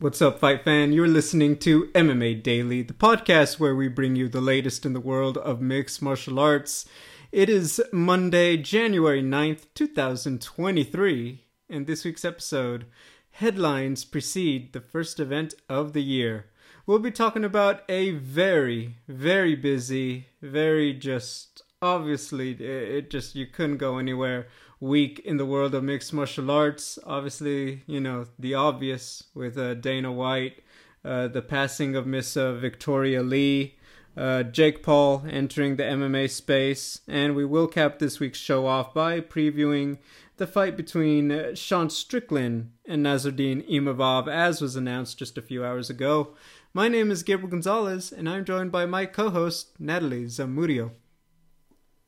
What's 0.00 0.22
up, 0.22 0.38
fight 0.38 0.62
fan? 0.62 0.92
You're 0.92 1.08
listening 1.08 1.56
to 1.56 1.86
MMA 1.86 2.40
Daily, 2.40 2.82
the 2.82 2.94
podcast 2.94 3.58
where 3.58 3.74
we 3.74 3.88
bring 3.88 4.14
you 4.14 4.28
the 4.28 4.40
latest 4.40 4.86
in 4.86 4.92
the 4.92 5.00
world 5.00 5.36
of 5.38 5.60
mixed 5.60 6.00
martial 6.00 6.38
arts. 6.38 6.86
It 7.32 7.48
is 7.48 7.82
Monday, 7.92 8.58
January 8.58 9.24
9th, 9.24 9.64
2023, 9.74 11.44
and 11.68 11.88
this 11.88 12.04
week's 12.04 12.24
episode 12.24 12.86
headlines 13.32 14.04
precede 14.04 14.72
the 14.72 14.80
first 14.80 15.18
event 15.18 15.54
of 15.68 15.94
the 15.94 16.02
year. 16.04 16.46
We'll 16.86 17.00
be 17.00 17.10
talking 17.10 17.42
about 17.42 17.82
a 17.88 18.10
very, 18.10 18.98
very 19.08 19.56
busy, 19.56 20.28
very 20.40 20.92
just 20.92 21.64
obviously 21.82 22.52
it 22.52 23.10
just 23.10 23.34
you 23.34 23.46
couldn't 23.46 23.78
go 23.78 23.98
anywhere 23.98 24.46
week 24.80 25.20
in 25.24 25.36
the 25.36 25.46
world 25.46 25.74
of 25.74 25.84
mixed 25.84 26.12
martial 26.12 26.50
arts. 26.50 26.98
Obviously, 27.04 27.82
you 27.86 28.00
know, 28.00 28.26
the 28.38 28.54
obvious 28.54 29.24
with 29.34 29.58
uh, 29.58 29.74
Dana 29.74 30.12
White, 30.12 30.62
uh, 31.04 31.28
the 31.28 31.42
passing 31.42 31.96
of 31.96 32.06
Miss 32.06 32.36
uh, 32.36 32.52
Victoria 32.52 33.22
Lee, 33.22 33.76
uh, 34.16 34.42
Jake 34.42 34.82
Paul 34.82 35.24
entering 35.30 35.76
the 35.76 35.84
MMA 35.84 36.28
space, 36.30 37.00
and 37.06 37.34
we 37.36 37.44
will 37.44 37.68
cap 37.68 37.98
this 37.98 38.18
week's 38.18 38.38
show 38.38 38.66
off 38.66 38.92
by 38.92 39.20
previewing 39.20 39.98
the 40.38 40.46
fight 40.46 40.76
between 40.76 41.30
uh, 41.30 41.54
Sean 41.54 41.90
Strickland 41.90 42.70
and 42.86 43.04
Nassourdine 43.04 43.68
Imavov, 43.68 44.28
as 44.28 44.60
was 44.60 44.76
announced 44.76 45.18
just 45.18 45.38
a 45.38 45.42
few 45.42 45.64
hours 45.64 45.90
ago. 45.90 46.34
My 46.74 46.88
name 46.88 47.10
is 47.10 47.22
Gabriel 47.22 47.50
Gonzalez, 47.50 48.12
and 48.12 48.28
I'm 48.28 48.44
joined 48.44 48.70
by 48.70 48.86
my 48.86 49.06
co-host 49.06 49.78
Natalie 49.78 50.26
Zamudio. 50.26 50.92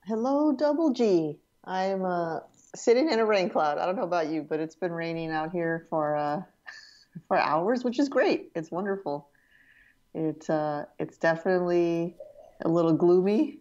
Hello, 0.04 0.52
Double 0.52 0.92
G. 0.92 1.38
I'm 1.64 2.04
uh, 2.04 2.40
sitting 2.74 3.10
in 3.10 3.18
a 3.18 3.24
rain 3.24 3.50
cloud. 3.50 3.78
I 3.78 3.86
don't 3.86 3.96
know 3.96 4.04
about 4.04 4.28
you, 4.28 4.42
but 4.42 4.60
it's 4.60 4.76
been 4.76 4.92
raining 4.92 5.30
out 5.30 5.52
here 5.52 5.86
for 5.90 6.16
uh, 6.16 6.42
for 7.28 7.38
hours, 7.38 7.84
which 7.84 7.98
is 7.98 8.08
great. 8.08 8.50
It's 8.54 8.70
wonderful. 8.70 9.28
It's 10.14 10.50
uh, 10.50 10.86
it's 10.98 11.18
definitely 11.18 12.16
a 12.64 12.68
little 12.68 12.92
gloomy 12.92 13.58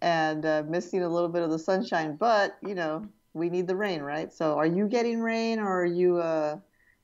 and 0.00 0.44
uh, 0.44 0.64
missing 0.68 1.02
a 1.02 1.08
little 1.08 1.28
bit 1.28 1.42
of 1.42 1.50
the 1.50 1.58
sunshine, 1.58 2.16
but 2.16 2.56
you 2.62 2.74
know 2.74 3.06
we 3.34 3.48
need 3.48 3.66
the 3.66 3.76
rain, 3.76 4.02
right? 4.02 4.32
So, 4.32 4.58
are 4.58 4.66
you 4.66 4.88
getting 4.88 5.20
rain, 5.20 5.58
or 5.58 5.82
are 5.82 5.86
you 5.86 6.18
uh, 6.18 6.58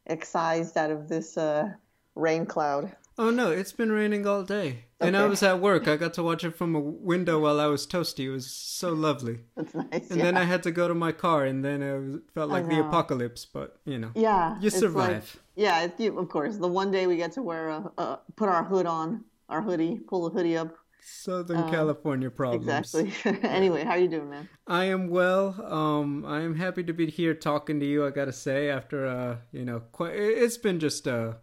excised 0.06 0.76
out 0.76 0.90
of 0.90 1.08
this 1.08 1.38
uh, 1.38 1.70
rain 2.14 2.46
cloud? 2.46 2.94
Oh 3.18 3.30
no, 3.30 3.50
it's 3.50 3.72
been 3.72 3.90
raining 3.90 4.26
all 4.28 4.44
day. 4.44 4.68
Okay. 5.00 5.08
And 5.08 5.16
I 5.16 5.26
was 5.26 5.42
at 5.42 5.60
work. 5.60 5.88
I 5.88 5.96
got 5.96 6.14
to 6.14 6.22
watch 6.22 6.44
it 6.44 6.56
from 6.56 6.76
a 6.76 6.80
window 6.80 7.40
while 7.40 7.60
I 7.60 7.66
was 7.66 7.84
toasty. 7.84 8.26
It 8.26 8.30
was 8.30 8.48
so 8.48 8.92
lovely. 8.92 9.40
That's 9.56 9.74
nice. 9.74 10.10
And 10.10 10.18
yeah. 10.18 10.24
then 10.24 10.36
I 10.36 10.44
had 10.44 10.62
to 10.62 10.70
go 10.70 10.86
to 10.86 10.94
my 10.94 11.10
car, 11.10 11.44
and 11.44 11.64
then 11.64 11.82
it 11.82 12.22
felt 12.32 12.48
like 12.48 12.68
the 12.68 12.80
apocalypse. 12.80 13.44
But 13.44 13.76
you 13.84 13.98
know, 13.98 14.12
yeah, 14.14 14.56
you 14.60 14.70
survive. 14.70 15.34
Like, 15.34 15.44
yeah, 15.56 15.88
it, 15.98 16.16
of 16.16 16.28
course. 16.28 16.58
The 16.58 16.68
one 16.68 16.92
day 16.92 17.08
we 17.08 17.16
get 17.16 17.32
to 17.32 17.42
wear 17.42 17.68
a, 17.68 17.90
a, 17.98 18.20
put 18.36 18.48
our 18.48 18.62
hood 18.62 18.86
on, 18.86 19.24
our 19.48 19.62
hoodie, 19.62 19.98
pull 19.98 20.28
the 20.28 20.30
hoodie 20.30 20.56
up. 20.56 20.76
Southern 21.00 21.58
um, 21.58 21.70
California 21.70 22.30
problems. 22.30 22.94
Exactly. 22.94 23.40
anyway, 23.48 23.82
how 23.82 23.94
you 23.94 24.08
doing, 24.08 24.30
man? 24.30 24.48
I 24.66 24.84
am 24.84 25.08
well. 25.08 25.56
Um, 25.64 26.24
I 26.24 26.42
am 26.42 26.54
happy 26.54 26.84
to 26.84 26.92
be 26.92 27.10
here 27.10 27.34
talking 27.34 27.80
to 27.80 27.86
you. 27.86 28.06
I 28.06 28.10
gotta 28.10 28.32
say, 28.32 28.68
after 28.68 29.06
uh, 29.06 29.36
you 29.50 29.64
know, 29.64 29.80
quite, 29.90 30.14
it's 30.14 30.58
been 30.58 30.78
just 30.78 31.06
a 31.06 31.38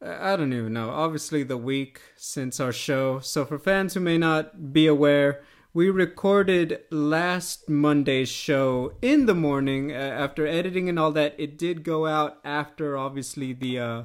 I 0.00 0.36
don't 0.36 0.52
even 0.52 0.72
know. 0.72 0.90
Obviously, 0.90 1.42
the 1.42 1.56
week 1.56 2.00
since 2.16 2.60
our 2.60 2.72
show. 2.72 3.18
So, 3.18 3.44
for 3.44 3.58
fans 3.58 3.94
who 3.94 4.00
may 4.00 4.16
not 4.16 4.72
be 4.72 4.86
aware, 4.86 5.42
we 5.74 5.90
recorded 5.90 6.80
last 6.90 7.68
Monday's 7.68 8.28
show 8.28 8.92
in 9.02 9.26
the 9.26 9.34
morning 9.34 9.90
uh, 9.90 9.96
after 9.96 10.46
editing 10.46 10.88
and 10.88 10.98
all 10.98 11.10
that. 11.12 11.34
It 11.36 11.58
did 11.58 11.82
go 11.82 12.06
out 12.06 12.38
after, 12.44 12.96
obviously, 12.96 13.52
the 13.52 13.78
uh, 13.80 14.02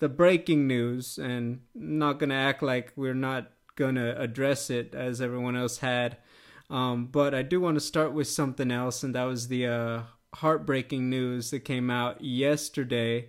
the 0.00 0.08
breaking 0.08 0.66
news, 0.66 1.18
and 1.18 1.60
not 1.72 2.18
gonna 2.18 2.34
act 2.34 2.62
like 2.62 2.92
we're 2.96 3.14
not 3.14 3.52
gonna 3.76 4.16
address 4.18 4.70
it 4.70 4.92
as 4.92 5.20
everyone 5.20 5.54
else 5.56 5.78
had. 5.78 6.16
Um, 6.68 7.06
but 7.06 7.32
I 7.32 7.42
do 7.42 7.60
want 7.60 7.76
to 7.76 7.80
start 7.80 8.12
with 8.12 8.26
something 8.26 8.72
else, 8.72 9.04
and 9.04 9.14
that 9.14 9.24
was 9.24 9.46
the 9.46 9.66
uh, 9.66 10.02
heartbreaking 10.34 11.08
news 11.08 11.52
that 11.52 11.60
came 11.60 11.90
out 11.90 12.22
yesterday. 12.22 13.28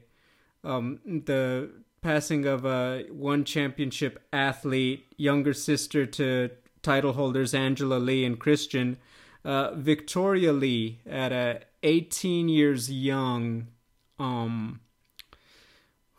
Um, 0.64 1.00
the 1.06 1.72
passing 2.02 2.46
of 2.46 2.66
a 2.66 3.06
one 3.12 3.44
championship 3.44 4.26
athlete, 4.32 5.14
younger 5.18 5.54
sister 5.54 6.06
to 6.06 6.50
title 6.82 7.14
holders 7.14 7.54
Angela 7.54 7.96
Lee 7.96 8.26
and 8.26 8.40
Christian, 8.40 8.98
uh, 9.44 9.74
Victoria 9.76 10.54
Lee 10.54 11.00
at 11.06 11.32
a 11.32 11.62
18 11.84 12.50
years 12.50 12.92
young. 12.92 13.68
Um, 14.18 14.82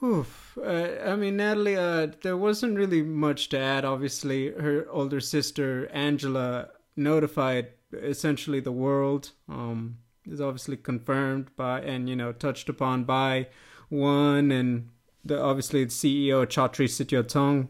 Oof. 0.03 0.57
Uh, 0.59 0.89
I 1.05 1.17
mean, 1.17 1.37
Natalie, 1.37 1.77
uh, 1.77 2.09
there 2.23 2.37
wasn't 2.37 2.79
really 2.79 3.03
much 3.03 3.51
to 3.51 3.59
add. 3.59 3.85
Obviously, 3.85 4.51
her 4.51 4.87
older 4.91 5.21
sister, 5.21 5.89
Angela, 5.93 6.69
notified 6.97 7.69
essentially 7.93 8.61
the 8.61 8.73
world. 8.73 9.33
Um, 9.49 9.99
is 10.27 10.41
obviously 10.41 10.77
confirmed 10.77 11.51
by 11.57 11.81
and, 11.81 12.09
you 12.09 12.17
know, 12.17 12.33
touched 12.33 12.69
upon 12.69 13.05
by 13.05 13.49
one 13.89 14.51
and 14.51 14.89
the 15.25 15.41
obviously 15.41 15.85
the 15.85 15.91
CEO 15.91 16.47
Chatri 16.47 16.87
Sityodtong. 16.87 17.69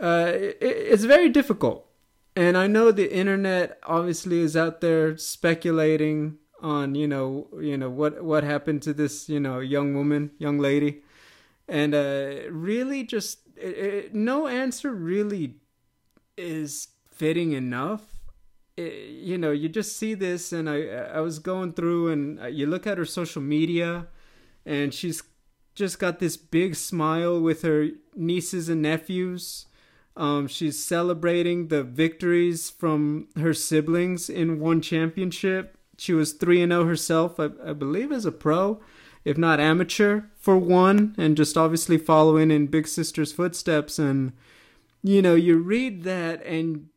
Uh, 0.00 0.32
it, 0.34 0.58
it's 0.60 1.04
very 1.04 1.28
difficult, 1.28 1.86
and 2.34 2.56
I 2.56 2.66
know 2.66 2.90
the 2.90 3.12
internet 3.14 3.78
obviously 3.84 4.40
is 4.40 4.56
out 4.56 4.80
there 4.80 5.16
speculating 5.16 6.38
on 6.60 6.94
you 6.94 7.06
know 7.06 7.46
you 7.60 7.76
know 7.76 7.90
what 7.90 8.24
what 8.24 8.42
happened 8.42 8.82
to 8.82 8.92
this 8.92 9.28
you 9.28 9.38
know 9.38 9.60
young 9.60 9.94
woman, 9.94 10.30
young 10.38 10.58
lady, 10.58 11.02
and 11.68 11.94
uh, 11.94 12.50
really 12.50 13.04
just 13.04 13.40
it, 13.56 13.78
it, 13.78 14.14
no 14.14 14.48
answer 14.48 14.90
really 14.90 15.56
is 16.36 16.88
fitting 17.06 17.52
enough. 17.52 18.02
You 18.76 19.38
know, 19.38 19.52
you 19.52 19.68
just 19.68 19.96
see 19.96 20.14
this, 20.14 20.52
and 20.52 20.68
I 20.68 20.86
I 20.86 21.20
was 21.20 21.38
going 21.38 21.74
through, 21.74 22.08
and 22.08 22.40
uh, 22.40 22.46
you 22.46 22.66
look 22.66 22.86
at 22.86 22.98
her 22.98 23.04
social 23.04 23.42
media, 23.42 24.08
and 24.66 24.92
she's 24.92 25.22
just 25.74 25.98
got 25.98 26.18
this 26.18 26.36
big 26.36 26.76
smile 26.76 27.40
with 27.40 27.62
her 27.62 27.88
nieces 28.14 28.68
and 28.68 28.82
nephews. 28.82 29.66
Um, 30.16 30.46
she's 30.46 30.82
celebrating 30.82 31.68
the 31.68 31.82
victories 31.82 32.70
from 32.70 33.28
her 33.36 33.52
siblings 33.52 34.30
in 34.30 34.60
one 34.60 34.80
championship. 34.80 35.76
She 35.98 36.12
was 36.12 36.32
3 36.32 36.62
and 36.62 36.72
0 36.72 36.84
herself, 36.84 37.40
I, 37.40 37.50
I 37.64 37.72
believe, 37.72 38.12
as 38.12 38.24
a 38.24 38.32
pro, 38.32 38.80
if 39.24 39.36
not 39.36 39.58
amateur, 39.58 40.22
for 40.38 40.56
one, 40.56 41.14
and 41.18 41.36
just 41.36 41.56
obviously 41.56 41.98
following 41.98 42.50
in 42.50 42.68
Big 42.68 42.86
Sister's 42.86 43.32
footsteps. 43.32 43.98
And, 43.98 44.32
you 45.02 45.20
know, 45.20 45.34
you 45.34 45.58
read 45.58 46.04
that 46.04 46.44
and, 46.44 46.88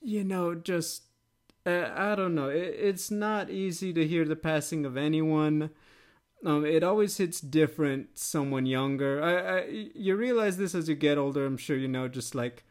you 0.00 0.24
know, 0.24 0.54
just, 0.56 1.02
uh, 1.64 1.90
I 1.94 2.16
don't 2.16 2.34
know, 2.34 2.48
it, 2.48 2.74
it's 2.76 3.10
not 3.10 3.50
easy 3.50 3.92
to 3.92 4.06
hear 4.06 4.24
the 4.24 4.36
passing 4.36 4.84
of 4.84 4.96
anyone 4.96 5.70
um, 6.44 6.64
it 6.64 6.82
always 6.82 7.16
hits 7.16 7.40
different 7.40 8.18
someone 8.18 8.66
younger. 8.66 9.22
I, 9.22 9.58
I, 9.58 9.64
you 9.94 10.16
realize 10.16 10.56
this 10.56 10.74
as 10.74 10.88
you 10.88 10.94
get 10.94 11.18
older. 11.18 11.46
I'm 11.46 11.56
sure 11.56 11.76
you 11.76 11.88
know. 11.88 12.08
Just 12.08 12.34
like 12.34 12.64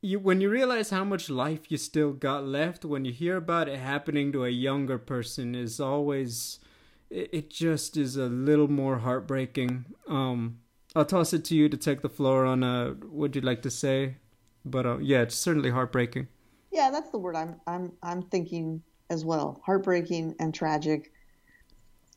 you, 0.00 0.18
when 0.18 0.40
you 0.40 0.50
realize 0.50 0.90
how 0.90 1.04
much 1.04 1.30
life 1.30 1.70
you 1.70 1.78
still 1.78 2.12
got 2.12 2.44
left, 2.44 2.84
when 2.84 3.04
you 3.04 3.12
hear 3.12 3.36
about 3.36 3.68
it 3.68 3.78
happening 3.78 4.32
to 4.32 4.44
a 4.44 4.50
younger 4.50 4.98
person, 4.98 5.54
is 5.54 5.80
always 5.80 6.60
it, 7.10 7.30
it 7.32 7.50
just 7.50 7.96
is 7.96 8.16
a 8.16 8.26
little 8.26 8.68
more 8.68 8.98
heartbreaking. 8.98 9.86
Um, 10.08 10.58
I'll 10.94 11.04
toss 11.04 11.32
it 11.32 11.44
to 11.46 11.56
you 11.56 11.68
to 11.68 11.76
take 11.76 12.02
the 12.02 12.08
floor 12.08 12.44
on 12.44 12.62
uh, 12.62 12.90
what 12.90 13.34
you'd 13.34 13.44
like 13.44 13.62
to 13.62 13.70
say, 13.70 14.16
but 14.64 14.86
uh, 14.86 14.98
yeah, 14.98 15.22
it's 15.22 15.34
certainly 15.34 15.70
heartbreaking. 15.70 16.28
Yeah, 16.70 16.90
that's 16.90 17.10
the 17.10 17.18
word 17.18 17.36
I'm 17.36 17.60
I'm 17.66 17.92
I'm 18.02 18.22
thinking 18.22 18.82
as 19.10 19.24
well. 19.24 19.60
Heartbreaking 19.64 20.36
and 20.38 20.54
tragic 20.54 21.12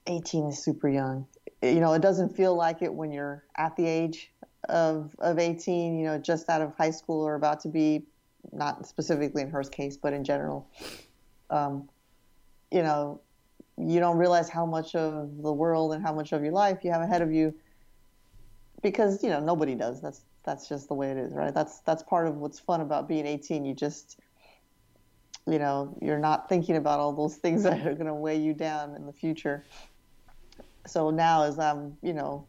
18 0.08 0.48
is 0.48 0.64
super 0.64 0.90
young. 0.90 1.28
You 1.62 1.80
know, 1.80 1.94
it 1.94 2.02
doesn't 2.02 2.36
feel 2.36 2.56
like 2.56 2.82
it 2.82 2.94
when 2.94 3.12
you're 3.12 3.44
at 3.58 3.76
the 3.76 3.86
age 3.86 4.32
of, 4.70 5.16
of 5.20 5.40
18, 5.40 5.98
you 5.98 6.06
know, 6.06 6.18
just 6.18 6.50
out 6.50 6.62
of 6.62 6.76
high 6.76 6.92
school 6.92 7.22
or 7.22 7.36
about 7.36 7.60
to 7.62 7.70
be, 7.70 8.06
not 8.52 8.88
specifically 8.88 9.42
in 9.42 9.50
her 9.50 9.64
case, 9.64 9.98
but 9.98 10.14
in 10.14 10.24
general. 10.24 10.70
Um, 11.50 11.90
you 12.72 12.84
know, 12.84 13.22
you 13.78 14.00
don't 14.00 14.18
realize 14.18 14.50
how 14.50 14.66
much 14.66 14.96
of 14.96 15.42
the 15.42 15.54
world 15.54 15.94
and 15.94 16.04
how 16.04 16.14
much 16.14 16.32
of 16.32 16.44
your 16.44 16.52
life 16.52 16.80
you 16.84 16.92
have 16.92 17.02
ahead 17.02 17.22
of 17.22 17.32
you 17.32 17.54
because, 18.82 19.24
you 19.24 19.30
know, 19.30 19.40
nobody 19.40 19.76
does. 19.76 20.02
That's, 20.02 20.22
that's 20.44 20.68
just 20.68 20.88
the 20.88 20.94
way 20.94 21.12
it 21.12 21.18
is, 21.18 21.34
right? 21.34 21.54
That's, 21.54 21.80
that's 21.80 22.04
part 22.04 22.28
of 22.28 22.38
what's 22.38 22.60
fun 22.60 22.82
about 22.82 23.08
being 23.08 23.26
18. 23.26 23.66
You 23.66 23.74
just, 23.74 24.20
you 25.46 25.60
know, 25.60 25.98
you're 26.02 26.20
not 26.20 26.50
thinking 26.50 26.76
about 26.76 27.00
all 27.00 27.14
those 27.14 27.36
things 27.36 27.64
that 27.64 27.86
are 27.86 27.94
going 27.94 28.08
to 28.08 28.14
weigh 28.14 28.38
you 28.38 28.54
down 28.54 28.96
in 28.96 29.06
the 29.06 29.14
future 29.14 29.64
so 30.88 31.10
now 31.10 31.44
as 31.44 31.60
I'm, 31.60 31.98
you 32.02 32.14
know, 32.14 32.48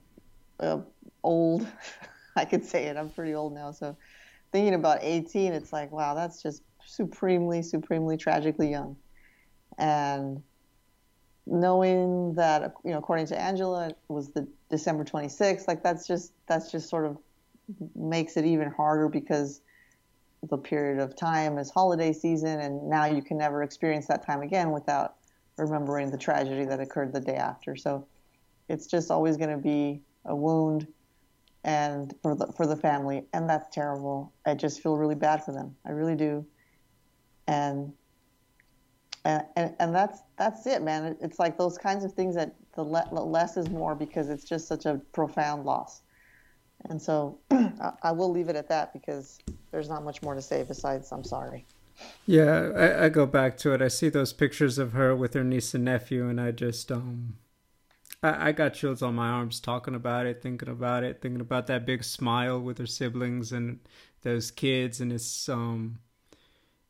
uh, 0.61 0.79
old, 1.23 1.67
I 2.37 2.45
could 2.45 2.65
say 2.65 2.85
it. 2.85 2.97
I'm 2.97 3.11
pretty 3.11 3.35
old 3.35 3.55
now. 3.55 3.73
So 3.73 3.97
thinking 4.53 4.75
about 4.75 5.01
18, 5.03 5.53
it's 5.53 5.73
like, 5.73 5.91
wow, 5.93 6.15
that's 6.15 6.43
just 6.43 6.63
supremely, 6.87 7.63
supremely 7.63 8.17
tragically 8.17 8.71
young. 8.71 8.97
And 9.79 10.43
knowing 11.47 12.35
that, 12.35 12.75
you 12.85 12.93
know, 12.93 12.99
according 12.99 13.27
to 13.27 13.41
Angela, 13.41 13.89
it 13.89 13.99
was 14.09 14.33
the 14.33 14.47
December 14.71 15.05
26th. 15.05 15.67
Like 15.67 15.83
that's 15.83 16.07
just 16.07 16.33
that's 16.47 16.71
just 16.71 16.89
sort 16.89 17.07
of 17.07 17.19
makes 17.95 18.37
it 18.37 18.45
even 18.45 18.71
harder 18.71 19.09
because 19.09 19.61
the 20.49 20.59
period 20.59 21.01
of 21.01 21.17
time 21.17 21.59
is 21.59 21.71
holiday 21.71 22.13
season, 22.13 22.61
and 22.61 22.89
now 22.89 23.07
you 23.07 23.23
can 23.23 23.39
never 23.39 23.63
experience 23.63 24.07
that 24.07 24.25
time 24.25 24.41
again 24.43 24.71
without 24.71 25.17
remembering 25.57 26.11
the 26.11 26.19
tragedy 26.19 26.65
that 26.65 26.81
occurred 26.81 27.13
the 27.13 27.21
day 27.21 27.35
after. 27.35 27.75
So 27.75 28.07
it's 28.69 28.87
just 28.87 29.11
always 29.11 29.37
going 29.37 29.51
to 29.51 29.57
be 29.57 30.03
a 30.25 30.35
wound 30.35 30.87
and 31.65 32.15
for 32.23 32.35
the 32.35 32.47
for 32.57 32.67
the 32.67 32.77
family 32.77 33.25
and 33.33 33.49
that's 33.49 33.75
terrible. 33.75 34.33
I 34.47 34.55
just 34.55 34.83
feel 34.83 34.97
really 34.97 35.15
bad 35.15 35.45
for 35.45 35.53
them. 35.53 35.75
I 35.87 35.91
really 35.91 36.17
do. 36.17 36.47
And 37.47 37.93
and 39.25 39.75
and, 39.79 39.95
that's 39.95 40.21
that's 40.39 40.67
it 40.67 40.83
man. 40.83 41.17
It's 41.21 41.39
like 41.39 41.59
those 41.59 41.77
kinds 41.77 42.05
of 42.05 42.13
things 42.15 42.35
that 42.37 42.55
the 42.75 42.85
less 42.85 43.57
is 43.57 43.69
more 43.69 43.95
because 43.95 44.31
it's 44.31 44.45
just 44.45 44.69
such 44.69 44.87
a 44.87 45.01
profound 45.13 45.65
loss. 45.65 46.03
And 46.89 47.03
so 47.03 47.39
I, 48.03 48.13
will 48.13 48.31
leave 48.31 48.49
it 48.49 48.57
at 48.57 48.69
that 48.69 48.93
because 48.93 49.39
there's 49.73 49.89
not 49.89 50.05
much 50.05 50.23
more 50.23 50.35
to 50.35 50.41
say 50.41 50.63
besides 50.63 51.11
i'm 51.11 51.25
sorry. 51.25 51.67
Yeah 52.25 52.71
I, 52.77 53.07
I 53.07 53.09
go 53.09 53.27
back 53.27 53.57
to 53.59 53.75
it. 53.75 53.83
I 53.83 53.89
see 53.89 54.09
those 54.09 54.33
pictures 54.33 54.79
of 54.79 54.93
her 54.93 55.15
with 55.17 55.35
her 55.35 55.43
niece 55.43 55.75
and 55.75 55.85
nephew 55.85 56.29
and 56.29 56.41
i 56.41 56.53
just 56.53 56.93
um 56.93 57.35
I, 58.23 58.49
I 58.49 58.53
got 58.53 58.75
chills 58.75 59.03
on 59.03 59.15
my 59.15 59.29
arms 59.29 59.61
talking 59.61 59.95
about 59.95 60.27
it, 60.27 60.43
thinking 60.43 60.69
about 60.69 61.05
it, 61.05 61.21
thinking 61.23 61.41
about 61.41 61.67
that 61.69 61.87
big 61.87 62.05
smile 62.05 62.61
with 62.61 62.79
her 62.79 62.87
siblings 62.87 63.53
and 63.53 63.81
those 64.23 64.51
kids, 64.51 65.01
and 65.01 65.13
it's 65.13 65.49
um, 65.49 65.99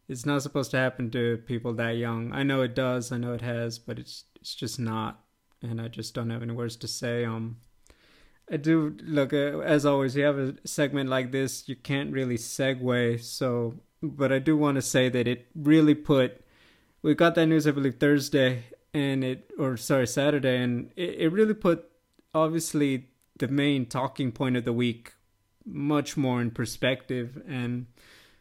it's 0.08 0.24
not 0.24 0.42
supposed 0.42 0.70
to 0.70 0.78
happen 0.78 1.10
to 1.10 1.38
people 1.46 1.74
that 1.74 1.96
young. 1.96 2.32
I 2.32 2.42
know 2.42 2.62
it 2.62 2.74
does, 2.74 3.12
I 3.12 3.18
know 3.18 3.34
it 3.34 3.42
has, 3.42 3.78
but 3.78 3.98
it's 3.98 4.24
it's 4.40 4.54
just 4.54 4.78
not, 4.78 5.20
and 5.62 5.80
I 5.80 5.88
just 5.88 6.14
don't 6.14 6.30
have 6.30 6.42
any 6.42 6.52
words 6.52 6.76
to 6.76 6.88
say. 6.88 7.24
Um, 7.24 7.58
I 8.50 8.56
do 8.56 8.96
look 9.02 9.32
uh, 9.32 9.60
as 9.60 9.84
always. 9.84 10.16
You 10.16 10.24
have 10.24 10.38
a 10.38 10.54
segment 10.64 11.10
like 11.10 11.32
this, 11.32 11.68
you 11.68 11.76
can't 11.76 12.12
really 12.12 12.38
segue. 12.38 13.22
So, 13.22 13.74
but 14.02 14.32
I 14.32 14.38
do 14.38 14.56
want 14.56 14.76
to 14.76 14.82
say 14.82 15.08
that 15.10 15.28
it 15.28 15.46
really 15.54 15.94
put. 15.94 16.40
We 17.02 17.14
got 17.14 17.34
that 17.36 17.46
news, 17.46 17.66
I 17.66 17.70
believe, 17.72 17.96
Thursday, 18.00 18.64
and 18.98 19.24
it 19.24 19.50
or 19.58 19.76
sorry 19.76 20.06
Saturday, 20.06 20.62
and 20.62 20.90
it, 20.96 21.14
it 21.18 21.28
really 21.32 21.54
put 21.54 21.90
obviously 22.34 23.08
the 23.38 23.48
main 23.48 23.86
talking 23.86 24.32
point 24.32 24.56
of 24.56 24.64
the 24.64 24.72
week 24.72 25.12
much 25.64 26.16
more 26.16 26.40
in 26.40 26.50
perspective. 26.50 27.42
And 27.46 27.86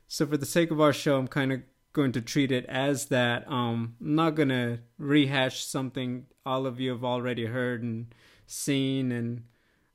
so, 0.08 0.26
for 0.26 0.38
the 0.38 0.46
sake 0.46 0.72
of 0.72 0.82
our 0.82 0.94
show, 0.94 1.18
I'm 1.18 1.28
kind 1.28 1.52
of 1.52 1.62
going 1.94 2.12
to 2.14 2.22
treat 2.22 2.52
it 2.52 2.66
as 2.68 3.08
that. 3.08 3.48
Um, 3.48 3.96
I'm 4.00 4.16
not 4.16 4.36
going 4.36 4.50
to 4.50 4.80
rehash 4.98 5.66
something 5.66 6.28
all 6.46 6.66
of 6.66 6.80
you 6.80 6.92
have 6.92 7.04
already 7.04 7.46
heard 7.46 7.84
and 7.84 8.14
seen 8.46 9.12
and 9.12 9.44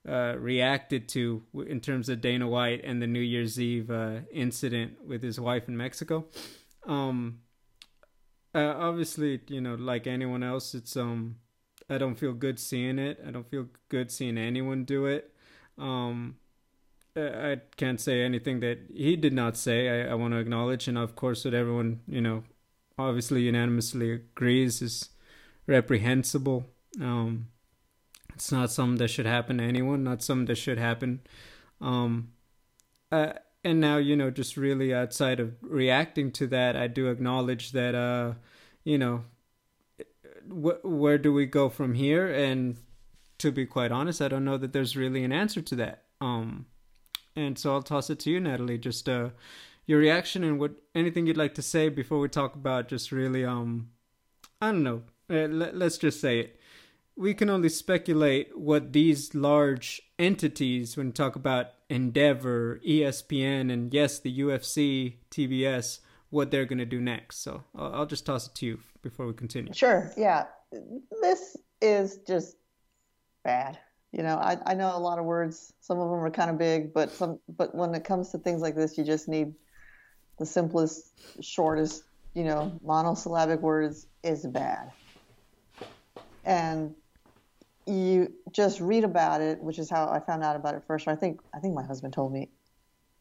uh, 0.06 0.34
reacted 0.38 1.08
to 1.10 1.42
in 1.66 1.80
terms 1.80 2.08
of 2.08 2.20
Dana 2.20 2.46
White 2.48 2.82
and 2.84 3.00
the 3.00 3.06
New 3.06 3.20
Year's 3.20 3.58
Eve 3.58 3.90
uh, 3.90 4.20
incident 4.32 5.06
with 5.06 5.22
his 5.22 5.38
wife 5.38 5.68
in 5.68 5.76
Mexico. 5.76 6.26
Um, 6.86 7.38
uh, 8.54 8.74
obviously, 8.78 9.40
you 9.48 9.60
know, 9.60 9.74
like 9.74 10.06
anyone 10.06 10.42
else, 10.42 10.74
it's 10.74 10.96
um, 10.96 11.36
I 11.88 11.98
don't 11.98 12.16
feel 12.16 12.32
good 12.32 12.58
seeing 12.58 12.98
it. 12.98 13.22
I 13.26 13.30
don't 13.30 13.48
feel 13.48 13.68
good 13.88 14.10
seeing 14.10 14.38
anyone 14.38 14.84
do 14.84 15.06
it. 15.06 15.34
Um, 15.78 16.36
I 17.16 17.60
can't 17.76 18.00
say 18.00 18.22
anything 18.22 18.60
that 18.60 18.78
he 18.94 19.16
did 19.16 19.32
not 19.32 19.56
say. 19.56 20.04
I, 20.04 20.12
I 20.12 20.14
want 20.14 20.32
to 20.32 20.38
acknowledge, 20.38 20.88
and 20.88 20.96
of 20.96 21.14
course, 21.14 21.44
what 21.44 21.54
everyone 21.54 22.00
you 22.06 22.20
know, 22.20 22.44
obviously 22.98 23.42
unanimously 23.42 24.12
agrees 24.12 24.80
is 24.80 25.10
reprehensible. 25.66 26.66
Um, 27.00 27.48
it's 28.34 28.50
not 28.50 28.70
something 28.70 28.98
that 28.98 29.08
should 29.08 29.26
happen 29.26 29.58
to 29.58 29.64
anyone. 29.64 30.04
Not 30.04 30.22
something 30.22 30.46
that 30.46 30.56
should 30.56 30.78
happen. 30.78 31.20
Um, 31.80 32.32
uh, 33.10 33.34
and 33.64 33.80
now 33.80 33.96
you 33.96 34.16
know 34.16 34.30
just 34.30 34.56
really 34.56 34.92
outside 34.92 35.38
of 35.40 35.54
reacting 35.60 36.30
to 36.30 36.46
that 36.46 36.76
i 36.76 36.86
do 36.86 37.08
acknowledge 37.08 37.72
that 37.72 37.94
uh 37.94 38.32
you 38.84 38.98
know 38.98 39.24
wh- 40.48 40.84
where 40.84 41.18
do 41.18 41.32
we 41.32 41.46
go 41.46 41.68
from 41.68 41.94
here? 41.94 42.32
And 42.32 42.76
to 43.38 43.50
be 43.50 43.66
quite 43.66 43.90
honest 43.90 44.22
i 44.22 44.28
don't 44.28 44.44
know 44.44 44.58
that 44.58 44.72
there's 44.72 44.96
really 44.96 45.24
an 45.24 45.32
answer 45.32 45.60
to 45.60 45.76
that. 45.76 46.04
Um 46.20 46.66
and 47.34 47.58
so 47.58 47.72
i'll 47.72 47.82
toss 47.82 48.10
it 48.10 48.18
to 48.20 48.30
you 48.30 48.40
natalie. 48.40 48.78
Just 48.78 49.08
uh 49.08 49.30
your 49.86 49.98
reaction 49.98 50.44
and 50.44 50.60
what 50.60 50.72
anything 50.94 51.26
you'd 51.26 51.36
like 51.36 51.54
to 51.54 51.62
say 51.62 51.88
before 51.88 52.20
we 52.20 52.28
talk 52.28 52.54
about 52.54 52.88
just 52.88 53.10
really 53.10 53.44
um 53.44 53.90
i 54.60 54.66
don't 54.66 54.82
know. 54.82 55.02
Uh, 55.30 55.48
let, 55.48 55.76
let's 55.76 55.98
just 55.98 56.20
say 56.20 56.40
it. 56.40 56.60
We 57.16 57.34
can 57.34 57.50
only 57.50 57.68
speculate 57.68 58.56
what 58.56 58.92
these 58.92 59.34
large 59.34 60.02
entities, 60.18 60.96
when 60.96 61.06
we 61.06 61.12
talk 61.12 61.36
about 61.36 61.72
Endeavor, 61.92 62.80
ESPN, 62.86 63.70
and 63.70 63.92
yes, 63.92 64.18
the 64.18 64.40
UFC, 64.40 65.16
TBS, 65.30 66.00
what 66.30 66.50
they're 66.50 66.64
going 66.64 66.78
to 66.78 66.86
do 66.86 67.02
next. 67.02 67.42
So 67.42 67.62
I'll, 67.76 67.94
I'll 67.94 68.06
just 68.06 68.24
toss 68.24 68.46
it 68.46 68.54
to 68.56 68.66
you 68.66 68.80
before 69.02 69.26
we 69.26 69.34
continue. 69.34 69.74
Sure. 69.74 70.10
Yeah. 70.16 70.46
This 71.20 71.54
is 71.82 72.20
just 72.26 72.56
bad. 73.44 73.78
You 74.12 74.22
know, 74.22 74.36
I, 74.36 74.56
I 74.64 74.72
know 74.72 74.96
a 74.96 74.98
lot 74.98 75.18
of 75.18 75.26
words. 75.26 75.74
Some 75.80 75.98
of 75.98 76.08
them 76.08 76.20
are 76.20 76.30
kind 76.30 76.48
of 76.48 76.56
big, 76.56 76.94
but 76.94 77.10
some, 77.10 77.38
but 77.56 77.74
when 77.74 77.94
it 77.94 78.04
comes 78.04 78.30
to 78.30 78.38
things 78.38 78.62
like 78.62 78.74
this, 78.74 78.96
you 78.96 79.04
just 79.04 79.28
need 79.28 79.52
the 80.38 80.46
simplest, 80.46 81.12
shortest, 81.42 82.04
you 82.32 82.44
know, 82.44 82.72
monosyllabic 82.82 83.60
words 83.60 84.06
is 84.22 84.46
bad. 84.46 84.92
And 86.46 86.94
you 87.86 88.32
just 88.52 88.80
read 88.80 89.04
about 89.04 89.40
it, 89.40 89.60
which 89.62 89.78
is 89.78 89.90
how 89.90 90.08
I 90.08 90.20
found 90.20 90.42
out 90.42 90.56
about 90.56 90.74
it 90.74 90.82
first. 90.86 91.08
I 91.08 91.16
think 91.16 91.40
I 91.54 91.58
think 91.58 91.74
my 91.74 91.82
husband 91.82 92.12
told 92.12 92.32
me, 92.32 92.48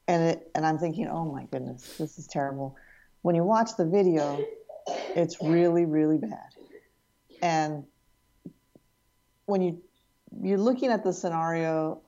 and 0.08 0.24
it, 0.24 0.52
and 0.56 0.66
I'm 0.66 0.78
thinking, 0.78 1.08
oh 1.08 1.26
my 1.26 1.46
goodness, 1.46 1.98
this 1.98 2.18
is 2.18 2.28
terrible. 2.28 2.76
When 3.22 3.36
you 3.36 3.44
watch 3.44 3.72
the 3.78 3.86
video, 3.86 4.44
it's 5.16 5.42
really 5.42 5.86
really 5.86 6.18
bad, 6.18 6.50
and 7.42 7.86
when 9.46 9.62
you 9.62 9.82
you're 10.42 10.58
looking 10.58 10.92
at 10.92 11.04
the 11.04 11.14
scenario 11.14 12.02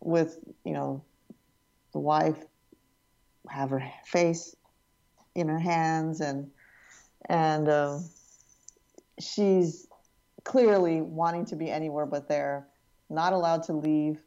with 0.00 0.38
you 0.64 0.72
know 0.72 1.04
the 1.92 2.00
wife 2.00 2.36
have 3.48 3.70
her 3.70 3.82
face 4.04 4.56
in 5.34 5.48
her 5.48 5.58
hands 5.58 6.20
and 6.20 6.50
and 7.28 7.68
uh, 7.68 7.98
she's 9.20 9.86
clearly 10.44 11.00
wanting 11.00 11.44
to 11.46 11.56
be 11.56 11.70
anywhere 11.70 12.06
but 12.06 12.28
there, 12.28 12.68
not 13.10 13.32
allowed 13.32 13.62
to 13.64 13.72
leave, 13.72 14.22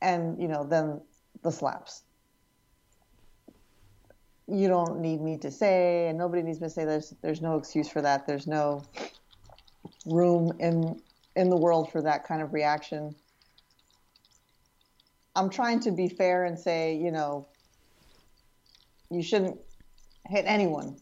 and 0.00 0.40
you 0.40 0.48
know 0.48 0.64
then 0.64 1.00
the 1.42 1.50
slaps. 1.50 2.02
You 4.48 4.68
don't 4.68 5.00
need 5.00 5.20
me 5.20 5.38
to 5.38 5.50
say, 5.50 6.08
and 6.08 6.16
nobody 6.16 6.42
needs 6.42 6.60
me 6.60 6.68
to 6.68 6.72
say 6.72 6.84
there's 6.84 7.14
there's 7.22 7.42
no 7.42 7.56
excuse 7.56 7.88
for 7.88 8.02
that. 8.02 8.26
There's 8.26 8.46
no 8.46 8.82
room 10.06 10.52
in 10.60 11.00
in 11.34 11.50
the 11.50 11.56
world 11.56 11.90
for 11.90 12.02
that 12.02 12.24
kind 12.24 12.42
of 12.42 12.52
reaction. 12.52 13.14
I'm 15.34 15.50
trying 15.50 15.80
to 15.80 15.90
be 15.90 16.08
fair 16.08 16.44
and 16.44 16.58
say, 16.58 16.96
you 16.96 17.10
know, 17.12 17.46
you 19.10 19.22
shouldn't 19.22 19.58
hit 20.26 20.44
anyone, 20.46 20.96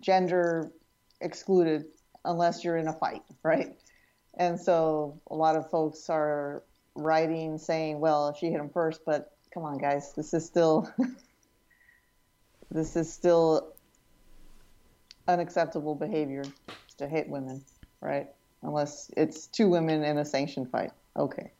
gender 0.00 0.70
excluded, 1.22 1.86
unless 2.24 2.64
you're 2.64 2.76
in 2.76 2.88
a 2.88 2.92
fight, 2.92 3.22
right? 3.42 3.76
And 4.34 4.58
so 4.58 5.20
a 5.30 5.34
lot 5.34 5.56
of 5.56 5.70
folks 5.70 6.08
are 6.08 6.62
writing 6.94 7.58
saying, 7.58 8.00
well, 8.00 8.34
she 8.34 8.46
hit 8.46 8.60
him 8.60 8.70
first, 8.70 9.02
but 9.04 9.32
come 9.52 9.64
on, 9.64 9.78
guys, 9.78 10.12
this 10.14 10.34
is 10.34 10.44
still 10.44 10.90
this 12.70 12.96
is 12.96 13.12
still 13.12 13.74
unacceptable 15.28 15.94
behavior 15.94 16.44
to 16.98 17.06
hit 17.06 17.28
women, 17.28 17.62
right? 18.00 18.28
Unless 18.62 19.10
it's 19.16 19.46
two 19.46 19.68
women 19.68 20.02
in 20.02 20.18
a 20.18 20.24
sanctioned 20.24 20.70
fight. 20.70 20.92
Okay. 21.16 21.50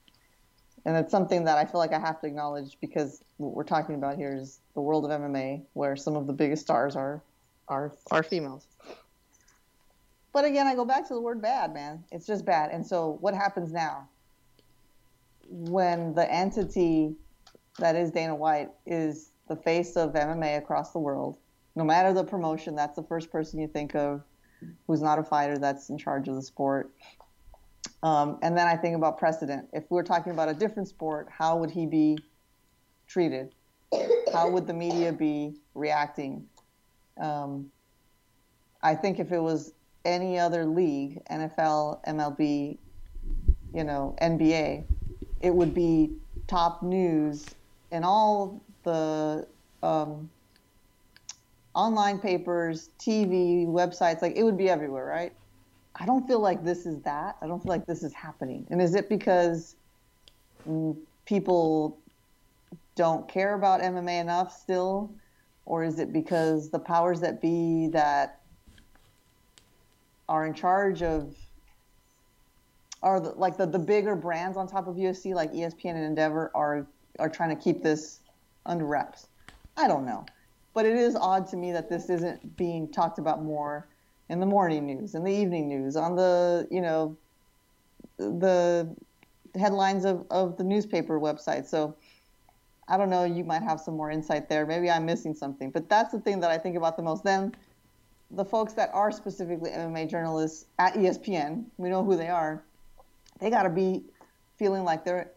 And 0.84 0.96
it's 0.96 1.10
something 1.10 1.44
that 1.44 1.58
I 1.58 1.64
feel 1.64 1.78
like 1.78 1.92
I 1.92 2.00
have 2.00 2.20
to 2.22 2.26
acknowledge 2.26 2.76
because 2.80 3.22
what 3.36 3.54
we're 3.54 3.64
talking 3.64 3.94
about 3.94 4.16
here 4.16 4.34
is 4.34 4.58
the 4.74 4.80
world 4.80 5.04
of 5.04 5.10
MMA, 5.10 5.62
where 5.74 5.94
some 5.94 6.16
of 6.16 6.26
the 6.26 6.32
biggest 6.32 6.62
stars 6.62 6.96
are 6.96 7.22
are 7.68 7.92
are 8.10 8.22
females. 8.22 8.66
But 10.32 10.44
again, 10.44 10.66
I 10.66 10.74
go 10.74 10.84
back 10.84 11.06
to 11.08 11.14
the 11.14 11.20
word 11.20 11.42
bad, 11.42 11.74
man. 11.74 12.04
It's 12.10 12.26
just 12.26 12.44
bad. 12.44 12.70
And 12.70 12.86
so 12.86 13.18
what 13.20 13.34
happens 13.34 13.72
now? 13.72 14.08
When 15.48 16.14
the 16.14 16.30
entity 16.32 17.14
that 17.78 17.96
is 17.96 18.10
Dana 18.10 18.34
White 18.34 18.70
is 18.86 19.32
the 19.48 19.56
face 19.56 19.96
of 19.96 20.14
MMA 20.14 20.58
across 20.58 20.92
the 20.92 20.98
world, 20.98 21.38
no 21.76 21.84
matter 21.84 22.12
the 22.12 22.24
promotion, 22.24 22.74
that's 22.74 22.96
the 22.96 23.02
first 23.02 23.30
person 23.30 23.60
you 23.60 23.68
think 23.68 23.94
of 23.94 24.22
who's 24.86 25.02
not 25.02 25.18
a 25.18 25.22
fighter 25.22 25.58
that's 25.58 25.90
in 25.90 25.98
charge 25.98 26.28
of 26.28 26.34
the 26.34 26.42
sport. 26.42 26.92
Um, 28.02 28.38
and 28.42 28.56
then 28.56 28.66
I 28.66 28.76
think 28.76 28.96
about 28.96 29.18
precedent. 29.18 29.68
If 29.72 29.84
we 29.90 29.96
we're 29.96 30.02
talking 30.02 30.32
about 30.32 30.48
a 30.48 30.54
different 30.54 30.88
sport, 30.88 31.28
how 31.30 31.56
would 31.58 31.70
he 31.70 31.86
be 31.86 32.18
treated? 33.06 33.54
How 34.32 34.48
would 34.50 34.66
the 34.66 34.74
media 34.74 35.12
be 35.12 35.54
reacting? 35.74 36.46
Um, 37.20 37.70
I 38.82 38.94
think 38.94 39.18
if 39.18 39.30
it 39.30 39.40
was 39.40 39.72
any 40.04 40.38
other 40.38 40.64
league, 40.64 41.24
NFL, 41.30 42.04
MLB, 42.06 42.78
you 43.74 43.84
know, 43.84 44.14
NBA, 44.20 44.84
it 45.40 45.54
would 45.54 45.74
be 45.74 46.12
top 46.46 46.82
news 46.82 47.46
in 47.90 48.04
all 48.04 48.60
the 48.84 49.46
um, 49.82 50.28
online 51.74 52.18
papers, 52.18 52.90
TV, 52.98 53.66
websites, 53.66 54.22
like 54.22 54.36
it 54.36 54.42
would 54.42 54.58
be 54.58 54.68
everywhere, 54.68 55.06
right? 55.06 55.32
I 55.96 56.06
don't 56.06 56.26
feel 56.26 56.40
like 56.40 56.64
this 56.64 56.86
is 56.86 57.00
that. 57.02 57.36
I 57.42 57.46
don't 57.46 57.62
feel 57.62 57.70
like 57.70 57.86
this 57.86 58.02
is 58.02 58.12
happening. 58.14 58.66
And 58.70 58.80
is 58.80 58.94
it 58.94 59.08
because 59.08 59.76
people 61.26 61.98
don't 62.94 63.28
care 63.28 63.54
about 63.54 63.80
MMA 63.80 64.20
enough 64.20 64.56
still? 64.56 65.10
Or 65.66 65.84
is 65.84 65.98
it 65.98 66.12
because 66.12 66.70
the 66.70 66.78
powers 66.78 67.20
that 67.20 67.40
be 67.40 67.88
that 67.88 68.40
are 70.32 70.46
in 70.46 70.54
charge 70.54 71.02
of 71.02 71.36
are 73.02 73.20
the, 73.20 73.30
like 73.32 73.58
the, 73.58 73.66
the 73.66 73.78
bigger 73.78 74.16
brands 74.16 74.56
on 74.56 74.66
top 74.66 74.88
of 74.88 74.96
UFC 74.96 75.34
like 75.34 75.52
ESPN 75.52 75.90
and 75.90 76.04
Endeavor 76.04 76.50
are 76.54 76.86
are 77.18 77.28
trying 77.28 77.54
to 77.54 77.62
keep 77.62 77.82
this 77.82 78.20
under 78.64 78.86
wraps. 78.86 79.28
I 79.76 79.86
don't 79.86 80.06
know. 80.06 80.24
But 80.72 80.86
it 80.86 80.96
is 80.96 81.14
odd 81.16 81.46
to 81.48 81.56
me 81.56 81.72
that 81.72 81.90
this 81.90 82.08
isn't 82.08 82.56
being 82.56 82.90
talked 82.90 83.18
about 83.18 83.42
more 83.42 83.88
in 84.30 84.40
the 84.40 84.46
morning 84.46 84.86
news, 84.86 85.14
in 85.14 85.22
the 85.22 85.30
evening 85.30 85.68
news, 85.68 85.96
on 85.96 86.16
the, 86.16 86.66
you 86.70 86.80
know, 86.80 87.18
the 88.16 88.88
headlines 89.54 90.06
of, 90.06 90.24
of 90.30 90.56
the 90.56 90.64
newspaper 90.64 91.20
website. 91.20 91.66
So 91.66 91.94
I 92.88 92.96
don't 92.96 93.10
know, 93.10 93.24
you 93.24 93.44
might 93.44 93.62
have 93.62 93.80
some 93.80 93.98
more 93.98 94.10
insight 94.10 94.48
there. 94.48 94.64
Maybe 94.64 94.90
I'm 94.90 95.04
missing 95.04 95.34
something. 95.34 95.70
But 95.70 95.90
that's 95.90 96.12
the 96.12 96.20
thing 96.20 96.40
that 96.40 96.50
I 96.50 96.56
think 96.56 96.76
about 96.76 96.96
the 96.96 97.02
most. 97.02 97.22
Then 97.22 97.54
the 98.32 98.44
folks 98.44 98.72
that 98.72 98.90
are 98.94 99.12
specifically 99.12 99.70
MMA 99.70 100.08
journalists 100.08 100.66
at 100.78 100.94
ESPN, 100.94 101.64
we 101.76 101.90
know 101.90 102.02
who 102.02 102.16
they 102.16 102.28
are, 102.28 102.64
they 103.40 103.50
got 103.50 103.64
to 103.64 103.70
be 103.70 104.04
feeling 104.58 104.84
like 104.84 105.04
they're 105.04 105.30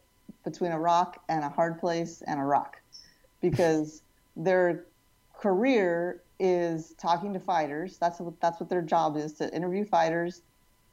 between 0.43 0.71
a 0.71 0.79
rock 0.79 1.21
and 1.27 1.43
a 1.43 1.49
hard 1.49 1.79
place 1.79 2.23
and 2.27 2.39
a 2.39 2.43
rock 2.43 2.77
because 3.41 4.01
their 4.35 4.85
career 5.37 6.21
is 6.39 6.93
talking 6.97 7.33
to 7.33 7.39
fighters. 7.39 7.97
That's 7.97 8.19
what 8.19 8.39
that's 8.39 8.59
what 8.59 8.69
their 8.69 8.81
job 8.81 9.17
is 9.17 9.33
to 9.33 9.53
interview 9.53 9.85
fighters, 9.85 10.41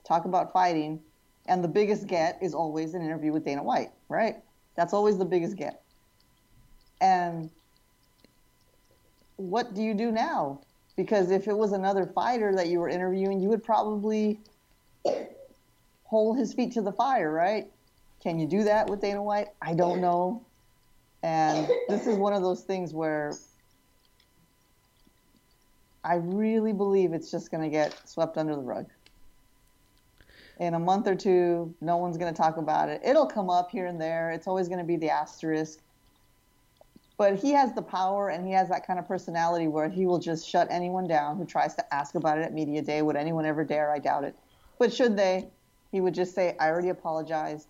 talk 0.04 0.24
about 0.24 0.52
fighting, 0.52 1.00
and 1.46 1.62
the 1.62 1.68
biggest 1.68 2.06
get 2.06 2.38
is 2.40 2.54
always 2.54 2.94
an 2.94 3.02
interview 3.02 3.32
with 3.32 3.44
Dana 3.44 3.62
White, 3.62 3.90
right? 4.08 4.36
That's 4.76 4.92
always 4.92 5.18
the 5.18 5.24
biggest 5.24 5.56
get. 5.56 5.82
And 7.00 7.50
what 9.36 9.74
do 9.74 9.82
you 9.82 9.94
do 9.94 10.10
now? 10.10 10.60
Because 10.96 11.30
if 11.30 11.48
it 11.48 11.56
was 11.56 11.72
another 11.72 12.06
fighter 12.06 12.54
that 12.54 12.68
you 12.68 12.78
were 12.78 12.88
interviewing, 12.88 13.40
you 13.40 13.48
would 13.48 13.64
probably 13.64 14.40
hold 16.04 16.36
his 16.36 16.52
feet 16.52 16.72
to 16.72 16.82
the 16.82 16.92
fire, 16.92 17.32
right? 17.32 17.66
Can 18.22 18.38
you 18.38 18.46
do 18.46 18.64
that 18.64 18.88
with 18.88 19.00
Dana 19.00 19.22
White? 19.22 19.48
I 19.60 19.74
don't 19.74 20.00
know. 20.00 20.44
And 21.22 21.68
this 21.88 22.06
is 22.06 22.16
one 22.16 22.32
of 22.32 22.42
those 22.42 22.62
things 22.62 22.92
where 22.92 23.32
I 26.04 26.16
really 26.16 26.72
believe 26.72 27.12
it's 27.12 27.30
just 27.30 27.50
going 27.50 27.62
to 27.62 27.70
get 27.70 28.08
swept 28.08 28.36
under 28.36 28.54
the 28.54 28.60
rug. 28.62 28.86
In 30.58 30.74
a 30.74 30.78
month 30.78 31.06
or 31.06 31.14
two, 31.14 31.74
no 31.80 31.96
one's 31.96 32.18
going 32.18 32.32
to 32.32 32.36
talk 32.36 32.56
about 32.56 32.88
it. 32.88 33.00
It'll 33.04 33.26
come 33.26 33.48
up 33.48 33.70
here 33.70 33.86
and 33.86 34.00
there. 34.00 34.30
It's 34.30 34.46
always 34.46 34.68
going 34.68 34.80
to 34.80 34.84
be 34.84 34.96
the 34.96 35.10
asterisk. 35.10 35.78
But 37.22 37.36
he 37.36 37.52
has 37.52 37.72
the 37.72 37.82
power 37.82 38.30
and 38.30 38.44
he 38.44 38.52
has 38.52 38.68
that 38.68 38.84
kind 38.84 38.98
of 38.98 39.06
personality 39.06 39.68
where 39.68 39.88
he 39.88 40.06
will 40.06 40.18
just 40.18 40.44
shut 40.44 40.66
anyone 40.72 41.06
down 41.06 41.36
who 41.36 41.44
tries 41.44 41.72
to 41.76 41.94
ask 41.94 42.16
about 42.16 42.36
it 42.36 42.42
at 42.42 42.52
Media 42.52 42.82
Day. 42.82 43.00
Would 43.00 43.14
anyone 43.14 43.46
ever 43.46 43.62
dare? 43.62 43.92
I 43.92 44.00
doubt 44.00 44.24
it. 44.24 44.34
But 44.80 44.92
should 44.92 45.16
they, 45.16 45.48
he 45.92 46.00
would 46.00 46.14
just 46.14 46.34
say, 46.34 46.56
I 46.58 46.68
already 46.68 46.88
apologized. 46.88 47.68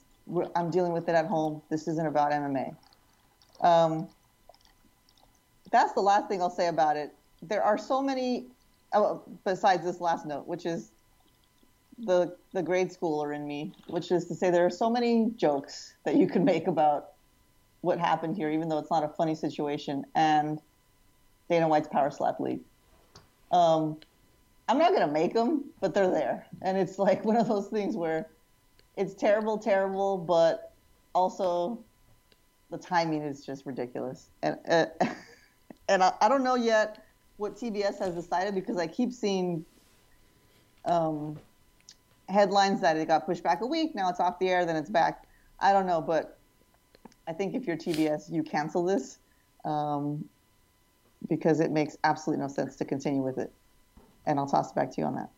I'm 0.56 0.70
dealing 0.70 0.94
with 0.94 1.06
it 1.10 1.14
at 1.14 1.26
home. 1.26 1.60
This 1.68 1.86
isn't 1.86 2.06
about 2.06 2.32
MMA. 2.32 2.74
Um, 3.60 4.08
that's 5.70 5.92
the 5.92 6.00
last 6.00 6.28
thing 6.28 6.40
I'll 6.40 6.48
say 6.48 6.68
about 6.68 6.96
it 6.96 7.14
there 7.42 7.62
are 7.62 7.76
so 7.76 8.00
many 8.00 8.46
oh, 8.94 9.22
besides 9.44 9.84
this 9.84 10.00
last 10.00 10.24
note, 10.24 10.46
which 10.46 10.64
is 10.64 10.92
the 11.98 12.34
the 12.54 12.62
grade 12.62 12.90
schooler 12.90 13.36
in 13.36 13.46
me, 13.46 13.74
which 13.88 14.10
is 14.12 14.24
to 14.28 14.34
say 14.34 14.50
there 14.50 14.64
are 14.64 14.70
so 14.70 14.88
many 14.88 15.30
jokes 15.36 15.94
that 16.04 16.16
you 16.16 16.26
can 16.26 16.42
make 16.42 16.68
about 16.68 17.11
what 17.82 17.98
happened 17.98 18.36
here, 18.36 18.50
even 18.50 18.68
though 18.68 18.78
it's 18.78 18.90
not 18.90 19.04
a 19.04 19.08
funny 19.08 19.34
situation, 19.34 20.04
and 20.14 20.60
Dana 21.50 21.68
White's 21.68 21.88
Power 21.88 22.10
Slap 22.10 22.40
League. 22.40 22.60
Um, 23.50 23.98
I'm 24.68 24.78
not 24.78 24.92
gonna 24.92 25.12
make 25.12 25.34
them, 25.34 25.64
but 25.80 25.92
they're 25.92 26.10
there, 26.10 26.46
and 26.62 26.78
it's 26.78 26.98
like 26.98 27.24
one 27.26 27.36
of 27.36 27.46
those 27.46 27.68
things 27.68 27.96
where 27.96 28.28
it's 28.96 29.14
terrible, 29.14 29.58
terrible, 29.58 30.16
but 30.16 30.72
also 31.14 31.78
the 32.70 32.78
timing 32.78 33.22
is 33.22 33.44
just 33.44 33.66
ridiculous, 33.66 34.30
and 34.42 34.58
uh, 34.68 34.86
and 35.88 36.02
I, 36.02 36.12
I 36.20 36.28
don't 36.28 36.44
know 36.44 36.54
yet 36.54 37.04
what 37.36 37.56
TBS 37.56 37.98
has 37.98 38.14
decided 38.14 38.54
because 38.54 38.76
I 38.76 38.86
keep 38.86 39.12
seeing 39.12 39.64
um, 40.84 41.38
headlines 42.28 42.80
that 42.80 42.96
it 42.96 43.08
got 43.08 43.26
pushed 43.26 43.42
back 43.42 43.60
a 43.60 43.66
week. 43.66 43.94
Now 43.94 44.08
it's 44.08 44.20
off 44.20 44.38
the 44.38 44.48
air, 44.48 44.64
then 44.64 44.76
it's 44.76 44.90
back. 44.90 45.26
I 45.58 45.72
don't 45.72 45.86
know, 45.86 46.00
but 46.00 46.38
I 47.26 47.32
think 47.32 47.54
if 47.54 47.66
you're 47.66 47.76
TBS, 47.76 48.30
you 48.30 48.42
cancel 48.42 48.84
this 48.84 49.18
um, 49.64 50.24
because 51.28 51.60
it 51.60 51.70
makes 51.70 51.96
absolutely 52.04 52.42
no 52.42 52.48
sense 52.48 52.76
to 52.76 52.84
continue 52.84 53.22
with 53.22 53.38
it. 53.38 53.52
And 54.26 54.38
I'll 54.38 54.46
toss 54.46 54.70
it 54.70 54.74
back 54.74 54.90
to 54.92 55.00
you 55.00 55.06
on 55.06 55.14
that. 55.16 55.30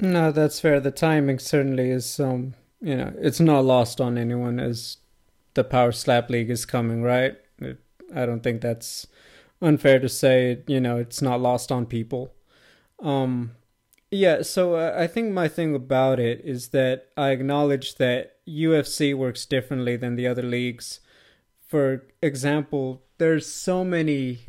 No, 0.00 0.32
that's 0.32 0.60
fair. 0.60 0.80
The 0.80 0.90
timing 0.90 1.38
certainly 1.38 1.90
is, 1.90 2.18
um, 2.18 2.54
you 2.80 2.96
know, 2.96 3.12
it's 3.18 3.40
not 3.40 3.64
lost 3.64 4.00
on 4.00 4.16
anyone 4.16 4.58
as 4.58 4.96
the 5.54 5.64
Power 5.64 5.92
Slap 5.92 6.30
League 6.30 6.50
is 6.50 6.64
coming, 6.64 7.02
right? 7.02 7.36
I 7.62 8.26
don't 8.26 8.42
think 8.42 8.60
that's 8.60 9.06
unfair 9.60 9.98
to 10.00 10.08
say, 10.08 10.62
you 10.66 10.80
know, 10.80 10.96
it's 10.96 11.20
not 11.20 11.40
lost 11.40 11.70
on 11.70 11.86
people. 11.86 12.32
Um, 13.00 13.52
yeah, 14.10 14.42
so 14.42 14.74
uh, 14.74 14.94
I 14.96 15.06
think 15.06 15.32
my 15.32 15.46
thing 15.46 15.74
about 15.74 16.18
it 16.18 16.40
is 16.44 16.68
that 16.68 17.08
I 17.16 17.30
acknowledge 17.30 17.96
that 17.96 18.36
UFC 18.48 19.14
works 19.14 19.46
differently 19.46 19.96
than 19.96 20.16
the 20.16 20.26
other 20.26 20.42
leagues. 20.42 21.00
For 21.68 22.06
example, 22.20 23.02
there's 23.18 23.46
so 23.46 23.84
many 23.84 24.40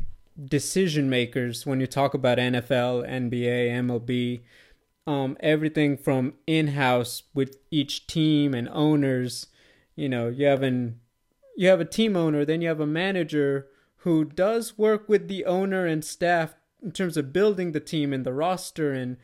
decision 0.44 1.08
makers 1.08 1.64
when 1.64 1.78
you 1.78 1.86
talk 1.86 2.14
about 2.14 2.38
NFL, 2.38 3.08
NBA, 3.08 3.70
MLB, 3.70 4.42
um, 5.06 5.36
everything 5.40 5.96
from 5.96 6.34
in-house 6.46 7.24
with 7.34 7.58
each 7.70 8.06
team 8.06 8.54
and 8.54 8.68
owners. 8.70 9.46
You 9.94 10.08
know, 10.08 10.28
you 10.28 10.46
have 10.46 10.62
an 10.62 10.98
you 11.56 11.68
have 11.68 11.80
a 11.80 11.84
team 11.84 12.16
owner, 12.16 12.44
then 12.44 12.62
you 12.62 12.68
have 12.68 12.80
a 12.80 12.86
manager 12.86 13.68
who 13.98 14.24
does 14.24 14.78
work 14.78 15.08
with 15.08 15.28
the 15.28 15.44
owner 15.44 15.86
and 15.86 16.04
staff 16.04 16.54
in 16.82 16.90
terms 16.90 17.16
of 17.16 17.32
building 17.32 17.72
the 17.72 17.80
team 17.80 18.12
and 18.12 18.26
the 18.26 18.32
roster 18.32 18.92
and 18.92 19.16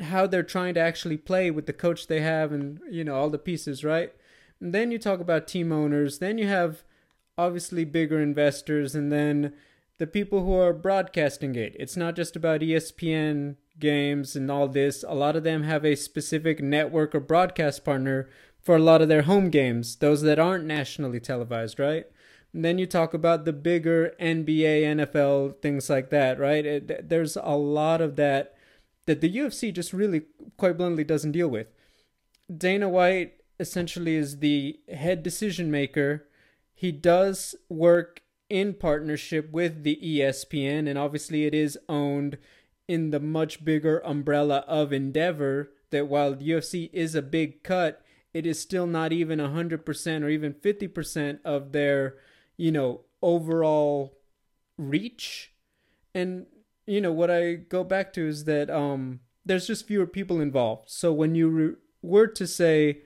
how 0.00 0.26
they're 0.26 0.42
trying 0.42 0.74
to 0.74 0.80
actually 0.80 1.16
play 1.16 1.50
with 1.50 1.66
the 1.66 1.72
coach 1.72 2.06
they 2.06 2.20
have 2.20 2.52
and 2.52 2.80
you 2.90 3.04
know 3.04 3.14
all 3.14 3.30
the 3.30 3.38
pieces 3.38 3.84
right? 3.84 4.12
And 4.60 4.72
then 4.72 4.90
you 4.90 4.98
talk 4.98 5.20
about 5.20 5.48
team 5.48 5.72
owners. 5.72 6.20
Then 6.20 6.38
you 6.38 6.46
have 6.46 6.84
obviously 7.36 7.84
bigger 7.84 8.20
investors 8.20 8.94
and 8.94 9.10
then 9.10 9.54
the 9.98 10.06
people 10.06 10.44
who 10.44 10.54
are 10.54 10.72
broadcasting 10.72 11.54
it. 11.56 11.74
It's 11.78 11.96
not 11.96 12.16
just 12.16 12.36
about 12.36 12.60
espn 12.60 13.56
games 13.78 14.36
and 14.36 14.50
all 14.50 14.68
this. 14.68 15.04
A 15.06 15.14
lot 15.14 15.36
of 15.36 15.44
them 15.44 15.64
have 15.64 15.84
a 15.84 15.96
specific 15.96 16.62
network 16.62 17.14
or 17.14 17.20
broadcast 17.20 17.84
partner 17.84 18.28
for 18.60 18.76
a 18.76 18.82
lot 18.82 19.02
of 19.02 19.08
their 19.08 19.22
home 19.22 19.50
games 19.50 19.96
those 19.96 20.22
that 20.22 20.38
aren't 20.38 20.64
nationally 20.64 21.18
televised 21.18 21.80
right? 21.80 22.06
And 22.52 22.64
then 22.64 22.78
you 22.78 22.86
talk 22.86 23.14
about 23.14 23.44
the 23.44 23.52
bigger 23.52 24.14
NBA, 24.20 24.82
NFL, 24.82 25.60
things 25.62 25.88
like 25.88 26.10
that, 26.10 26.38
right? 26.38 26.64
It, 26.64 27.08
there's 27.08 27.36
a 27.36 27.56
lot 27.56 28.00
of 28.00 28.16
that 28.16 28.54
that 29.06 29.20
the 29.20 29.34
UFC 29.34 29.72
just 29.72 29.92
really, 29.92 30.22
quite 30.56 30.76
bluntly, 30.76 31.04
doesn't 31.04 31.32
deal 31.32 31.48
with. 31.48 31.68
Dana 32.54 32.88
White 32.88 33.34
essentially 33.58 34.16
is 34.16 34.38
the 34.38 34.80
head 34.92 35.22
decision 35.22 35.70
maker. 35.70 36.26
He 36.74 36.92
does 36.92 37.54
work 37.68 38.20
in 38.48 38.74
partnership 38.74 39.50
with 39.50 39.82
the 39.82 39.98
ESPN, 40.02 40.88
and 40.88 40.98
obviously 40.98 41.44
it 41.44 41.54
is 41.54 41.78
owned 41.88 42.38
in 42.88 43.10
the 43.10 43.20
much 43.20 43.64
bigger 43.64 43.98
umbrella 44.04 44.64
of 44.68 44.92
Endeavor. 44.92 45.72
That 45.90 46.08
while 46.08 46.34
the 46.34 46.48
UFC 46.48 46.88
is 46.92 47.14
a 47.14 47.22
big 47.22 47.62
cut, 47.62 48.02
it 48.32 48.46
is 48.46 48.58
still 48.58 48.86
not 48.86 49.12
even 49.12 49.38
100% 49.38 50.22
or 50.22 50.28
even 50.28 50.54
50% 50.54 51.38
of 51.44 51.72
their 51.72 52.16
you 52.56 52.70
know, 52.70 53.00
overall 53.20 54.18
reach. 54.78 55.52
And, 56.14 56.46
you 56.86 57.00
know, 57.00 57.12
what 57.12 57.30
I 57.30 57.54
go 57.54 57.84
back 57.84 58.12
to 58.14 58.26
is 58.26 58.44
that 58.44 58.70
um, 58.70 59.20
there's 59.44 59.66
just 59.66 59.86
fewer 59.86 60.06
people 60.06 60.40
involved. 60.40 60.90
So 60.90 61.12
when 61.12 61.34
you 61.34 61.48
re- 61.48 61.74
were 62.02 62.26
to 62.28 62.46
say 62.46 63.02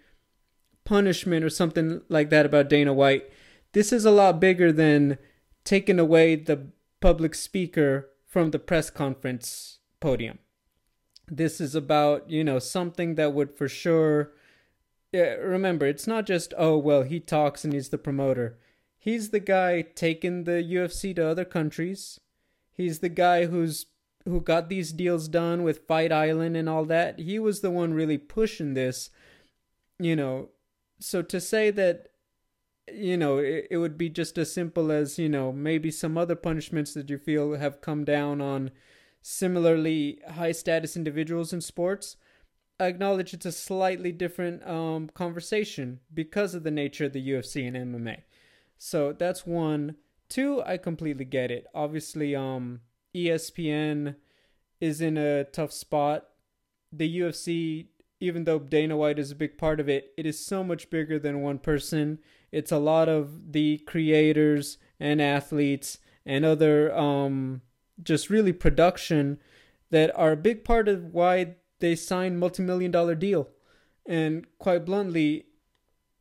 punishment 0.85 1.45
or 1.45 1.50
something 1.50 2.02
like 2.09 2.30
that 2.30 2.47
about 2.47 2.68
Dana 2.68 2.92
White, 2.92 3.30
this 3.73 3.92
is 3.92 4.04
a 4.04 4.11
lot 4.11 4.40
bigger 4.40 4.73
than 4.73 5.18
taking 5.64 5.99
away 5.99 6.37
the 6.37 6.68
public 7.00 7.35
speaker 7.35 8.11
from 8.26 8.50
the 8.50 8.59
press 8.59 8.90
conference 8.90 9.78
podium. 10.00 10.38
This 11.28 11.61
is 11.61 11.75
about, 11.75 12.30
you 12.30 12.45
know, 12.45 12.59
something 12.59 13.16
that 13.16 13.33
would 13.35 13.56
for 13.56 13.68
sure 13.68 14.33
yeah, 15.12 15.35
remember, 15.35 15.87
it's 15.87 16.06
not 16.06 16.26
just 16.26 16.52
oh 16.59 16.76
well, 16.76 17.02
he 17.02 17.21
talks 17.21 17.64
and 17.64 17.73
he's 17.73 17.88
the 17.88 17.99
promoter. 17.99 18.59
He's 18.99 19.30
the 19.30 19.40
guy 19.40 19.83
taking 19.83 20.45
the 20.45 20.62
UFC 20.62 21.14
to 21.16 21.28
other 21.28 21.45
countries. 21.45 22.21
He's 22.76 22.99
the 23.00 23.09
guy 23.09 23.47
who's 23.47 23.87
who 24.25 24.40
got 24.40 24.68
these 24.68 24.92
deals 24.92 25.28
done 25.28 25.62
with 25.62 25.87
Fight 25.87 26.11
Island 26.11 26.56
and 26.56 26.68
all 26.68 26.85
that. 26.87 27.21
He 27.21 27.38
was 27.38 27.61
the 27.61 27.71
one 27.71 27.95
really 27.95 28.18
pushing 28.18 28.75
this, 28.75 29.11
you 29.99 30.16
know. 30.16 30.49
So 30.99 31.23
to 31.23 31.40
say 31.40 31.71
that 31.71 32.09
you 32.92 33.16
know, 33.16 33.38
it, 33.38 33.66
it 33.71 33.78
would 33.78 33.99
be 33.99 34.09
just 34.09 34.38
as 34.38 34.52
simple 34.52 34.92
as, 34.92 35.18
you 35.18 35.28
know, 35.28 35.52
maybe 35.52 35.90
some 35.90 36.16
other 36.16 36.37
punishments 36.37 36.95
that 36.95 37.11
you 37.11 37.18
feel 37.18 37.54
have 37.54 37.80
come 37.80 38.04
down 38.04 38.40
on 38.40 38.71
similarly 39.23 40.21
high 40.30 40.52
status 40.52 40.97
individuals 40.97 41.52
in 41.52 41.61
sports. 41.61 42.16
I 42.78 42.87
acknowledge 42.87 43.33
it's 43.35 43.47
a 43.47 43.52
slightly 43.52 44.12
different 44.12 44.66
um, 44.66 45.09
conversation 45.14 46.00
because 46.12 46.54
of 46.54 46.62
the 46.62 46.71
nature 46.71 47.06
of 47.06 47.12
the 47.12 47.30
UFC 47.30 47.66
and 47.66 47.76
MMA. 47.76 48.23
So 48.78 49.12
that's 49.12 49.47
one. 49.47 49.97
Two, 50.28 50.62
I 50.64 50.76
completely 50.76 51.25
get 51.25 51.50
it. 51.50 51.66
Obviously, 51.75 52.35
um, 52.35 52.80
ESPN 53.14 54.16
is 54.80 55.00
in 55.00 55.16
a 55.16 55.45
tough 55.45 55.73
spot. 55.73 56.26
The 56.92 57.21
UFC, 57.21 57.87
even 58.21 58.45
though 58.45 58.59
Dana 58.59 58.97
White 58.97 59.18
is 59.18 59.30
a 59.30 59.37
big 59.37 59.59
part 59.59 59.80
of 59.80 59.88
it, 59.88 60.12
it 60.16 60.26
is 60.26 60.45
so 60.45 60.64
much 60.64 60.90
bigger 60.90 61.18
than 61.18 61.42
one 61.42 61.59
person 61.59 62.18
it's 62.52 62.73
a 62.73 62.78
lot 62.78 63.09
of 63.09 63.52
the 63.52 63.78
creators 63.78 64.78
and 64.99 65.21
athletes 65.21 65.99
and 66.25 66.45
other 66.45 66.97
um, 66.97 67.61
just 68.02 68.30
really 68.30 68.52
production 68.52 69.38
that 69.90 70.11
are 70.16 70.33
a 70.33 70.37
big 70.37 70.64
part 70.64 70.88
of 70.88 71.12
why 71.12 71.56
they 71.80 71.95
signed 71.95 72.40
multi-million 72.40 72.90
dollar 72.90 73.14
deal 73.14 73.49
and 74.06 74.47
quite 74.59 74.87
bluntly 74.87 75.45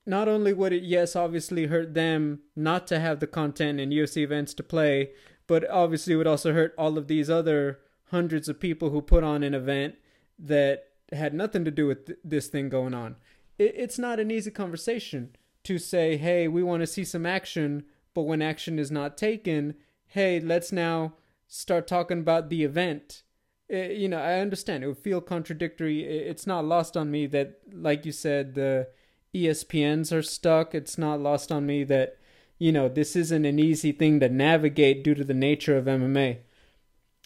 not 0.05 0.27
only 0.27 0.53
would 0.53 0.73
it 0.73 0.83
yes 0.83 1.15
obviously 1.15 1.67
hurt 1.67 1.93
them 1.93 2.39
not 2.55 2.87
to 2.87 2.99
have 2.99 3.19
the 3.19 3.27
content 3.27 3.79
and 3.79 3.91
UFC 3.91 4.23
events 4.23 4.53
to 4.53 4.63
play 4.63 5.11
but 5.47 5.69
obviously 5.69 6.13
it 6.13 6.17
would 6.17 6.27
also 6.27 6.53
hurt 6.53 6.73
all 6.77 6.97
of 6.97 7.07
these 7.07 7.29
other 7.29 7.79
hundreds 8.11 8.49
of 8.49 8.59
people 8.59 8.89
who 8.89 9.01
put 9.01 9.23
on 9.23 9.43
an 9.43 9.53
event 9.53 9.95
that 10.37 10.85
had 11.11 11.33
nothing 11.33 11.63
to 11.65 11.71
do 11.71 11.87
with 11.87 12.05
th- 12.05 12.19
this 12.23 12.47
thing 12.47 12.69
going 12.69 12.93
on 12.93 13.15
it, 13.57 13.73
it's 13.75 13.99
not 13.99 14.19
an 14.19 14.31
easy 14.31 14.51
conversation 14.51 15.35
to 15.65 15.77
say, 15.79 16.15
hey, 16.17 16.47
we 16.47 16.63
want 16.63 16.81
to 16.81 16.87
see 16.87 17.03
some 17.03 17.25
action, 17.25 17.83
but 18.13 18.23
when 18.23 18.41
action 18.41 18.79
is 18.79 18.91
not 18.91 19.17
taken, 19.17 19.75
hey, 20.07 20.39
let's 20.39 20.71
now 20.71 21.15
start 21.47 21.87
talking 21.87 22.19
about 22.19 22.49
the 22.49 22.63
event. 22.63 23.23
It, 23.67 23.91
eh, 23.91 23.93
you 23.93 24.07
know, 24.07 24.19
I 24.19 24.39
understand 24.39 24.83
it 24.83 24.87
would 24.87 24.97
feel 24.97 25.21
contradictory. 25.21 26.03
It's 26.03 26.47
not 26.47 26.65
lost 26.65 26.95
on 26.95 27.11
me 27.11 27.25
that, 27.27 27.59
like 27.73 28.05
you 28.05 28.11
said, 28.11 28.53
the 28.53 28.87
ESPNs 29.35 30.11
are 30.11 30.21
stuck. 30.21 30.73
It's 30.73 30.97
not 30.97 31.19
lost 31.19 31.51
on 31.51 31.65
me 31.65 31.83
that, 31.85 32.17
you 32.57 32.71
know, 32.71 32.87
this 32.87 33.15
isn't 33.15 33.45
an 33.45 33.59
easy 33.59 33.91
thing 33.91 34.19
to 34.21 34.29
navigate 34.29 35.03
due 35.03 35.15
to 35.15 35.23
the 35.23 35.33
nature 35.33 35.77
of 35.77 35.85
MMA. 35.85 36.39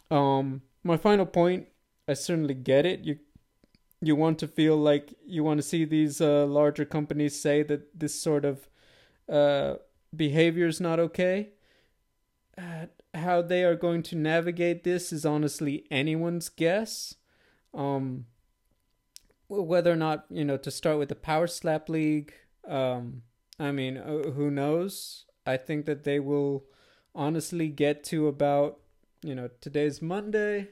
Um, 0.09 0.63
my 0.83 0.97
final 0.97 1.25
point, 1.25 1.67
I 2.07 2.13
certainly 2.13 2.55
get 2.55 2.85
it. 2.85 3.01
You 3.01 3.19
you 4.01 4.15
want 4.15 4.39
to 4.39 4.47
feel 4.47 4.77
like 4.77 5.13
you 5.25 5.43
want 5.43 5.57
to 5.57 5.67
see 5.67 5.83
these 5.83 6.21
uh, 6.21 6.45
larger 6.45 6.85
companies 6.85 7.39
say 7.39 7.63
that 7.63 7.99
this 7.99 8.19
sort 8.19 8.45
of 8.45 8.69
uh, 9.27 9.75
behavior 10.15 10.67
is 10.67 10.79
not 10.79 10.99
okay. 10.99 11.49
Uh, 12.57 12.85
how 13.13 13.41
they 13.41 13.63
are 13.63 13.75
going 13.75 14.01
to 14.03 14.15
navigate 14.15 14.83
this 14.83 15.11
is 15.11 15.25
honestly 15.25 15.85
anyone's 15.91 16.47
guess. 16.47 17.15
Um, 17.73 18.25
whether 19.49 19.91
or 19.91 19.97
not 19.97 20.25
you 20.29 20.45
know 20.45 20.57
to 20.57 20.71
start 20.71 20.97
with 20.97 21.09
the 21.09 21.15
Power 21.15 21.47
Slap 21.47 21.89
League, 21.89 22.33
um, 22.67 23.23
I 23.59 23.71
mean, 23.71 23.97
uh, 23.97 24.31
who 24.31 24.49
knows? 24.49 25.25
I 25.45 25.57
think 25.57 25.85
that 25.85 26.03
they 26.03 26.19
will 26.19 26.65
honestly 27.13 27.67
get 27.67 28.03
to 28.05 28.27
about 28.27 28.79
you 29.21 29.35
know 29.35 29.49
today's 29.59 30.01
Monday 30.01 30.69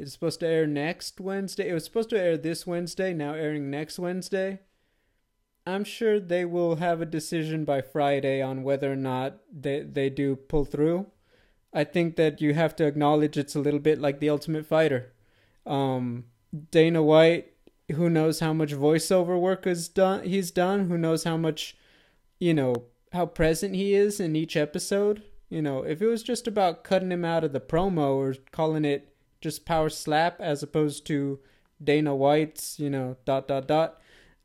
it's 0.00 0.14
supposed 0.14 0.40
to 0.40 0.48
air 0.48 0.66
next 0.66 1.20
Wednesday. 1.20 1.68
It 1.68 1.74
was 1.74 1.84
supposed 1.84 2.08
to 2.08 2.18
air 2.18 2.38
this 2.38 2.66
Wednesday, 2.66 3.12
now 3.12 3.34
airing 3.34 3.70
next 3.70 3.98
Wednesday. 3.98 4.60
I'm 5.66 5.84
sure 5.84 6.18
they 6.18 6.46
will 6.46 6.76
have 6.76 7.02
a 7.02 7.06
decision 7.06 7.66
by 7.66 7.82
Friday 7.82 8.40
on 8.40 8.62
whether 8.62 8.90
or 8.90 8.96
not 8.96 9.40
they, 9.52 9.82
they 9.82 10.08
do 10.08 10.36
pull 10.36 10.64
through. 10.64 11.08
I 11.74 11.84
think 11.84 12.16
that 12.16 12.40
you 12.40 12.54
have 12.54 12.74
to 12.76 12.86
acknowledge 12.86 13.36
it's 13.36 13.54
a 13.54 13.60
little 13.60 13.78
bit 13.78 14.00
like 14.00 14.20
the 14.20 14.30
Ultimate 14.30 14.64
Fighter. 14.64 15.12
Um, 15.66 16.24
Dana 16.70 17.02
White, 17.02 17.52
who 17.92 18.10
knows 18.10 18.40
how 18.40 18.52
much 18.52 18.72
voiceover 18.72 19.38
work 19.38 19.66
is 19.66 19.88
done 19.88 20.24
he's 20.24 20.50
done, 20.50 20.88
who 20.88 20.98
knows 20.98 21.24
how 21.24 21.36
much, 21.36 21.76
you 22.38 22.54
know, 22.54 22.74
how 23.12 23.26
present 23.26 23.74
he 23.74 23.94
is 23.94 24.20
in 24.20 24.36
each 24.36 24.56
episode. 24.56 25.22
You 25.48 25.62
know, 25.62 25.82
if 25.82 26.00
it 26.00 26.06
was 26.06 26.22
just 26.22 26.46
about 26.46 26.84
cutting 26.84 27.10
him 27.10 27.24
out 27.24 27.44
of 27.44 27.52
the 27.52 27.60
promo 27.60 28.14
or 28.14 28.34
calling 28.52 28.84
it 28.84 29.14
just 29.40 29.64
power 29.64 29.88
slap 29.88 30.40
as 30.40 30.62
opposed 30.62 31.06
to 31.06 31.40
Dana 31.82 32.14
White's, 32.14 32.78
you 32.78 32.90
know, 32.90 33.16
dot 33.24 33.48
dot 33.48 33.66
dot, 33.66 34.00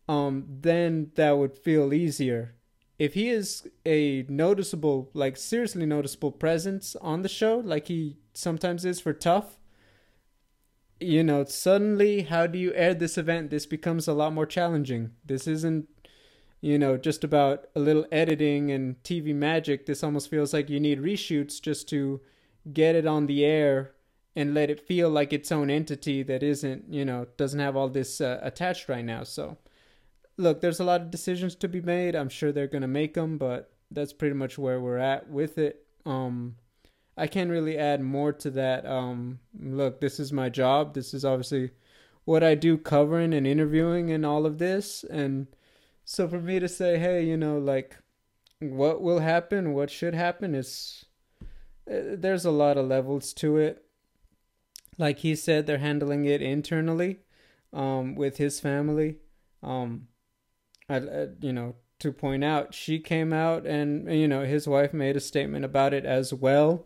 um, 0.08 0.45
then 0.47 1.12
that 1.15 1.38
would 1.38 1.55
feel 1.58 1.93
easier. 1.93 2.55
If 2.97 3.13
he 3.13 3.29
is 3.29 3.67
a 3.86 4.25
noticeable, 4.29 5.10
like 5.13 5.36
seriously 5.36 5.86
noticeable 5.86 6.31
presence 6.31 6.95
on 7.01 7.21
the 7.21 7.29
show, 7.29 7.58
like 7.58 7.88
he 7.88 8.17
sometimes 8.34 8.86
is 8.86 9.01
for 9.01 9.13
TUF, 9.13 9.58
you 10.99 11.23
know, 11.23 11.43
suddenly 11.45 12.23
how 12.23 12.47
do 12.47 12.58
you 12.58 12.73
air 12.73 12.93
this 12.93 13.17
event? 13.17 13.49
This 13.49 13.65
becomes 13.65 14.08
a 14.08 14.13
lot 14.13 14.34
more 14.34 14.45
challenging. 14.45 15.12
This 15.25 15.47
isn't, 15.47 15.88
you 16.62 16.79
know, 16.79 16.97
just 16.97 17.23
about 17.23 17.67
a 17.75 17.79
little 17.79 18.05
editing 18.12 18.71
and 18.71 19.01
TV 19.03 19.34
magic. 19.36 19.86
This 19.86 20.03
almost 20.03 20.29
feels 20.29 20.53
like 20.53 20.69
you 20.69 20.79
need 20.79 20.99
reshoots 21.01 21.62
just 21.62 21.89
to 21.89 22.21
get 22.71 22.95
it 22.95 23.05
on 23.05 23.27
the 23.27 23.45
air 23.45 23.91
and 24.36 24.53
let 24.53 24.69
it 24.69 24.86
feel 24.86 25.10
like 25.10 25.31
its 25.31 25.51
own 25.51 25.69
entity 25.69 26.23
that 26.23 26.43
isn't, 26.43 26.91
you 26.91 27.05
know, 27.05 27.27
doesn't 27.38 27.60
have 27.60 27.75
all 27.75 27.89
this 27.89 28.19
uh, 28.19 28.39
attached 28.41 28.89
right 28.89 29.05
now. 29.05 29.23
So, 29.23 29.58
look, 30.38 30.62
there's 30.62 30.79
a 30.79 30.84
lot 30.84 31.01
of 31.01 31.12
decisions 31.12 31.55
to 31.55 31.67
be 31.67 31.81
made. 31.81 32.15
I'm 32.15 32.29
sure 32.29 32.51
they're 32.51 32.67
going 32.67 32.81
to 32.81 32.88
make 32.88 33.13
them, 33.13 33.38
but 33.38 33.71
that's 33.91 34.13
pretty 34.13 34.36
much 34.36 34.58
where 34.58 34.79
we're 34.79 34.97
at 34.97 35.29
with 35.29 35.58
it. 35.58 35.86
Um, 36.05 36.55
I 37.17 37.28
can't 37.28 37.49
really 37.49 37.78
add 37.78 38.01
more 38.01 38.34
to 38.34 38.49
that. 38.51 38.86
Um, 38.86 39.39
look, 39.58 40.01
this 40.01 40.19
is 40.19 40.34
my 40.34 40.49
job. 40.49 40.93
This 40.93 41.13
is 41.13 41.23
obviously 41.23 41.71
what 42.25 42.43
I 42.43 42.56
do 42.56 42.78
covering 42.78 43.34
and 43.34 43.47
interviewing 43.47 44.12
and 44.12 44.25
all 44.25 44.45
of 44.45 44.58
this. 44.58 45.04
And 45.10 45.47
so 46.04 46.28
for 46.28 46.39
me 46.39 46.60
to 46.60 46.67
say, 46.67 46.97
hey, 46.97 47.23
you 47.23 47.38
know, 47.38 47.58
like 47.58 47.97
what 48.60 49.01
will 49.01 49.19
happen, 49.19 49.73
what 49.73 49.89
should 49.89 50.13
happen 50.13 50.56
is 50.56 51.06
uh, 51.89 52.17
there's 52.17 52.45
a 52.45 52.51
lot 52.51 52.78
of 52.78 52.88
levels 52.88 53.34
to 53.36 53.58
it 53.58 53.86
like 54.97 55.19
he 55.19 55.36
said, 55.36 55.65
they're 55.65 55.78
handling 55.78 56.25
it 56.25 56.41
internally 56.41 57.19
um, 57.73 58.15
with 58.15 58.38
his 58.38 58.60
family. 58.60 59.17
Um, 59.62 60.08
I, 60.88 60.97
I, 60.97 61.28
you 61.41 61.54
know, 61.54 61.75
to 61.99 62.12
point 62.12 62.43
out, 62.43 62.73
she 62.73 62.99
came 62.99 63.34
out 63.34 63.65
and 63.65 64.12
you 64.12 64.27
know 64.27 64.43
his 64.43 64.67
wife 64.67 64.93
made 64.93 65.15
a 65.15 65.21
statement 65.21 65.65
about 65.65 65.93
it 65.93 66.05
as 66.05 66.34
well. 66.34 66.86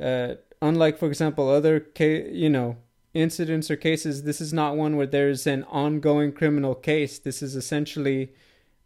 Uh, 0.00 0.34
unlike, 0.62 0.98
for 0.98 1.06
example, 1.08 1.48
other 1.48 1.80
ca- 1.80 2.30
you 2.30 2.50
know 2.50 2.76
incidents 3.14 3.70
or 3.70 3.76
cases, 3.76 4.22
this 4.22 4.40
is 4.40 4.52
not 4.52 4.76
one 4.76 4.96
where 4.96 5.06
there's 5.06 5.46
an 5.46 5.64
ongoing 5.64 6.32
criminal 6.32 6.74
case. 6.74 7.18
This 7.18 7.42
is 7.42 7.56
essentially 7.56 8.32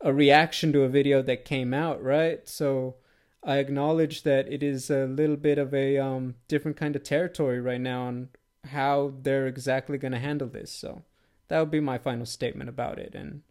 a 0.00 0.12
reaction 0.12 0.72
to 0.72 0.82
a 0.82 0.88
video 0.88 1.20
that 1.22 1.44
came 1.44 1.74
out, 1.74 2.02
right? 2.02 2.48
So 2.48 2.96
I 3.42 3.56
acknowledge 3.56 4.22
that 4.22 4.50
it 4.50 4.62
is 4.62 4.90
a 4.90 5.06
little 5.06 5.36
bit 5.36 5.58
of 5.58 5.74
a 5.74 5.98
um, 5.98 6.36
different 6.48 6.76
kind 6.76 6.96
of 6.96 7.02
territory 7.02 7.60
right 7.60 7.80
now 7.80 8.02
on 8.04 8.28
how 8.68 9.14
they're 9.22 9.46
exactly 9.46 9.98
going 9.98 10.12
to 10.12 10.18
handle 10.18 10.48
this. 10.48 10.70
So 10.70 11.02
that 11.48 11.58
would 11.58 11.70
be 11.70 11.80
my 11.80 11.98
final 11.98 12.26
statement 12.26 12.68
about 12.68 12.98
it 12.98 13.14
and 13.14 13.42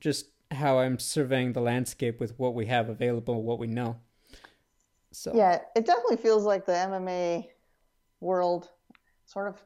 just 0.00 0.26
how 0.54 0.78
I'm 0.78 0.98
surveying 0.98 1.52
the 1.52 1.60
landscape 1.60 2.20
with 2.20 2.38
what 2.38 2.54
we 2.54 2.66
have 2.66 2.88
available, 2.88 3.42
what 3.42 3.58
we 3.58 3.66
know. 3.66 3.96
So 5.12 5.32
Yeah, 5.34 5.60
it 5.76 5.86
definitely 5.86 6.16
feels 6.16 6.44
like 6.44 6.66
the 6.66 6.72
MMA 6.72 7.48
world 8.20 8.68
sort 9.26 9.48
of 9.48 9.62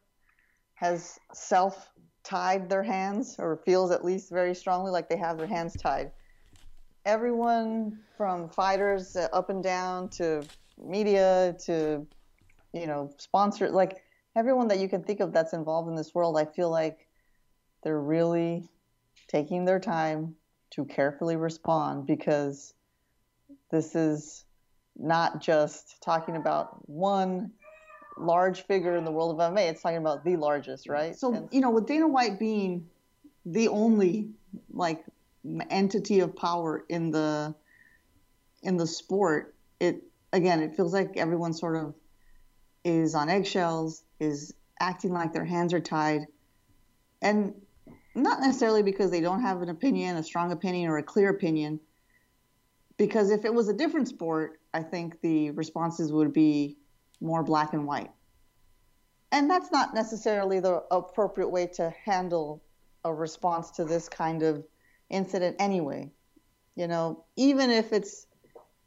has 0.74 1.18
self 1.32 1.90
tied 2.24 2.68
their 2.68 2.82
hands 2.82 3.36
or 3.38 3.56
feels 3.64 3.90
at 3.90 4.04
least 4.04 4.30
very 4.30 4.54
strongly 4.54 4.90
like 4.90 5.08
they 5.08 5.16
have 5.16 5.38
their 5.38 5.46
hands 5.46 5.74
tied. 5.74 6.10
Everyone 7.04 8.00
from 8.16 8.48
fighters 8.48 9.14
uh, 9.14 9.28
up 9.32 9.48
and 9.48 9.62
down 9.62 10.08
to 10.10 10.42
media 10.78 11.56
to 11.64 12.06
you 12.72 12.86
know 12.86 13.10
sponsors 13.16 13.72
like 13.72 14.02
everyone 14.36 14.68
that 14.68 14.78
you 14.78 14.88
can 14.88 15.02
think 15.02 15.20
of 15.20 15.32
that's 15.32 15.54
involved 15.54 15.88
in 15.88 15.94
this 15.94 16.14
world, 16.14 16.36
I 16.36 16.44
feel 16.44 16.70
like 16.70 17.06
they're 17.82 18.00
really 18.00 18.68
taking 19.28 19.64
their 19.64 19.80
time 19.80 20.36
to 20.76 20.84
carefully 20.84 21.36
respond 21.36 22.06
because 22.06 22.74
this 23.70 23.94
is 23.94 24.44
not 24.94 25.40
just 25.40 26.00
talking 26.02 26.36
about 26.36 26.88
one 26.88 27.50
large 28.18 28.66
figure 28.66 28.96
in 28.96 29.04
the 29.04 29.10
world 29.10 29.38
of 29.38 29.52
MMA. 29.52 29.70
It's 29.70 29.82
talking 29.82 29.98
about 29.98 30.24
the 30.24 30.36
largest, 30.36 30.88
right? 30.88 31.16
So, 31.16 31.34
and, 31.34 31.48
you 31.50 31.60
know, 31.60 31.70
with 31.70 31.86
Dana 31.86 32.06
White 32.06 32.38
being 32.38 32.88
the 33.44 33.68
only 33.68 34.30
like 34.70 35.04
entity 35.70 36.20
of 36.20 36.36
power 36.36 36.84
in 36.88 37.10
the 37.10 37.54
in 38.62 38.76
the 38.76 38.86
sport, 38.86 39.54
it 39.80 40.02
again, 40.32 40.60
it 40.60 40.76
feels 40.76 40.92
like 40.92 41.16
everyone 41.16 41.52
sort 41.52 41.76
of 41.76 41.94
is 42.84 43.14
on 43.14 43.28
eggshells, 43.28 44.02
is 44.20 44.54
acting 44.80 45.12
like 45.12 45.32
their 45.32 45.44
hands 45.44 45.72
are 45.72 45.80
tied, 45.80 46.26
and 47.22 47.54
not 48.16 48.40
necessarily 48.40 48.82
because 48.82 49.10
they 49.10 49.20
don't 49.20 49.42
have 49.42 49.62
an 49.62 49.68
opinion, 49.68 50.16
a 50.16 50.22
strong 50.22 50.50
opinion, 50.50 50.88
or 50.90 50.98
a 50.98 51.02
clear 51.02 51.28
opinion. 51.28 51.78
Because 52.96 53.30
if 53.30 53.44
it 53.44 53.52
was 53.52 53.68
a 53.68 53.74
different 53.74 54.08
sport, 54.08 54.60
I 54.72 54.82
think 54.82 55.20
the 55.20 55.50
responses 55.50 56.12
would 56.12 56.32
be 56.32 56.78
more 57.20 57.42
black 57.42 57.74
and 57.74 57.86
white. 57.86 58.10
And 59.32 59.50
that's 59.50 59.70
not 59.70 59.94
necessarily 59.94 60.60
the 60.60 60.82
appropriate 60.90 61.48
way 61.48 61.66
to 61.74 61.92
handle 62.04 62.62
a 63.04 63.12
response 63.12 63.70
to 63.72 63.84
this 63.84 64.08
kind 64.08 64.42
of 64.42 64.64
incident 65.10 65.56
anyway. 65.58 66.10
You 66.74 66.88
know, 66.88 67.24
even 67.36 67.70
if 67.70 67.92
it's 67.92 68.26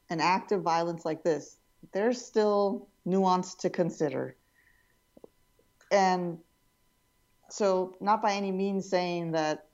an 0.10 0.20
act 0.20 0.52
of 0.52 0.62
violence 0.62 1.06
like 1.06 1.24
this, 1.24 1.58
there's 1.94 2.24
still 2.24 2.88
nuance 3.06 3.56
to 3.56 3.70
consider. 3.70 4.36
And 5.92 6.40
so, 7.50 7.96
not 8.00 8.22
by 8.22 8.34
any 8.34 8.52
means 8.52 8.90
saying 8.90 9.32
that 9.32 9.66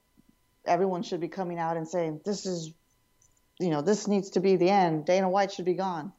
everyone 0.64 1.02
should 1.02 1.20
be 1.20 1.28
coming 1.28 1.58
out 1.58 1.76
and 1.76 1.86
saying, 1.86 2.20
this 2.24 2.46
is, 2.46 2.72
you 3.60 3.70
know, 3.70 3.82
this 3.82 4.08
needs 4.08 4.30
to 4.30 4.40
be 4.40 4.56
the 4.56 4.70
end. 4.70 5.06
Dana 5.06 5.28
White 5.28 5.52
should 5.52 5.64
be 5.64 5.74
gone. 5.74 6.12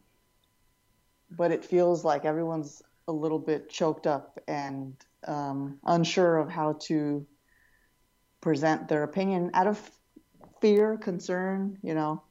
But 1.29 1.51
it 1.51 1.65
feels 1.65 2.05
like 2.05 2.25
everyone's 2.25 2.81
a 3.07 3.11
little 3.11 3.39
bit 3.39 3.69
choked 3.69 4.07
up 4.07 4.39
and 4.47 4.95
um, 5.27 5.79
unsure 5.83 6.37
of 6.37 6.49
how 6.49 6.73
to 6.83 7.25
present 8.41 8.87
their 8.87 9.03
opinion 9.03 9.51
out 9.53 9.67
of 9.67 9.91
fear, 10.61 10.97
concern, 10.97 11.77
you 11.81 11.93
know. 11.93 12.21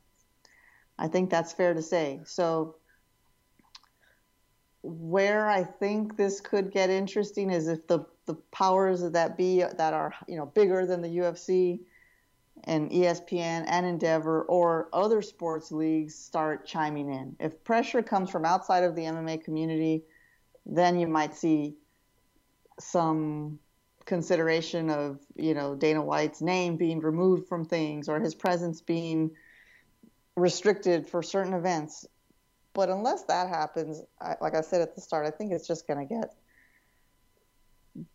I 0.98 1.08
think 1.08 1.30
that's 1.30 1.52
fair 1.52 1.74
to 1.74 1.82
say. 1.82 2.20
So, 2.24 2.76
where 4.82 5.48
I 5.48 5.64
think 5.64 6.16
this 6.16 6.40
could 6.40 6.70
get 6.70 6.90
interesting 6.90 7.50
is 7.50 7.68
if 7.68 7.86
the, 7.86 8.06
the 8.26 8.34
powers 8.52 9.02
that 9.02 9.36
be 9.36 9.62
that 9.62 9.94
are 9.94 10.14
you 10.28 10.36
know 10.36 10.46
bigger 10.46 10.86
than 10.86 11.00
the 11.00 11.08
UFC 11.08 11.80
and 12.64 12.90
ESPN 12.90 13.64
and 13.66 13.86
Endeavor 13.86 14.42
or 14.42 14.88
other 14.92 15.22
sports 15.22 15.70
leagues 15.70 16.14
start 16.14 16.66
chiming 16.66 17.10
in. 17.12 17.36
If 17.38 17.62
pressure 17.64 18.02
comes 18.02 18.30
from 18.30 18.44
outside 18.44 18.82
of 18.82 18.96
the 18.96 19.02
MMA 19.02 19.44
community, 19.44 20.04
then 20.64 20.98
you 20.98 21.06
might 21.06 21.34
see 21.34 21.76
some 22.80 23.58
consideration 24.04 24.90
of 24.90 25.18
you 25.34 25.54
know 25.54 25.74
Dana 25.74 26.02
White's 26.02 26.40
name 26.40 26.76
being 26.76 27.00
removed 27.00 27.48
from 27.48 27.64
things 27.64 28.08
or 28.08 28.20
his 28.20 28.34
presence 28.34 28.80
being 28.80 29.30
restricted 30.36 31.08
for 31.08 31.22
certain 31.22 31.54
events. 31.54 32.06
But 32.74 32.90
unless 32.90 33.22
that 33.24 33.48
happens, 33.48 34.02
I, 34.20 34.34
like 34.40 34.54
I 34.54 34.60
said 34.60 34.82
at 34.82 34.94
the 34.94 35.00
start, 35.00 35.26
I 35.26 35.30
think 35.30 35.52
it's 35.52 35.66
just 35.66 35.86
going 35.86 36.06
to 36.06 36.14
get 36.14 36.34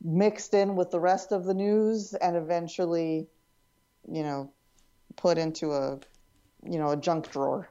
mixed 0.04 0.54
in 0.54 0.76
with 0.76 0.92
the 0.92 1.00
rest 1.00 1.32
of 1.32 1.46
the 1.46 1.54
news 1.54 2.14
and 2.14 2.36
eventually, 2.36 3.28
you 4.12 4.24
know, 4.24 4.52
put 5.16 5.38
into 5.38 5.72
a, 5.72 6.00
you 6.64 6.80
know, 6.80 6.92
a 6.92 6.98
junk 6.98 7.32
drawer. 7.32 7.70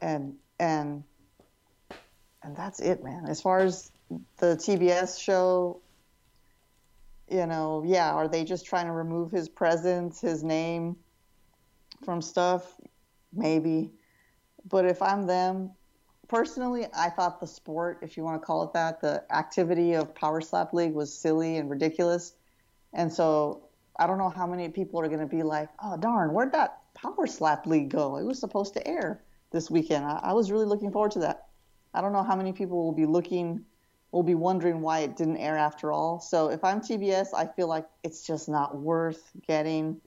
And 0.00 0.34
and 0.58 1.04
and 2.42 2.56
that's 2.56 2.80
it, 2.80 3.04
man. 3.04 3.26
As 3.28 3.40
far 3.40 3.60
as 3.60 3.92
the 4.38 4.56
TBS 4.56 5.20
show, 5.20 5.80
you 7.30 7.46
know, 7.46 7.82
yeah, 7.86 8.12
are 8.12 8.28
they 8.28 8.44
just 8.44 8.66
trying 8.66 8.86
to 8.86 8.92
remove 8.92 9.30
his 9.30 9.48
presence, 9.48 10.20
his 10.20 10.42
name 10.42 10.96
from 12.04 12.20
stuff? 12.20 12.80
Maybe. 13.32 13.92
But 14.68 14.84
if 14.86 15.00
I'm 15.00 15.26
them, 15.26 15.70
personally, 16.32 16.86
I 16.96 17.10
thought 17.10 17.40
the 17.40 17.46
sport, 17.46 17.98
if 18.00 18.16
you 18.16 18.22
want 18.24 18.40
to 18.40 18.46
call 18.46 18.62
it 18.62 18.72
that, 18.72 19.02
the 19.02 19.22
activity 19.30 19.92
of 19.92 20.14
Power 20.14 20.40
Slap 20.40 20.72
League 20.72 20.94
was 20.94 21.14
silly 21.14 21.58
and 21.58 21.68
ridiculous. 21.68 22.32
And 22.94 23.12
so 23.12 23.68
I 23.98 24.06
don't 24.06 24.16
know 24.16 24.30
how 24.30 24.46
many 24.46 24.70
people 24.70 24.98
are 25.00 25.08
going 25.08 25.20
to 25.20 25.26
be 25.26 25.42
like, 25.42 25.68
oh, 25.84 25.98
darn, 25.98 26.32
where'd 26.32 26.52
that 26.52 26.78
Power 26.94 27.26
Slap 27.26 27.66
League 27.66 27.90
go? 27.90 28.16
It 28.16 28.24
was 28.24 28.38
supposed 28.38 28.72
to 28.74 28.88
air 28.88 29.22
this 29.50 29.70
weekend. 29.70 30.06
I, 30.06 30.20
I 30.22 30.32
was 30.32 30.50
really 30.50 30.64
looking 30.64 30.90
forward 30.90 31.10
to 31.12 31.18
that. 31.18 31.48
I 31.92 32.00
don't 32.00 32.14
know 32.14 32.22
how 32.22 32.34
many 32.34 32.54
people 32.54 32.82
will 32.82 32.92
be 32.92 33.04
looking 33.04 33.66
will 34.10 34.22
be 34.22 34.34
wondering 34.34 34.80
why 34.80 35.00
it 35.00 35.16
didn't 35.16 35.36
air 35.36 35.58
after 35.58 35.92
all. 35.92 36.20
So 36.20 36.48
if 36.48 36.64
I'm 36.64 36.80
TBS, 36.80 37.28
I 37.34 37.46
feel 37.46 37.66
like 37.66 37.86
it's 38.02 38.26
just 38.26 38.48
not 38.48 38.76
worth 38.76 39.22
getting 39.46 40.00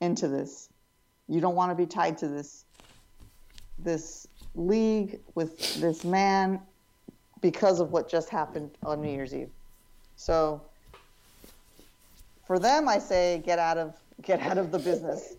into 0.00 0.28
this. 0.28 0.68
You 1.28 1.40
don't 1.40 1.54
want 1.56 1.70
to 1.70 1.76
be 1.76 1.86
tied 1.86 2.18
to 2.18 2.28
this 2.28 2.64
this 3.78 4.28
league 4.54 5.20
with 5.34 5.80
this 5.80 6.04
man 6.04 6.60
because 7.40 7.80
of 7.80 7.92
what 7.92 8.08
just 8.08 8.28
happened 8.28 8.70
on 8.82 9.00
New 9.00 9.10
Year's 9.10 9.34
Eve. 9.34 9.50
So 10.16 10.60
for 12.46 12.58
them, 12.58 12.88
I 12.88 12.98
say 12.98 13.42
get 13.44 13.58
out 13.58 13.78
of 13.78 13.94
get 14.22 14.40
out 14.40 14.58
of 14.58 14.70
the 14.70 14.78
business. 14.78 15.34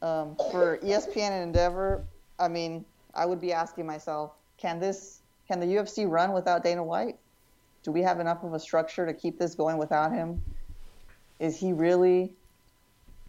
Um, 0.00 0.36
for 0.52 0.78
ESPN 0.78 1.30
and 1.30 1.42
Endeavor, 1.44 2.04
I 2.38 2.46
mean, 2.46 2.84
I 3.14 3.26
would 3.26 3.40
be 3.40 3.52
asking 3.52 3.86
myself, 3.86 4.32
can 4.56 4.78
this 4.78 5.20
can 5.46 5.60
the 5.60 5.66
UFC 5.66 6.08
run 6.08 6.32
without 6.32 6.62
Dana 6.62 6.84
White? 6.84 7.16
do 7.88 7.92
we 7.92 8.02
have 8.02 8.20
enough 8.20 8.44
of 8.44 8.52
a 8.52 8.60
structure 8.60 9.06
to 9.06 9.14
keep 9.14 9.38
this 9.38 9.54
going 9.54 9.78
without 9.78 10.12
him? 10.12 10.42
Is 11.38 11.58
he 11.58 11.72
really 11.72 12.34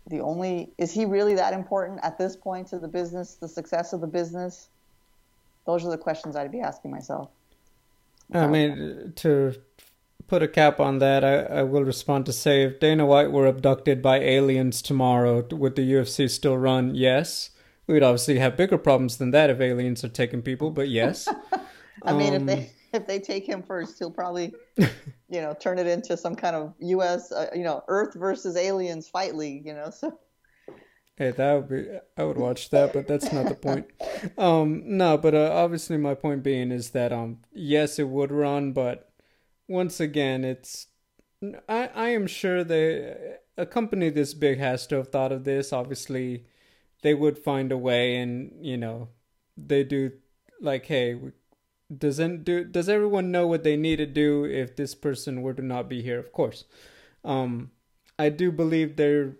the 0.07 0.19
only 0.21 0.71
is 0.77 0.91
he 0.91 1.05
really 1.05 1.35
that 1.35 1.53
important 1.53 1.99
at 2.03 2.17
this 2.17 2.35
point 2.35 2.67
to 2.67 2.79
the 2.79 2.87
business, 2.87 3.35
the 3.35 3.47
success 3.47 3.93
of 3.93 4.01
the 4.01 4.07
business? 4.07 4.69
Those 5.69 5.85
are 5.85 5.91
the 5.91 5.97
questions 5.97 6.35
I'd 6.35 6.51
be 6.51 6.61
asking 6.61 6.89
myself. 6.89 7.29
I 8.33 8.47
mean, 8.47 9.13
to 9.17 9.53
put 10.27 10.41
a 10.41 10.47
cap 10.47 10.79
on 10.79 10.97
that, 10.97 11.23
I, 11.23 11.59
I 11.59 11.63
will 11.63 11.83
respond 11.83 12.25
to 12.25 12.33
say 12.33 12.63
if 12.63 12.79
Dana 12.79 13.05
White 13.05 13.31
were 13.31 13.45
abducted 13.45 14.01
by 14.01 14.19
aliens 14.19 14.81
tomorrow, 14.81 15.45
would 15.51 15.75
the 15.75 15.93
UFC 15.93 16.27
still 16.29 16.57
run? 16.57 16.95
Yes. 16.95 17.51
We'd 17.85 18.01
obviously 18.01 18.39
have 18.39 18.57
bigger 18.57 18.79
problems 18.79 19.17
than 19.17 19.29
that 19.31 19.51
if 19.51 19.59
aliens 19.59 20.03
are 20.03 20.09
taking 20.09 20.41
people, 20.41 20.71
but 20.71 20.89
yes. 20.89 21.27
I 22.03 22.13
mean, 22.13 22.35
um, 22.35 22.41
if 22.41 22.45
they 22.47 22.71
if 22.97 23.05
they 23.05 23.19
take 23.19 23.47
him 23.47 23.61
first, 23.61 23.99
he'll 23.99 24.11
probably, 24.11 24.53
you 24.77 25.41
know, 25.41 25.55
turn 25.59 25.77
it 25.77 25.85
into 25.85 26.17
some 26.17 26.35
kind 26.35 26.55
of 26.55 26.73
U.S. 26.79 27.31
Uh, 27.31 27.47
you 27.53 27.63
know 27.63 27.83
Earth 27.87 28.15
versus 28.15 28.55
aliens 28.55 29.07
fight 29.07 29.35
league. 29.35 29.65
You 29.65 29.73
know, 29.73 29.89
so. 29.91 30.17
Hey, 31.19 31.31
that 31.31 31.53
would 31.53 31.69
be. 31.69 31.85
I 32.17 32.23
would 32.23 32.37
watch 32.37 32.69
that, 32.69 32.93
but 32.93 33.05
that's 33.05 33.31
not 33.33 33.49
the 33.49 33.55
point. 33.55 33.87
Um, 34.37 34.83
no, 34.85 35.17
but 35.17 35.35
uh, 35.35 35.51
obviously 35.53 35.97
my 35.97 36.13
point 36.15 36.43
being 36.43 36.71
is 36.71 36.91
that 36.91 37.11
um, 37.11 37.39
yes, 37.53 37.99
it 37.99 38.07
would 38.07 38.31
run, 38.31 38.71
but 38.71 39.11
once 39.67 39.99
again, 39.99 40.45
it's. 40.45 40.87
I 41.67 41.89
I 41.93 42.09
am 42.09 42.25
sure 42.25 42.63
they 42.63 43.35
a 43.57 43.65
company 43.65 44.09
this 44.09 44.33
big 44.33 44.59
has 44.59 44.87
to 44.87 44.95
have 44.95 45.09
thought 45.09 45.33
of 45.33 45.43
this. 45.43 45.73
Obviously, 45.73 46.45
they 47.01 47.13
would 47.13 47.37
find 47.37 47.71
a 47.73 47.77
way, 47.77 48.15
and 48.15 48.65
you 48.65 48.77
know, 48.77 49.09
they 49.57 49.83
do 49.83 50.13
like, 50.61 50.85
hey, 50.85 51.19
doesn't 51.95 52.45
do 52.45 52.63
does 52.63 52.87
everyone 52.87 53.31
know 53.31 53.45
what 53.45 53.63
they 53.63 53.75
need 53.75 53.97
to 53.97 54.05
do 54.05 54.45
if 54.45 54.75
this 54.75 54.95
person 54.95 55.41
were 55.41 55.53
to 55.53 55.63
not 55.63 55.89
be 55.89 56.03
here 56.03 56.19
of 56.19 56.31
course 56.31 56.65
um 57.23 57.71
i 58.19 58.29
do 58.29 58.51
believe 58.51 58.95
there 58.95 59.37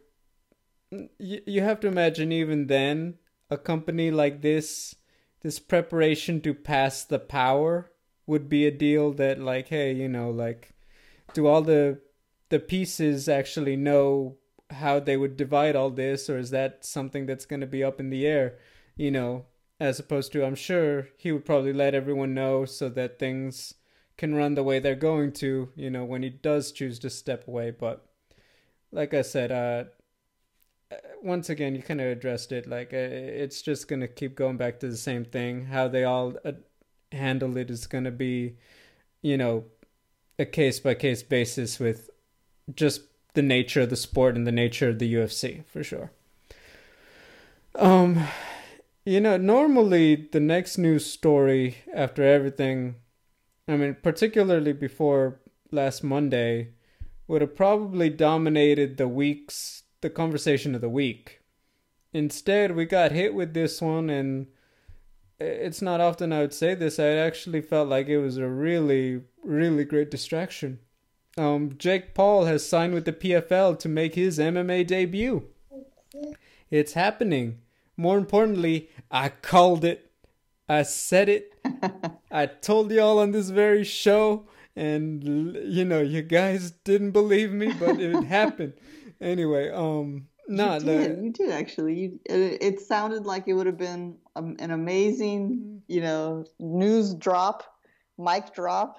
you, 0.92 1.42
you 1.46 1.62
have 1.62 1.80
to 1.82 1.88
imagine 1.88 2.32
even 2.32 2.68
then 2.68 3.16
a 3.50 3.58
company 3.58 4.12
like 4.12 4.42
this 4.42 4.96
this 5.42 5.60
preparation 5.60 6.42
to 6.42 6.54
pass 6.54 7.04
the 7.04 7.20
power 7.20 7.92
would 8.28 8.50
be 8.50 8.66
a 8.66 8.72
deal 8.72 9.12
that 9.12 9.40
like 9.40 9.70
hey 9.70 9.92
you 9.92 10.08
know 10.08 10.30
like 10.30 10.74
do 11.34 11.48
all 11.48 11.62
the 11.62 12.00
the 12.50 12.60
pieces 12.60 13.30
actually 13.30 13.76
know 13.76 14.38
how 14.72 15.00
they 15.00 15.18
would 15.18 15.36
divide 15.36 15.76
all 15.76 15.90
this 15.90 16.30
or 16.30 16.38
is 16.38 16.52
that 16.52 16.86
something 16.86 17.26
that's 17.26 17.46
going 17.46 17.62
to 17.62 17.68
be 17.68 17.84
up 17.84 18.00
in 18.00 18.10
the 18.10 18.26
air 18.26 18.58
you 18.96 19.10
know 19.10 19.46
as 19.80 20.00
opposed 20.00 20.32
to 20.34 20.46
I'm 20.46 20.56
sure 20.56 21.08
he 21.18 21.32
would 21.32 21.46
probably 21.46 21.74
let 21.74 21.96
everyone 21.96 22.34
know 22.34 22.66
so 22.66 22.90
that 22.90 23.18
things 23.18 23.76
can 24.18 24.36
run 24.36 24.56
the 24.56 24.64
way 24.64 24.80
they're 24.80 24.96
going 24.96 25.32
to, 25.32 25.70
you 25.76 25.90
know, 25.90 26.04
when 26.04 26.24
he 26.24 26.30
does 26.30 26.72
choose 26.72 27.00
to 27.00 27.10
step 27.10 27.48
away. 27.48 27.72
But 27.72 28.06
like 28.92 29.14
I 29.14 29.22
said, 29.22 29.52
uh, 29.52 29.86
once 31.22 31.50
again, 31.50 31.76
you 31.76 31.82
kind 31.82 32.02
of 32.02 32.08
addressed 32.08 32.52
it. 32.52 32.68
Like 32.68 32.94
uh, 32.94 32.98
it's 32.98 33.62
just 33.62 33.88
gonna 33.88 34.08
keep 34.08 34.36
going 34.36 34.58
back 34.58 34.80
to 34.80 34.88
the 34.88 34.98
same 34.98 35.26
thing. 35.26 35.66
How 35.66 35.88
they 35.88 36.04
all 36.04 36.36
uh, 36.44 36.54
handle 37.12 37.58
it 37.58 37.70
is 37.70 37.88
gonna 37.88 38.12
be, 38.12 38.56
you 39.22 39.38
know, 39.38 39.66
a 40.38 40.46
case 40.46 40.80
by 40.80 40.94
case 40.94 41.24
basis 41.24 41.80
with 41.80 42.10
just 42.74 43.02
the 43.34 43.42
nature 43.42 43.82
of 43.82 43.90
the 43.90 43.96
sport 43.96 44.36
and 44.36 44.48
the 44.48 44.52
nature 44.52 44.90
of 44.90 45.00
the 45.00 45.14
UFC 45.14 45.66
for 45.66 45.84
sure. 45.84 46.12
Um 47.76 48.28
you 49.06 49.20
know, 49.20 49.38
normally 49.38 50.28
the 50.32 50.40
next 50.40 50.78
news 50.78 51.06
story 51.06 51.78
after 51.96 52.24
everything, 52.24 52.96
I 53.68 53.76
mean, 53.76 53.96
particularly 54.04 54.74
before 54.74 55.40
last 55.72 56.04
Monday, 56.04 56.74
would 57.28 57.42
have 57.42 57.56
probably 57.56 58.10
dominated 58.10 58.98
the 58.98 59.08
week's 59.08 59.84
the 60.02 60.10
conversation 60.10 60.76
of 60.76 60.82
the 60.82 60.90
week. 60.90 61.42
instead, 62.12 62.76
we 62.76 62.86
got 62.86 63.12
hit 63.12 63.34
with 63.34 63.54
this 63.54 63.82
one, 63.82 64.10
and 64.10 64.48
it's 65.40 65.82
not 65.82 66.02
often 66.02 66.34
I 66.34 66.42
would 66.42 66.54
say 66.54 66.74
this. 66.76 67.00
I 67.00 67.10
actually 67.10 67.62
felt 67.62 67.88
like 67.88 68.08
it 68.08 68.20
was 68.20 68.38
a 68.38 68.48
really, 68.48 69.22
really 69.44 69.86
great 69.86 70.10
distraction. 70.12 70.80
Um, 71.38 71.76
Jake 71.78 72.14
Paul 72.14 72.46
has 72.46 72.68
signed 72.68 72.94
with 72.94 73.06
the 73.06 73.14
PFL 73.14 73.78
to 73.80 73.90
make 73.90 74.16
his 74.16 74.40
MMA 74.40 74.86
debut. 74.88 75.48
It's 76.70 76.94
happening. 76.94 77.60
More 77.96 78.18
importantly, 78.18 78.90
I 79.12 79.30
called 79.30 79.86
it. 79.86 80.12
I 80.68 80.84
said 80.84 81.30
it. 81.30 81.54
I 82.32 82.46
told 82.46 82.92
y'all 82.92 83.20
on 83.20 83.32
this 83.32 83.50
very 83.50 83.84
show, 83.84 84.48
and 84.76 85.24
you 85.66 85.86
know, 85.86 86.02
you 86.02 86.22
guys 86.22 86.72
didn't 86.72 87.12
believe 87.12 87.52
me, 87.52 87.74
but 87.74 88.00
it 88.00 88.24
happened. 88.26 88.74
Anyway, 89.22 89.70
um, 89.70 90.28
not 90.48 90.82
you 90.82 90.88
did. 90.88 91.18
The, 91.18 91.24
you 91.24 91.32
did 91.32 91.52
actually. 91.52 91.96
You, 91.96 92.20
it, 92.26 92.58
it, 92.62 92.80
sounded 92.80 93.26
like 93.26 93.48
it 93.48 93.54
would 93.54 93.68
have 93.68 93.78
been 93.78 94.18
um, 94.36 94.56
an 94.60 94.72
amazing, 94.72 95.82
you 95.88 96.02
know, 96.02 96.46
news 96.60 97.14
drop, 97.14 97.64
mic 98.18 98.54
drop. 98.54 98.98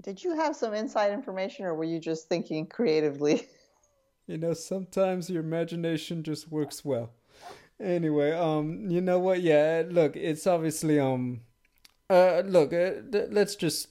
Did 0.00 0.22
you 0.22 0.34
have 0.34 0.56
some 0.56 0.74
inside 0.74 1.12
information, 1.12 1.64
or 1.64 1.74
were 1.74 1.84
you 1.84 2.00
just 2.00 2.28
thinking 2.28 2.66
creatively? 2.66 3.48
You 4.28 4.38
know, 4.38 4.54
sometimes 4.54 5.28
your 5.28 5.42
imagination 5.42 6.22
just 6.22 6.50
works 6.50 6.84
well. 6.84 7.10
Anyway, 7.80 8.30
um, 8.30 8.88
you 8.88 9.00
know 9.00 9.18
what? 9.18 9.42
Yeah, 9.42 9.82
look, 9.86 10.14
it's 10.14 10.46
obviously 10.46 11.00
um, 11.00 11.40
uh, 12.08 12.42
look, 12.46 12.72
uh, 12.72 12.92
let's 13.30 13.56
just 13.56 13.88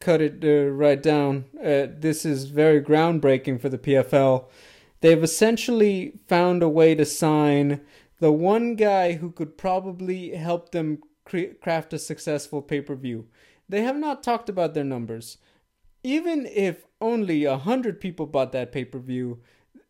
cut 0.00 0.20
it 0.20 0.44
uh, 0.44 0.70
right 0.70 1.02
down. 1.02 1.44
Uh, 1.58 1.86
this 1.88 2.24
is 2.24 2.44
very 2.46 2.80
groundbreaking 2.80 3.60
for 3.60 3.68
the 3.68 3.78
PFL 3.78 4.46
they've 5.04 5.22
essentially 5.22 6.14
found 6.28 6.62
a 6.62 6.68
way 6.68 6.94
to 6.94 7.04
sign 7.04 7.78
the 8.20 8.32
one 8.32 8.74
guy 8.74 9.12
who 9.12 9.30
could 9.30 9.58
probably 9.58 10.30
help 10.30 10.72
them 10.72 10.98
cre- 11.26 11.52
craft 11.60 11.92
a 11.92 11.98
successful 11.98 12.62
pay 12.62 12.80
per 12.80 12.94
view. 12.94 13.26
They 13.68 13.82
have 13.82 13.96
not 13.96 14.22
talked 14.22 14.48
about 14.48 14.72
their 14.72 14.82
numbers. 14.82 15.36
Even 16.02 16.46
if 16.46 16.86
only 17.02 17.44
a 17.44 17.58
hundred 17.58 18.00
people 18.00 18.24
bought 18.24 18.52
that 18.52 18.72
pay 18.72 18.86
per 18.86 18.98
view, 18.98 19.42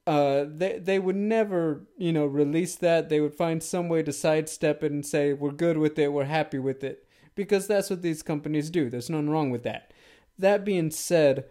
uh, 0.05 0.47
they 0.49 0.81
they 0.81 0.99
would 0.99 1.15
never, 1.15 1.87
you 1.97 2.13
know, 2.13 2.27
release 2.27 2.75
that. 2.75 3.09
They 3.09 3.21
would 3.21 3.37
find 3.37 3.63
some 3.63 3.89
way 3.89 4.03
to 4.03 4.13
sidestep 4.13 4.83
it 4.83 4.91
and 4.91 5.07
say 5.07 5.33
we're 5.33 5.53
good 5.53 5.79
with 5.79 5.97
it, 5.97 6.13
we're 6.13 6.25
happy 6.25 6.59
with 6.59 6.83
it, 6.83 7.04
because 7.35 7.67
that's 7.67 7.91
what 7.91 8.03
these 8.03 8.23
companies 8.23 8.71
do. 8.71 8.89
There's 8.91 9.11
nothing 9.11 9.31
wrong 9.31 9.51
with 9.51 9.63
that. 9.65 9.93
That 10.39 10.65
being 10.65 10.91
said, 10.91 11.45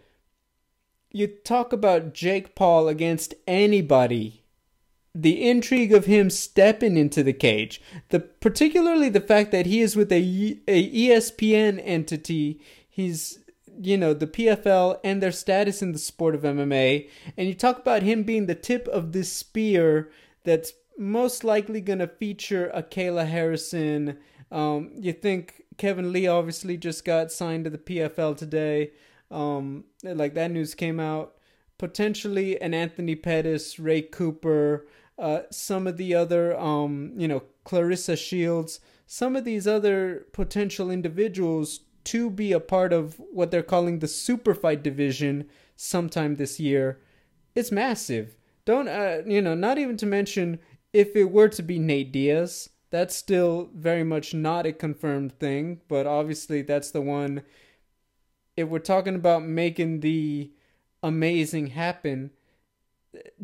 you 1.10 1.28
talk 1.28 1.72
about 1.72 2.12
Jake 2.12 2.54
Paul 2.54 2.88
against 2.88 3.34
anybody. 3.46 4.42
The 5.14 5.48
intrigue 5.48 5.92
of 5.92 6.06
him 6.06 6.28
stepping 6.28 6.96
into 6.96 7.22
the 7.22 7.32
cage, 7.32 7.80
the 8.08 8.18
particularly 8.18 9.08
the 9.08 9.20
fact 9.20 9.52
that 9.52 9.64
he 9.64 9.80
is 9.80 9.94
with 9.94 10.10
a, 10.10 10.58
a 10.66 10.90
ESPN 10.90 11.80
entity, 11.84 12.60
he's 12.88 13.38
you 13.80 13.96
know 13.96 14.12
the 14.12 14.26
PFL 14.26 14.98
and 15.04 15.22
their 15.22 15.32
status 15.32 15.82
in 15.82 15.92
the 15.92 16.00
sport 16.00 16.34
of 16.34 16.42
MMA, 16.42 17.08
and 17.36 17.46
you 17.46 17.54
talk 17.54 17.78
about 17.78 18.02
him 18.02 18.24
being 18.24 18.46
the 18.46 18.56
tip 18.56 18.88
of 18.88 19.12
this 19.12 19.32
spear 19.32 20.10
that's 20.42 20.72
most 20.98 21.44
likely 21.44 21.80
going 21.80 21.98
to 22.00 22.08
feature 22.08 22.70
a 22.74 22.82
Kayla 22.82 23.26
Harrison. 23.28 24.18
Um, 24.50 24.90
you 24.98 25.12
think 25.12 25.63
Kevin 25.76 26.12
Lee 26.12 26.26
obviously 26.26 26.76
just 26.76 27.04
got 27.04 27.32
signed 27.32 27.64
to 27.64 27.70
the 27.70 27.78
PFL 27.78 28.36
today. 28.36 28.92
Um, 29.30 29.84
like 30.02 30.34
that 30.34 30.50
news 30.50 30.74
came 30.74 31.00
out. 31.00 31.34
Potentially 31.78 32.60
an 32.60 32.72
Anthony 32.72 33.16
Pettis, 33.16 33.78
Ray 33.78 34.02
Cooper, 34.02 34.86
uh, 35.18 35.40
some 35.50 35.86
of 35.86 35.96
the 35.96 36.14
other, 36.14 36.58
um, 36.58 37.12
you 37.16 37.26
know, 37.26 37.42
Claressa 37.64 38.16
Shields, 38.16 38.80
some 39.06 39.36
of 39.36 39.44
these 39.44 39.66
other 39.66 40.26
potential 40.32 40.90
individuals 40.90 41.80
to 42.04 42.30
be 42.30 42.52
a 42.52 42.60
part 42.60 42.92
of 42.92 43.20
what 43.32 43.50
they're 43.50 43.62
calling 43.62 43.98
the 43.98 44.08
super 44.08 44.54
fight 44.54 44.82
division 44.82 45.48
sometime 45.76 46.36
this 46.36 46.60
year. 46.60 47.00
It's 47.54 47.72
massive. 47.72 48.36
Don't, 48.64 48.88
uh, 48.88 49.22
you 49.26 49.40
know, 49.40 49.54
not 49.54 49.78
even 49.78 49.96
to 49.98 50.06
mention 50.06 50.58
if 50.92 51.16
it 51.16 51.30
were 51.30 51.48
to 51.48 51.62
be 51.62 51.78
Nate 51.78 52.12
Diaz, 52.12 52.70
that's 52.94 53.16
still 53.16 53.70
very 53.74 54.04
much 54.04 54.32
not 54.32 54.66
a 54.66 54.72
confirmed 54.72 55.36
thing, 55.40 55.80
but 55.88 56.06
obviously 56.06 56.62
that's 56.62 56.92
the 56.92 57.00
one 57.00 57.42
if 58.56 58.68
we're 58.68 58.78
talking 58.78 59.16
about 59.16 59.42
making 59.42 59.98
the 59.98 60.52
amazing 61.02 61.68
happen, 61.68 62.30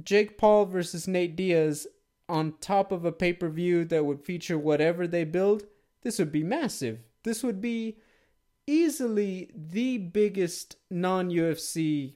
Jake 0.00 0.38
Paul 0.38 0.66
versus 0.66 1.08
Nate 1.08 1.34
Diaz 1.34 1.88
on 2.28 2.54
top 2.60 2.92
of 2.92 3.04
a 3.04 3.10
pay 3.10 3.32
per 3.32 3.48
view 3.48 3.84
that 3.86 4.04
would 4.04 4.24
feature 4.24 4.56
whatever 4.56 5.08
they 5.08 5.24
build, 5.24 5.64
this 6.02 6.20
would 6.20 6.30
be 6.30 6.44
massive. 6.44 7.00
This 7.24 7.42
would 7.42 7.60
be 7.60 7.98
easily 8.68 9.50
the 9.52 9.98
biggest 9.98 10.76
non 10.92 11.28
UFC 11.28 12.14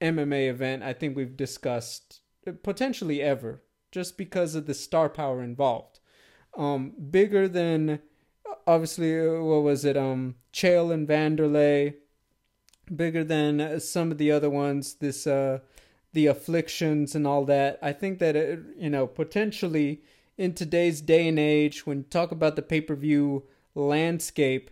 MMA 0.00 0.48
event 0.48 0.82
I 0.82 0.94
think 0.94 1.14
we've 1.14 1.36
discussed, 1.36 2.20
potentially 2.62 3.20
ever, 3.20 3.62
just 3.92 4.16
because 4.16 4.54
of 4.54 4.64
the 4.64 4.72
star 4.72 5.10
power 5.10 5.42
involved. 5.42 5.89
Um, 6.56 6.92
bigger 7.10 7.48
than 7.48 8.00
obviously 8.66 9.20
what 9.38 9.62
was 9.62 9.84
it? 9.84 9.96
Um, 9.96 10.36
Chael 10.52 10.92
and 10.92 11.08
Vanderlei, 11.08 11.94
bigger 12.94 13.24
than 13.24 13.80
some 13.80 14.10
of 14.10 14.18
the 14.18 14.30
other 14.30 14.50
ones. 14.50 14.94
This 14.94 15.26
uh, 15.26 15.60
the 16.12 16.26
afflictions 16.26 17.14
and 17.14 17.26
all 17.26 17.44
that. 17.44 17.78
I 17.82 17.92
think 17.92 18.18
that 18.18 18.36
it, 18.36 18.60
you 18.76 18.90
know 18.90 19.06
potentially 19.06 20.02
in 20.40 20.54
today's 20.54 21.02
day 21.02 21.28
and 21.28 21.38
age, 21.38 21.86
when 21.86 21.98
you 21.98 22.04
talk 22.04 22.32
about 22.32 22.56
the 22.56 22.62
pay 22.62 22.80
per 22.80 22.94
view 22.94 23.44
landscape, 23.74 24.70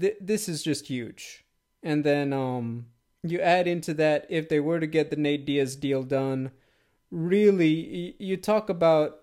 th- 0.00 0.16
this 0.20 0.48
is 0.48 0.62
just 0.62 0.86
huge. 0.86 1.44
And 1.82 2.04
then 2.04 2.32
um, 2.32 2.86
you 3.24 3.40
add 3.40 3.66
into 3.66 3.92
that 3.94 4.24
if 4.30 4.48
they 4.48 4.60
were 4.60 4.78
to 4.78 4.86
get 4.86 5.10
the 5.10 5.16
Nate 5.16 5.44
Diaz 5.44 5.74
deal 5.74 6.04
done, 6.04 6.52
really 7.10 8.14
you 8.18 8.36
talk 8.36 8.68
about 8.68 9.22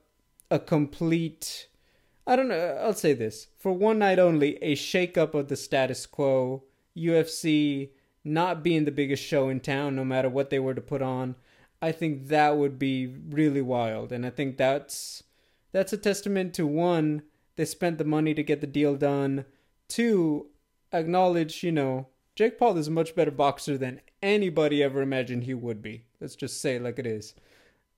a 0.50 0.60
complete. 0.60 1.67
I 2.25 2.36
don't 2.36 2.47
know. 2.47 2.77
I'll 2.81 2.93
say 2.93 3.13
this 3.13 3.47
for 3.57 3.71
one 3.71 3.99
night 3.99 4.19
only: 4.19 4.57
a 4.63 4.75
shakeup 4.75 5.34
of 5.34 5.47
the 5.47 5.55
status 5.55 6.05
quo. 6.05 6.63
UFC 6.95 7.89
not 8.23 8.63
being 8.63 8.86
the 8.86 8.91
biggest 8.91 9.23
show 9.23 9.49
in 9.49 9.60
town, 9.60 9.95
no 9.95 10.05
matter 10.05 10.29
what 10.29 10.49
they 10.49 10.60
were 10.60 10.73
to 10.73 10.81
put 10.81 11.01
on, 11.01 11.36
I 11.81 11.91
think 11.91 12.27
that 12.27 12.57
would 12.57 12.77
be 12.77 13.07
really 13.07 13.62
wild. 13.62 14.12
And 14.12 14.25
I 14.25 14.29
think 14.29 14.57
that's 14.57 15.23
that's 15.71 15.93
a 15.93 15.97
testament 15.97 16.53
to 16.55 16.67
one, 16.67 17.23
they 17.55 17.65
spent 17.65 17.97
the 17.97 18.03
money 18.03 18.34
to 18.34 18.43
get 18.43 18.62
the 18.62 18.67
deal 18.67 18.95
done. 18.95 19.45
Two, 19.88 20.47
acknowledge, 20.91 21.63
you 21.63 21.71
know, 21.71 22.07
Jake 22.36 22.57
Paul 22.57 22.77
is 22.77 22.88
a 22.88 22.91
much 22.91 23.15
better 23.15 23.31
boxer 23.31 23.77
than 23.77 24.01
anybody 24.21 24.84
ever 24.84 25.01
imagined 25.01 25.43
he 25.43 25.53
would 25.53 25.81
be. 25.81 26.05
Let's 26.19 26.36
just 26.36 26.62
say 26.62 26.75
it 26.75 26.84
like 26.84 26.99
it 26.99 27.07
is. 27.07 27.34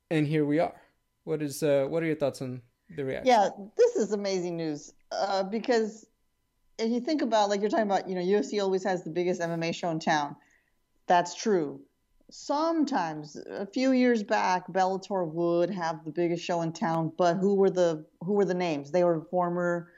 And 0.10 0.28
here 0.28 0.46
we 0.46 0.60
are. 0.60 0.82
What 1.24 1.42
is 1.42 1.64
uh 1.64 1.86
what 1.90 2.04
are 2.04 2.08
your 2.08 2.16
thoughts 2.16 2.42
on 2.42 2.62
the 2.96 3.06
reaction? 3.06 3.28
Yeah, 3.28 3.50
this 3.78 3.96
is 3.96 4.12
amazing 4.12 4.58
news. 4.58 4.94
Uh, 5.12 5.44
because 5.44 6.06
if 6.78 6.92
you 6.92 7.00
think 7.00 7.22
about 7.22 7.50
like 7.50 7.62
you're 7.62 7.70
talking 7.70 7.86
about, 7.86 8.10
you 8.10 8.16
know, 8.16 8.22
UFC 8.22 8.62
always 8.62 8.84
has 8.84 9.04
the 9.04 9.10
biggest 9.10 9.42
MMA 9.42 9.74
show 9.74 9.90
in 9.90 10.00
town. 10.00 10.36
That's 11.08 11.36
true. 11.36 11.82
Sometimes 12.32 13.36
a 13.36 13.66
few 13.66 13.92
years 13.92 14.24
back, 14.24 14.68
Bellator 14.68 15.28
would 15.28 15.70
have 15.70 16.04
the 16.04 16.12
biggest 16.12 16.44
show 16.44 16.62
in 16.62 16.72
town, 16.72 17.12
but 17.18 17.36
who 17.36 17.56
were 17.56 17.70
the 17.70 18.06
who 18.22 18.34
were 18.34 18.46
the 18.46 18.54
names? 18.54 18.92
They 18.92 19.04
were 19.04 19.22
former 19.30 19.90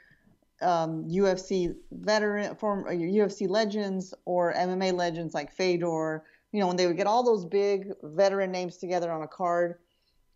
um, 0.61 1.05
UFC 1.07 1.75
veteran, 1.91 2.55
former 2.55 2.93
UFC 2.93 3.47
legends 3.47 4.13
or 4.25 4.53
MMA 4.53 4.93
legends 4.93 5.33
like 5.33 5.51
Fedor. 5.51 6.23
You 6.51 6.59
know, 6.59 6.67
when 6.67 6.77
they 6.77 6.87
would 6.87 6.97
get 6.97 7.07
all 7.07 7.23
those 7.23 7.45
big 7.45 7.91
veteran 8.03 8.51
names 8.51 8.77
together 8.77 9.11
on 9.11 9.21
a 9.21 9.27
card, 9.27 9.75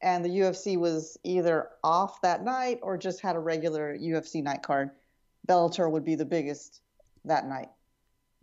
and 0.01 0.23
the 0.23 0.29
UFC 0.29 0.77
was 0.77 1.17
either 1.23 1.69
off 1.83 2.21
that 2.21 2.43
night 2.43 2.79
or 2.81 2.97
just 2.97 3.21
had 3.21 3.35
a 3.35 3.39
regular 3.39 3.97
UFC 3.97 4.41
night 4.41 4.63
card 4.63 4.91
Bellator 5.49 5.89
would 5.89 6.05
be 6.05 6.15
the 6.15 6.25
biggest 6.25 6.81
that 7.25 7.47
night. 7.47 7.69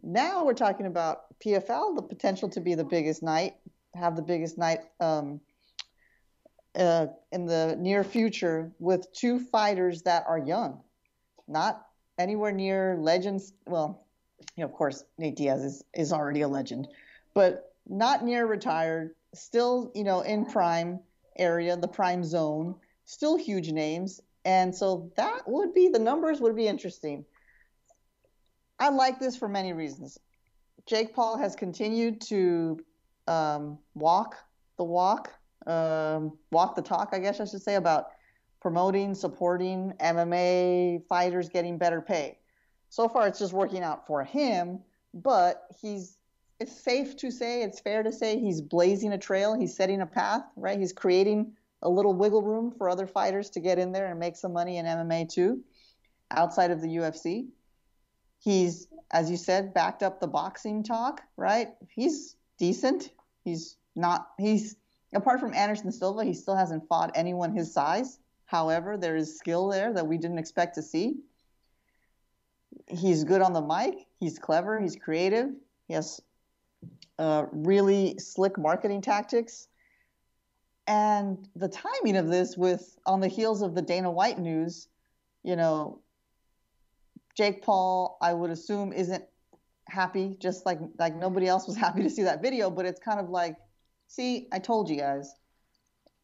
Now 0.02 0.44
we're 0.44 0.54
talking 0.54 0.86
about 0.86 1.38
PFL, 1.40 1.94
the 1.94 2.02
potential 2.02 2.48
to 2.50 2.60
be 2.60 2.74
the 2.74 2.84
biggest 2.84 3.22
night, 3.22 3.54
have 3.94 4.16
the 4.16 4.22
biggest 4.22 4.58
night 4.58 4.80
um, 5.00 5.40
uh, 6.74 7.06
in 7.32 7.46
the 7.46 7.76
near 7.78 8.04
future 8.04 8.72
with 8.78 9.10
two 9.12 9.38
fighters 9.38 10.02
that 10.02 10.24
are 10.28 10.38
young, 10.38 10.80
not 11.48 11.86
anywhere 12.18 12.52
near 12.52 12.96
legends. 13.00 13.52
Well, 13.66 14.04
you 14.56 14.62
know, 14.62 14.66
of 14.66 14.72
course, 14.72 15.04
Nate 15.16 15.36
Diaz 15.36 15.62
is, 15.62 15.84
is 15.94 16.12
already 16.12 16.42
a 16.42 16.48
legend, 16.48 16.88
but 17.34 17.72
not 17.88 18.24
near 18.24 18.46
retired, 18.46 19.14
still, 19.32 19.92
you 19.94 20.04
know, 20.04 20.20
in 20.20 20.44
prime 20.44 21.00
area, 21.38 21.76
the 21.76 21.88
prime 21.88 22.24
zone, 22.24 22.74
still 23.04 23.36
huge 23.36 23.70
names, 23.70 24.20
and 24.44 24.74
so 24.74 25.10
that 25.16 25.42
would 25.46 25.74
be 25.74 25.88
the 25.88 25.98
numbers 25.98 26.40
would 26.40 26.54
be 26.56 26.68
interesting. 26.68 27.24
I 28.78 28.90
like 28.90 29.18
this 29.18 29.36
for 29.36 29.48
many 29.48 29.72
reasons. 29.72 30.18
Jake 30.86 31.14
Paul 31.14 31.36
has 31.38 31.56
continued 31.56 32.20
to 32.22 32.78
um, 33.26 33.78
walk 33.94 34.36
the 34.76 34.84
walk, 34.84 35.32
um, 35.66 36.38
walk 36.52 36.76
the 36.76 36.82
talk, 36.82 37.10
I 37.12 37.18
guess 37.18 37.40
I 37.40 37.44
should 37.44 37.62
say, 37.62 37.74
about 37.74 38.08
promoting, 38.60 39.14
supporting 39.14 39.92
MMA 40.00 41.06
fighters 41.08 41.48
getting 41.48 41.78
better 41.78 42.00
pay. 42.00 42.38
So 42.88 43.08
far, 43.08 43.26
it's 43.26 43.38
just 43.38 43.52
working 43.52 43.82
out 43.82 44.06
for 44.06 44.22
him, 44.24 44.80
but 45.12 45.64
he's. 45.80 46.15
It's 46.58 46.80
safe 46.80 47.16
to 47.16 47.30
say, 47.30 47.62
it's 47.62 47.80
fair 47.80 48.02
to 48.02 48.12
say, 48.12 48.38
he's 48.38 48.60
blazing 48.60 49.12
a 49.12 49.18
trail. 49.18 49.58
He's 49.58 49.76
setting 49.76 50.00
a 50.00 50.06
path, 50.06 50.44
right? 50.56 50.78
He's 50.78 50.92
creating 50.92 51.52
a 51.82 51.88
little 51.88 52.14
wiggle 52.14 52.42
room 52.42 52.72
for 52.76 52.88
other 52.88 53.06
fighters 53.06 53.50
to 53.50 53.60
get 53.60 53.78
in 53.78 53.92
there 53.92 54.06
and 54.06 54.18
make 54.18 54.36
some 54.36 54.52
money 54.52 54.78
in 54.78 54.86
MMA 54.86 55.28
too, 55.28 55.60
outside 56.30 56.70
of 56.70 56.80
the 56.80 56.88
UFC. 56.88 57.48
He's, 58.38 58.88
as 59.10 59.30
you 59.30 59.36
said, 59.36 59.74
backed 59.74 60.02
up 60.02 60.20
the 60.20 60.26
boxing 60.26 60.82
talk, 60.82 61.20
right? 61.36 61.68
He's 61.90 62.36
decent. 62.58 63.10
He's 63.44 63.76
not, 63.94 64.28
he's, 64.38 64.76
apart 65.14 65.40
from 65.40 65.52
Anderson 65.52 65.92
Silva, 65.92 66.24
he 66.24 66.32
still 66.32 66.56
hasn't 66.56 66.88
fought 66.88 67.12
anyone 67.14 67.54
his 67.54 67.72
size. 67.72 68.18
However, 68.46 68.96
there 68.96 69.16
is 69.16 69.38
skill 69.38 69.68
there 69.68 69.92
that 69.92 70.06
we 70.06 70.16
didn't 70.16 70.38
expect 70.38 70.76
to 70.76 70.82
see. 70.82 71.16
He's 72.86 73.24
good 73.24 73.42
on 73.42 73.52
the 73.52 73.60
mic. 73.60 74.06
He's 74.20 74.38
clever. 74.38 74.80
He's 74.80 74.96
creative. 74.96 75.50
He 75.88 75.94
has 75.94 76.20
uh, 77.18 77.46
really 77.52 78.18
slick 78.18 78.58
marketing 78.58 79.02
tactics. 79.02 79.68
And 80.86 81.48
the 81.56 81.68
timing 81.68 82.16
of 82.16 82.28
this, 82.28 82.56
with 82.56 82.96
on 83.06 83.20
the 83.20 83.28
heels 83.28 83.62
of 83.62 83.74
the 83.74 83.82
Dana 83.82 84.10
White 84.10 84.38
news, 84.38 84.88
you 85.42 85.56
know, 85.56 86.00
Jake 87.36 87.62
Paul, 87.62 88.18
I 88.22 88.32
would 88.32 88.50
assume, 88.50 88.92
isn't 88.92 89.24
happy, 89.88 90.36
just 90.38 90.64
like 90.64 90.78
like 90.98 91.16
nobody 91.16 91.46
else 91.46 91.66
was 91.66 91.76
happy 91.86 92.02
to 92.02 92.10
see 92.10 92.22
that 92.22 92.42
video. 92.42 92.70
But 92.70 92.86
it's 92.86 93.00
kind 93.00 93.18
of 93.18 93.30
like, 93.30 93.56
see, 94.06 94.48
I 94.52 94.58
told 94.58 94.88
you 94.88 94.96
guys. 94.96 95.34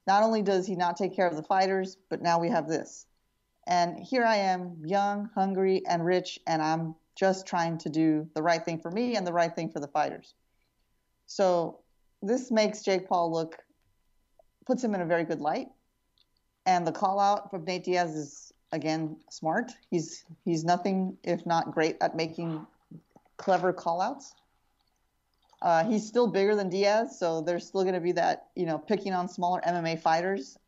Not 0.07 0.25
only 0.25 0.43
does 0.43 0.67
he 0.67 0.75
not 0.75 0.97
take 0.97 1.15
care 1.15 1.29
of 1.29 1.37
the 1.37 1.45
fighters, 1.45 1.97
but 2.11 2.23
now 2.23 2.41
we 2.41 2.49
have 2.49 2.67
this. 2.67 3.07
And 3.67 3.99
here 3.99 4.25
I 4.25 4.37
am, 4.37 4.79
young, 4.85 5.31
hungry, 5.35 5.83
and 5.87 6.05
rich, 6.05 6.41
and 6.47 6.61
I'm 6.61 6.97
just 7.15 7.47
trying 7.47 7.79
to 7.79 7.89
do 7.89 8.29
the 8.35 8.43
right 8.43 8.65
thing 8.65 8.81
for 8.81 8.91
me 8.91 9.17
and 9.17 9.25
the 9.25 9.33
right 9.33 9.55
thing 9.55 9.71
for 9.71 9.79
the 9.79 9.87
fighters. 9.87 10.35
So 11.27 11.81
this 12.23 12.51
makes 12.51 12.83
Jake 12.83 13.09
Paul 13.09 13.33
look, 13.33 13.57
puts 14.67 14.83
him 14.83 14.95
in 14.95 15.01
a 15.01 15.07
very 15.07 15.25
good 15.25 15.41
light. 15.41 15.69
And 16.67 16.87
the 16.87 16.93
call 16.93 17.19
out 17.19 17.51
from 17.51 17.65
Nate 17.65 17.85
Diaz 17.85 18.15
is 18.15 18.53
again 18.71 19.17
smart. 19.31 19.73
He's 19.91 20.25
he's 20.45 20.65
nothing 20.65 21.17
if 21.25 21.45
not 21.45 21.73
great 21.73 21.97
at 22.01 22.15
making 22.17 22.67
clever 23.37 23.73
call 23.73 24.01
outs. 24.01 24.35
Uh, 25.61 25.85
he's 25.85 26.07
still 26.07 26.27
bigger 26.27 26.57
than 26.57 26.69
Diaz, 26.69 27.19
so 27.19 27.41
there's 27.41 27.67
still 27.67 27.83
going 27.83 27.95
to 27.95 28.01
be 28.01 28.11
that, 28.13 28.49
you 28.57 28.67
know, 28.67 28.79
picking 28.79 29.13
on 29.13 29.29
smaller 29.29 29.61
MMA 29.61 30.01
fighters. 30.01 30.59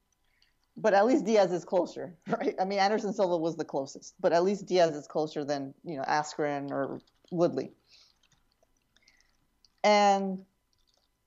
But 0.77 0.95
at 0.95 1.05
least 1.05 1.25
Diaz 1.25 1.53
is 1.53 1.65
closer, 1.65 2.15
right? 2.29 2.55
I 2.61 2.65
mean, 2.65 2.79
Anderson 2.79 3.13
Silva 3.13 3.37
was 3.37 3.57
the 3.57 3.65
closest, 3.65 4.15
but 4.21 4.33
at 4.33 4.45
least 4.45 4.67
Diaz 4.67 4.95
is 4.95 5.09
closer 5.09 5.45
than, 5.45 5.75
you 5.85 5.97
know, 5.97 6.05
Askren 6.05 6.71
or 6.71 7.01
Woodley. 7.33 7.73
And 9.85 10.43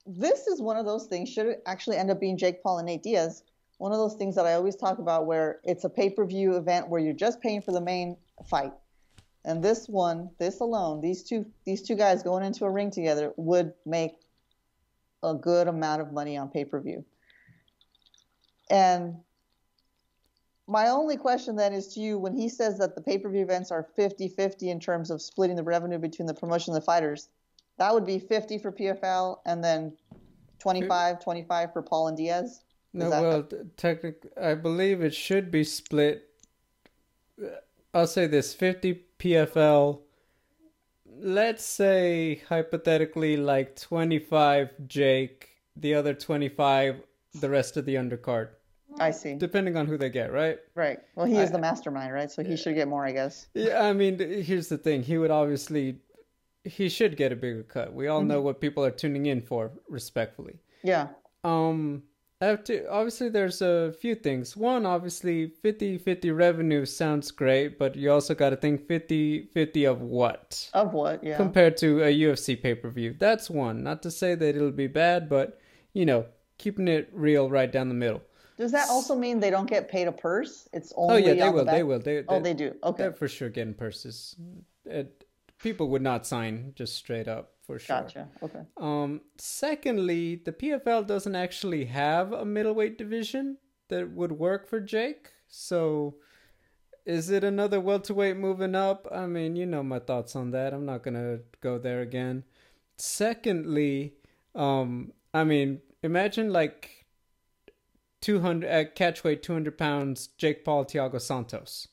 this 0.07 0.47
is 0.47 0.59
one 0.61 0.77
of 0.77 0.85
those 0.85 1.05
things, 1.05 1.29
should 1.29 1.57
actually 1.65 1.97
end 1.97 2.09
up 2.09 2.19
being 2.19 2.37
Jake 2.37 2.63
Paul 2.63 2.79
and 2.79 2.87
Nate 2.87 3.03
Diaz, 3.03 3.43
one 3.77 3.91
of 3.91 3.99
those 3.99 4.15
things 4.15 4.35
that 4.35 4.45
I 4.45 4.53
always 4.53 4.75
talk 4.75 4.97
about 4.97 5.27
where 5.27 5.59
it's 5.63 5.83
a 5.83 5.89
pay 5.89 6.09
per 6.09 6.25
view 6.25 6.55
event 6.55 6.89
where 6.89 6.99
you're 6.99 7.13
just 7.13 7.39
paying 7.39 7.61
for 7.61 7.71
the 7.71 7.81
main 7.81 8.17
fight. 8.49 8.73
And 9.45 9.63
this 9.63 9.87
one, 9.87 10.31
this 10.39 10.59
alone, 10.59 10.99
these 10.99 11.23
two 11.23 11.45
these 11.63 11.81
two 11.81 11.95
guys 11.95 12.23
going 12.23 12.43
into 12.43 12.65
a 12.65 12.69
ring 12.69 12.89
together 12.91 13.31
would 13.37 13.73
make 13.85 14.15
a 15.23 15.35
good 15.35 15.67
amount 15.67 16.01
of 16.01 16.11
money 16.11 16.37
on 16.37 16.49
pay-per-view. 16.49 17.05
And 18.69 19.17
my 20.67 20.89
only 20.89 21.15
question 21.15 21.55
then 21.55 21.73
is 21.73 21.93
to 21.93 21.99
you 22.01 22.17
when 22.17 22.33
he 22.33 22.49
says 22.49 22.77
that 22.79 22.95
the 22.95 23.01
pay-per-view 23.01 23.41
events 23.41 23.71
are 23.71 23.87
50-50 23.97 24.63
in 24.63 24.79
terms 24.79 25.11
of 25.11 25.21
splitting 25.21 25.55
the 25.55 25.63
revenue 25.63 25.97
between 25.97 26.27
the 26.27 26.33
promotion 26.33 26.73
and 26.73 26.81
the 26.81 26.85
fighters, 26.85 27.29
that 27.77 27.93
would 27.93 28.05
be 28.05 28.19
50 28.19 28.57
for 28.57 28.71
PFL 28.71 29.37
and 29.45 29.63
then 29.63 29.95
25 30.59 31.23
25 31.23 31.73
for 31.73 31.81
Paul 31.81 32.07
and 32.07 32.17
Diaz. 32.17 32.61
No, 32.93 33.09
well, 33.09 33.47
technically, 33.75 34.29
I 34.41 34.55
believe 34.55 35.01
it 35.01 35.13
should 35.13 35.51
be 35.51 35.63
split. 35.63 36.29
Uh, 37.39 37.49
I'll 37.93 38.07
say 38.07 38.25
this: 38.27 38.53
fifty 38.53 39.03
PFL. 39.19 39.99
Let's 41.19 41.63
say 41.63 42.41
hypothetically, 42.49 43.37
like 43.37 43.75
twenty-five 43.75 44.69
Jake, 44.87 45.49
the 45.75 45.93
other 45.93 46.13
twenty-five, 46.13 47.01
the 47.39 47.49
rest 47.49 47.77
of 47.77 47.85
the 47.85 47.95
undercard. 47.95 48.49
I 48.99 49.11
see. 49.11 49.35
Depending 49.35 49.77
on 49.77 49.85
who 49.85 49.97
they 49.97 50.09
get, 50.09 50.31
right? 50.31 50.57
Right. 50.73 50.99
Well, 51.15 51.27
he 51.27 51.37
is 51.37 51.49
I, 51.49 51.53
the 51.53 51.59
mastermind, 51.59 52.13
right? 52.13 52.31
So 52.31 52.43
he 52.43 52.57
should 52.57 52.73
get 52.73 52.87
more, 52.87 53.05
I 53.05 53.11
guess. 53.11 53.47
Yeah, 53.53 53.83
I 53.83 53.93
mean, 53.93 54.17
here's 54.17 54.69
the 54.69 54.77
thing: 54.77 55.03
he 55.03 55.17
would 55.17 55.31
obviously, 55.31 55.99
he 56.63 56.89
should 56.89 57.17
get 57.17 57.31
a 57.31 57.35
bigger 57.35 57.63
cut. 57.63 57.93
We 57.93 58.07
all 58.07 58.19
mm-hmm. 58.19 58.29
know 58.29 58.41
what 58.41 58.61
people 58.61 58.83
are 58.83 58.91
tuning 58.91 59.27
in 59.27 59.41
for, 59.41 59.71
respectfully. 59.89 60.55
Yeah. 60.83 61.07
Um, 61.43 62.03
to, 62.41 62.87
obviously 62.91 63.29
there's 63.29 63.61
a 63.61 63.93
few 63.99 64.15
things. 64.15 64.55
One 64.55 64.85
obviously 64.85 65.53
50-50 65.63 66.35
revenue 66.37 66.85
sounds 66.85 67.31
great 67.31 67.79
but 67.79 67.95
you 67.95 68.11
also 68.11 68.35
got 68.35 68.51
to 68.51 68.55
think 68.55 68.87
50-50 68.87 69.89
of 69.89 70.01
what? 70.01 70.69
Of 70.73 70.93
what 70.93 71.23
yeah. 71.23 71.37
Compared 71.37 71.77
to 71.77 72.03
a 72.03 72.13
ufc 72.19 72.61
pay-per-view. 72.61 73.15
That's 73.19 73.49
one. 73.49 73.83
Not 73.83 74.03
to 74.03 74.11
say 74.11 74.35
that 74.35 74.55
it'll 74.55 74.71
be 74.71 74.87
bad 74.87 75.29
but 75.29 75.59
you 75.93 76.05
know 76.05 76.25
keeping 76.57 76.87
it 76.87 77.09
real 77.11 77.49
right 77.49 77.71
down 77.71 77.89
the 77.89 77.95
middle. 77.95 78.21
Does 78.57 78.71
that 78.71 78.89
also 78.89 79.15
mean 79.15 79.39
they 79.39 79.51
don't 79.51 79.69
get 79.69 79.89
paid 79.89 80.07
a 80.07 80.11
purse? 80.11 80.67
It's 80.73 80.91
only 80.95 81.15
oh 81.15 81.17
yeah 81.17 81.33
they 81.45 81.49
will 81.49 81.65
the 81.65 81.71
they 81.71 81.83
will. 81.83 81.99
They, 81.99 82.23
oh 82.27 82.39
they 82.39 82.53
do. 82.55 82.75
Okay. 82.83 83.03
they're 83.03 83.13
for 83.13 83.27
sure 83.27 83.49
getting 83.49 83.73
purses 83.73 84.35
people 85.59 85.89
would 85.89 86.01
not 86.01 86.25
sign 86.25 86.73
just 86.75 86.95
straight 86.95 87.27
up 87.27 87.53
for 87.63 87.79
sure. 87.79 88.01
Gotcha. 88.01 88.29
Okay. 88.41 88.61
Um, 88.77 89.21
secondly, 89.37 90.41
the 90.43 90.51
PFL 90.51 91.07
doesn't 91.07 91.35
actually 91.35 91.85
have 91.85 92.31
a 92.31 92.45
middleweight 92.45 92.97
division 92.97 93.57
that 93.89 94.11
would 94.11 94.31
work 94.31 94.67
for 94.67 94.79
Jake. 94.79 95.31
So, 95.47 96.15
is 97.05 97.29
it 97.29 97.43
another 97.43 97.79
welterweight 97.79 98.37
moving 98.37 98.75
up? 98.75 99.07
I 99.11 99.25
mean, 99.25 99.55
you 99.55 99.65
know 99.65 99.83
my 99.83 99.99
thoughts 99.99 100.35
on 100.35 100.51
that. 100.51 100.73
I'm 100.73 100.85
not 100.85 101.03
gonna 101.03 101.39
go 101.61 101.77
there 101.77 102.01
again. 102.01 102.43
Secondly, 102.97 104.13
um, 104.55 105.13
I 105.33 105.43
mean, 105.43 105.81
imagine 106.03 106.51
like 106.51 107.05
200 108.21 108.67
at 108.67 108.95
catchweight, 108.95 109.41
200 109.41 109.77
pounds, 109.77 110.27
Jake 110.37 110.65
Paul, 110.65 110.85
Thiago 110.85 111.21
Santos. 111.21 111.87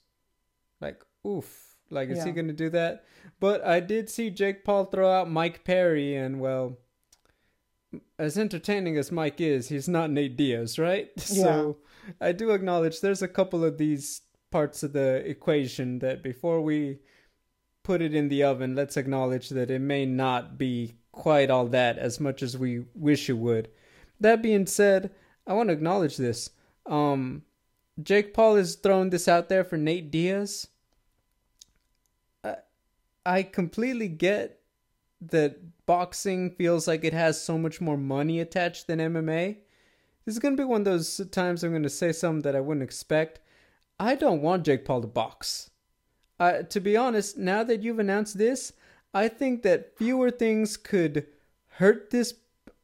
Like, 0.81 1.03
oof 1.27 1.63
like, 1.95 2.11
is 2.11 2.19
yeah. 2.19 2.27
he 2.27 2.33
going 2.33 2.49
to 2.49 2.53
do 2.53 2.71
that? 2.71 3.05
But 3.41 3.65
I 3.65 3.81
did 3.81 4.11
see 4.11 4.31
Jake 4.31 4.65
Paul 4.65 4.87
throw 4.87 5.11
out 5.11 5.31
Mike 5.31 5.65
Perry, 5.65 6.17
and 6.17 6.41
well, 6.41 6.79
as 8.19 8.39
entertaining 8.39 8.97
as 8.97 9.13
Mike 9.13 9.41
is, 9.41 9.69
he's 9.69 9.89
not 9.89 10.11
Nate 10.11 10.37
Diaz, 10.37 10.79
right? 10.79 11.11
Yeah. 11.31 11.45
So 11.45 11.77
I 12.21 12.33
do 12.33 12.51
acknowledge 12.51 13.01
there's 13.01 13.23
a 13.23 13.29
couple 13.29 13.65
of 13.65 13.79
these 13.79 14.23
parts 14.51 14.83
of 14.83 14.93
the 14.93 15.17
equation 15.29 15.99
that 16.01 16.23
before 16.23 16.61
we 16.61 16.99
put 17.83 18.03
it 18.03 18.15
in 18.15 18.29
the 18.29 18.43
oven, 18.43 18.75
let's 18.75 18.97
acknowledge 18.97 19.49
that 19.51 19.71
it 19.71 19.81
may 19.81 20.07
not 20.07 20.59
be 20.59 20.95
quite 21.13 21.51
all 21.51 21.67
that 21.69 21.99
as 21.99 22.21
much 22.21 22.43
as 22.43 22.57
we 22.59 22.85
wish 22.95 23.29
it 23.29 23.35
would. 23.35 23.69
That 24.21 24.43
being 24.43 24.67
said, 24.67 25.11
I 25.47 25.53
want 25.55 25.69
to 25.69 25.75
acknowledge 25.75 26.17
this. 26.17 26.51
Um, 26.87 27.43
Jake 28.03 28.35
Paul 28.35 28.57
has 28.57 28.77
thrown 28.77 29.11
this 29.11 29.29
out 29.29 29.49
there 29.49 29.65
for 29.65 29.77
Nate 29.77 30.11
Diaz. 30.11 30.69
I 33.27 33.43
completely 33.43 34.09
get 34.09 34.61
that 35.21 35.59
boxing 35.87 36.51
feels 36.51 36.87
like 36.87 37.05
it 37.05 37.13
has 37.13 37.41
so 37.41 37.57
much 37.57 37.81
more 37.81 37.97
money 37.97 38.41
attached 38.41 38.87
than 38.87 38.98
MMA. 38.98 39.57
This 40.25 40.35
is 40.35 40.38
going 40.38 40.57
to 40.57 40.63
be 40.63 40.67
one 40.67 40.83
of 40.83 40.85
those 40.85 41.21
times 41.31 41.63
I'm 41.63 41.71
going 41.71 41.83
to 41.83 41.90
say 41.90 42.13
something 42.13 42.42
that 42.42 42.57
I 42.57 42.61
wouldn't 42.61 42.85
expect. 42.85 43.40
I 43.98 44.15
don't 44.15 44.42
want 44.42 44.65
Jake 44.65 44.85
Paul 44.85 45.03
to 45.03 45.07
box. 45.07 45.71
Uh, 46.38 46.63
to 46.63 46.81
be 46.81 46.96
honest, 46.96 47.38
now 47.38 47.63
that 47.65 47.83
you've 47.83 47.98
announced 47.98 48.38
this, 48.38 48.73
I 49.13 49.29
think 49.29 49.63
that 49.63 49.96
fewer 49.96 50.31
things 50.31 50.77
could 50.77 51.27
hurt 51.69 52.11
this 52.11 52.35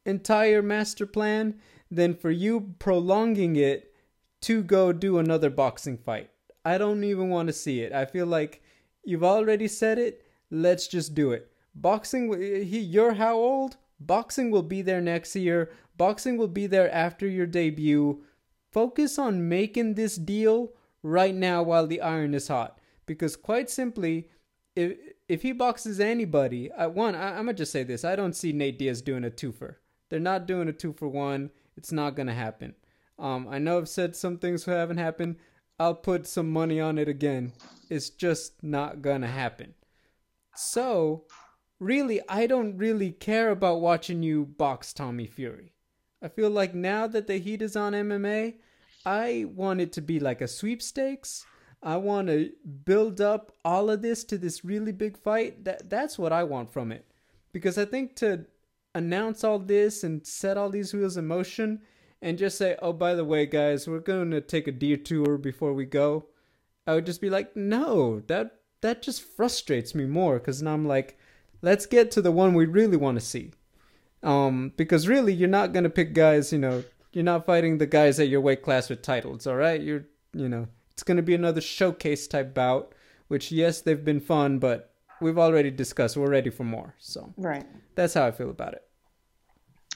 entire 0.05 0.61
master 0.61 1.05
plan 1.05 1.59
than 1.89 2.15
for 2.15 2.31
you 2.31 2.73
prolonging 2.79 3.55
it 3.55 3.93
to 4.41 4.63
go 4.63 4.93
do 4.93 5.17
another 5.17 5.49
boxing 5.49 5.97
fight. 5.97 6.29
I 6.63 6.77
don't 6.77 7.03
even 7.03 7.29
want 7.29 7.47
to 7.47 7.53
see 7.53 7.81
it. 7.81 7.91
I 7.91 8.05
feel 8.05 8.25
like 8.25 8.63
you've 9.03 9.23
already 9.23 9.67
said 9.67 9.99
it 9.99 10.20
Let's 10.51 10.87
just 10.87 11.15
do 11.15 11.31
it. 11.31 11.51
Boxing, 11.73 12.31
he, 12.39 12.79
you're 12.79 13.13
how 13.13 13.37
old? 13.37 13.77
Boxing 13.99 14.51
will 14.51 14.63
be 14.63 14.81
there 14.81 15.01
next 15.01 15.35
year. 15.35 15.71
Boxing 15.97 16.37
will 16.37 16.49
be 16.49 16.67
there 16.67 16.93
after 16.93 17.27
your 17.27 17.45
debut. 17.45 18.23
Focus 18.71 19.17
on 19.17 19.47
making 19.47 19.93
this 19.93 20.17
deal 20.17 20.73
right 21.03 21.33
now 21.33 21.63
while 21.63 21.87
the 21.87 22.01
iron 22.01 22.33
is 22.33 22.49
hot. 22.49 22.79
Because 23.05 23.35
quite 23.35 23.69
simply, 23.69 24.29
if 24.75 24.97
if 25.27 25.41
he 25.43 25.53
boxes 25.53 25.99
anybody, 25.99 26.71
I, 26.71 26.87
one, 26.87 27.15
I, 27.15 27.29
am 27.31 27.45
gonna 27.45 27.53
just 27.53 27.71
say 27.71 27.83
this: 27.83 28.03
I 28.03 28.15
don't 28.15 28.35
see 28.35 28.51
Nate 28.51 28.77
Diaz 28.79 29.01
doing 29.01 29.23
a 29.23 29.29
twofer. 29.29 29.75
They're 30.09 30.19
not 30.19 30.45
doing 30.45 30.67
a 30.67 30.73
two 30.73 30.93
for 30.93 31.07
one. 31.07 31.51
It's 31.77 31.91
not 31.91 32.15
gonna 32.15 32.33
happen. 32.33 32.75
Um, 33.17 33.47
I 33.49 33.59
know 33.59 33.77
I've 33.77 33.89
said 33.89 34.15
some 34.15 34.37
things 34.37 34.65
haven't 34.65 34.97
happened. 34.97 35.37
I'll 35.79 35.95
put 35.95 36.27
some 36.27 36.51
money 36.51 36.79
on 36.79 36.97
it 36.97 37.07
again. 37.07 37.53
It's 37.89 38.09
just 38.09 38.61
not 38.63 39.01
gonna 39.01 39.27
happen. 39.27 39.73
So, 40.55 41.25
really, 41.79 42.21
I 42.27 42.47
don't 42.47 42.77
really 42.77 43.11
care 43.11 43.49
about 43.49 43.81
watching 43.81 44.23
you 44.23 44.45
box 44.45 44.93
Tommy 44.93 45.27
Fury. 45.27 45.73
I 46.21 46.27
feel 46.27 46.49
like 46.49 46.75
now 46.75 47.07
that 47.07 47.27
the 47.27 47.37
heat 47.37 47.61
is 47.61 47.75
on 47.75 47.93
MMA, 47.93 48.55
I 49.05 49.45
want 49.53 49.81
it 49.81 49.91
to 49.93 50.01
be 50.01 50.19
like 50.19 50.41
a 50.41 50.47
sweepstakes. 50.47 51.45
I 51.81 51.97
want 51.97 52.27
to 52.27 52.51
build 52.85 53.19
up 53.19 53.53
all 53.65 53.89
of 53.89 54.03
this 54.03 54.23
to 54.25 54.37
this 54.37 54.63
really 54.63 54.91
big 54.91 55.17
fight. 55.17 55.65
That 55.65 55.89
that's 55.89 56.19
what 56.19 56.31
I 56.31 56.43
want 56.43 56.71
from 56.71 56.91
it. 56.91 57.05
Because 57.51 57.77
I 57.77 57.85
think 57.85 58.15
to 58.17 58.45
announce 58.93 59.43
all 59.43 59.57
this 59.57 60.03
and 60.03 60.25
set 60.25 60.57
all 60.57 60.69
these 60.69 60.93
wheels 60.93 61.17
in 61.17 61.25
motion 61.25 61.81
and 62.21 62.37
just 62.37 62.57
say, 62.57 62.77
"Oh, 62.81 62.93
by 62.93 63.15
the 63.15 63.25
way, 63.25 63.47
guys, 63.47 63.87
we're 63.87 63.99
going 63.99 64.29
to 64.31 64.41
take 64.41 64.67
a 64.67 64.71
detour 64.71 65.39
before 65.39 65.73
we 65.73 65.85
go." 65.85 66.27
I 66.85 66.93
would 66.93 67.07
just 67.07 67.21
be 67.21 67.31
like, 67.31 67.55
"No, 67.55 68.19
that 68.27 68.60
that 68.81 69.01
just 69.01 69.21
frustrates 69.21 69.95
me 69.95 70.05
more 70.05 70.39
cuz 70.39 70.61
now 70.61 70.73
I'm 70.73 70.87
like, 70.87 71.17
let's 71.61 71.85
get 71.85 72.11
to 72.11 72.21
the 72.21 72.31
one 72.31 72.53
we 72.53 72.65
really 72.65 72.97
want 72.97 73.19
to 73.19 73.25
see." 73.25 73.51
Um 74.23 74.73
because 74.77 75.07
really 75.07 75.33
you're 75.33 75.49
not 75.49 75.73
going 75.73 75.83
to 75.83 75.89
pick 75.89 76.13
guys, 76.13 76.51
you 76.53 76.59
know, 76.59 76.83
you're 77.11 77.23
not 77.23 77.45
fighting 77.45 77.77
the 77.77 77.87
guys 77.87 78.19
at 78.19 78.29
your 78.29 78.41
weight 78.41 78.61
class 78.61 78.89
with 78.89 79.01
titles, 79.01 79.45
all 79.47 79.55
right? 79.55 79.81
You're, 79.81 80.05
you 80.33 80.47
know, 80.47 80.67
it's 80.91 81.03
going 81.03 81.17
to 81.17 81.23
be 81.23 81.35
another 81.35 81.61
showcase 81.61 82.27
type 82.27 82.53
bout, 82.53 82.93
which 83.27 83.51
yes, 83.51 83.81
they've 83.81 84.05
been 84.05 84.19
fun, 84.19 84.59
but 84.59 84.93
we've 85.19 85.37
already 85.37 85.71
discussed. 85.71 86.17
We're 86.17 86.29
ready 86.29 86.49
for 86.49 86.63
more. 86.63 86.95
So 86.99 87.33
right, 87.37 87.65
that's 87.95 88.13
how 88.13 88.25
I 88.25 88.31
feel 88.31 88.49
about 88.49 88.73
it. 88.73 88.83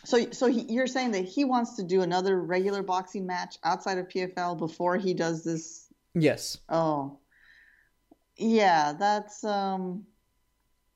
So, 0.03 0.29
so 0.31 0.47
he, 0.47 0.61
you're 0.71 0.87
saying 0.87 1.11
that 1.11 1.25
he 1.25 1.45
wants 1.45 1.75
to 1.77 1.83
do 1.83 2.01
another 2.01 2.39
regular 2.39 2.83
boxing 2.83 3.25
match 3.25 3.57
outside 3.63 3.97
of 3.97 4.07
PFL 4.07 4.57
before 4.57 4.97
he 4.97 5.13
does 5.15 5.43
this? 5.43 5.91
Yes. 6.13 6.59
Oh, 6.69 7.17
yeah. 8.37 8.93
That's 8.97 9.43
um, 9.43 10.05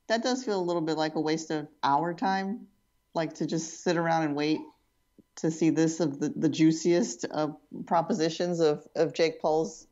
that 0.07 0.23
does 0.23 0.43
feel 0.43 0.59
a 0.59 0.61
little 0.61 0.81
bit 0.81 0.97
like 0.97 1.15
a 1.15 1.21
waste 1.21 1.51
of 1.51 1.67
our 1.83 2.13
time, 2.13 2.67
like 3.13 3.35
to 3.35 3.45
just 3.45 3.83
sit 3.83 3.95
around 3.95 4.23
and 4.23 4.35
wait 4.35 4.59
to 5.37 5.51
see 5.51 5.69
this 5.69 5.99
of 5.99 6.19
the, 6.19 6.29
the 6.29 6.49
juiciest 6.49 7.25
of 7.25 7.55
propositions 7.85 8.59
of, 8.59 8.85
of 8.95 9.13
Jake 9.13 9.41
Paul's, 9.41 9.87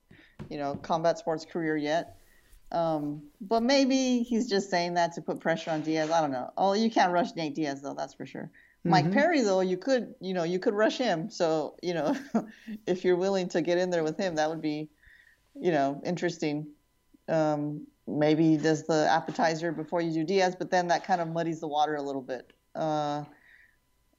you 0.50 0.58
know, 0.58 0.76
combat 0.76 1.18
sports 1.18 1.46
career 1.46 1.78
yet. 1.78 2.18
Um, 2.72 3.24
but 3.40 3.64
maybe 3.64 4.24
he's 4.24 4.50
just 4.50 4.70
saying 4.70 4.96
that 4.96 5.14
to 5.14 5.22
put 5.22 5.40
pressure 5.40 5.72
on 5.72 5.82
Diaz. 5.82 6.12
I 6.12 6.20
don't 6.20 6.32
know. 6.32 6.52
Oh, 6.58 6.74
you 6.74 6.92
can't 6.92 7.14
rush 7.14 7.34
Nate 7.36 7.56
Diaz 7.56 7.82
though, 7.82 7.94
that's 7.94 8.14
for 8.14 8.26
sure. 8.26 8.52
Mm-hmm. 8.80 8.90
Mike 8.90 9.12
Perry 9.14 9.42
though, 9.42 9.62
you 9.62 9.78
could, 9.78 10.16
you 10.20 10.34
know, 10.34 10.44
you 10.44 10.60
could 10.60 10.74
rush 10.74 10.98
him. 10.98 11.30
So, 11.30 11.76
you 11.82 11.94
know, 11.94 12.16
if 12.88 13.06
you're 13.06 13.16
willing 13.16 13.48
to 13.50 13.62
get 13.62 13.78
in 13.78 13.90
there 13.90 14.04
with 14.04 14.18
him, 14.18 14.36
that 14.36 14.50
would 14.50 14.62
be, 14.62 14.90
you 15.56 15.72
know, 15.72 16.02
interesting. 16.06 16.68
Um, 17.28 17.88
maybe 18.08 18.56
does 18.58 18.84
the 18.84 19.08
appetizer 19.10 19.72
before 19.72 20.02
you 20.02 20.12
do 20.12 20.24
Diaz, 20.24 20.56
but 20.58 20.72
then 20.72 20.88
that 20.88 21.06
kind 21.06 21.20
of 21.20 21.28
muddies 21.28 21.60
the 21.60 21.68
water 21.68 21.96
a 21.96 22.02
little 22.02 22.22
bit. 22.22 22.54
Uh, 22.74 23.26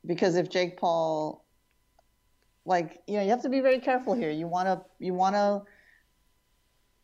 because 0.04 0.36
if 0.36 0.50
Jake 0.50 0.78
Paul, 0.78 1.44
like 2.64 3.02
you 3.06 3.16
know, 3.16 3.22
you 3.22 3.30
have 3.30 3.42
to 3.42 3.48
be 3.48 3.60
very 3.60 3.80
careful 3.80 4.14
here. 4.14 4.30
You 4.30 4.46
want 4.46 4.66
to, 4.66 4.84
you 4.98 5.14
want 5.14 5.34
to, 5.34 5.62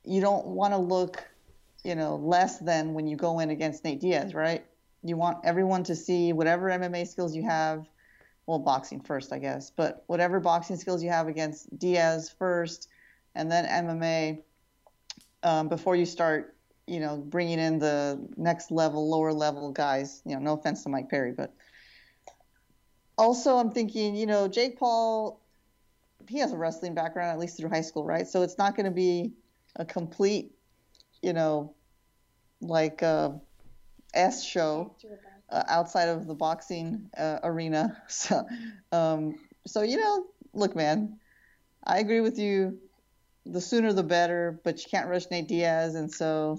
you 0.04 0.20
don't 0.20 0.46
want 0.46 0.74
to 0.74 0.78
look, 0.78 1.24
you 1.84 1.94
know, 1.94 2.16
less 2.16 2.58
than 2.58 2.92
when 2.92 3.06
you 3.06 3.16
go 3.16 3.40
in 3.40 3.50
against 3.50 3.82
Nate 3.84 4.00
Diaz, 4.00 4.34
right? 4.34 4.64
You 5.02 5.16
want 5.16 5.38
everyone 5.44 5.84
to 5.84 5.96
see 5.96 6.32
whatever 6.32 6.68
MMA 6.68 7.06
skills 7.06 7.34
you 7.34 7.42
have. 7.44 7.86
Well, 8.46 8.58
boxing 8.58 9.00
first, 9.00 9.32
I 9.32 9.38
guess, 9.38 9.70
but 9.70 10.04
whatever 10.06 10.38
boxing 10.38 10.76
skills 10.76 11.02
you 11.02 11.08
have 11.08 11.28
against 11.28 11.78
Diaz 11.78 12.34
first, 12.38 12.88
and 13.34 13.50
then 13.50 13.64
MMA 13.64 14.42
um, 15.44 15.68
before 15.68 15.94
you 15.94 16.06
start, 16.06 16.56
you 16.86 17.00
know, 17.00 17.16
bringing 17.16 17.58
in 17.58 17.78
the 17.78 18.26
next 18.36 18.70
level, 18.70 19.08
lower 19.08 19.32
level 19.32 19.70
guys. 19.70 20.22
You 20.24 20.34
know, 20.34 20.40
no 20.40 20.52
offense 20.54 20.82
to 20.82 20.88
Mike 20.88 21.08
Perry, 21.08 21.32
but 21.32 21.54
also, 23.16 23.56
I'm 23.56 23.70
thinking, 23.70 24.16
you 24.16 24.26
know, 24.26 24.48
Jake 24.48 24.78
Paul, 24.78 25.40
he 26.28 26.38
has 26.38 26.52
a 26.52 26.56
wrestling 26.56 26.94
background, 26.94 27.30
at 27.30 27.38
least 27.38 27.56
through 27.56 27.68
high 27.68 27.82
school, 27.82 28.04
right? 28.04 28.26
So 28.26 28.42
it's 28.42 28.58
not 28.58 28.76
going 28.76 28.86
to 28.86 28.90
be 28.90 29.32
a 29.76 29.84
complete, 29.84 30.52
you 31.22 31.32
know, 31.32 31.74
like 32.60 33.02
a 33.02 33.40
S 34.14 34.44
show 34.44 34.96
uh, 35.50 35.62
outside 35.68 36.08
of 36.08 36.26
the 36.26 36.34
boxing 36.34 37.10
uh, 37.16 37.38
arena. 37.42 38.02
So, 38.08 38.46
um, 38.90 39.36
so 39.66 39.82
you 39.82 39.96
know, 39.96 40.26
look, 40.52 40.74
man, 40.74 41.18
I 41.84 41.98
agree 41.98 42.20
with 42.20 42.38
you. 42.38 42.78
The 43.46 43.60
sooner 43.60 43.92
the 43.92 44.02
better, 44.02 44.60
but 44.64 44.82
you 44.82 44.90
can't 44.90 45.08
rush 45.08 45.30
Nate 45.30 45.48
Diaz, 45.48 45.94
and 45.94 46.12
so 46.12 46.58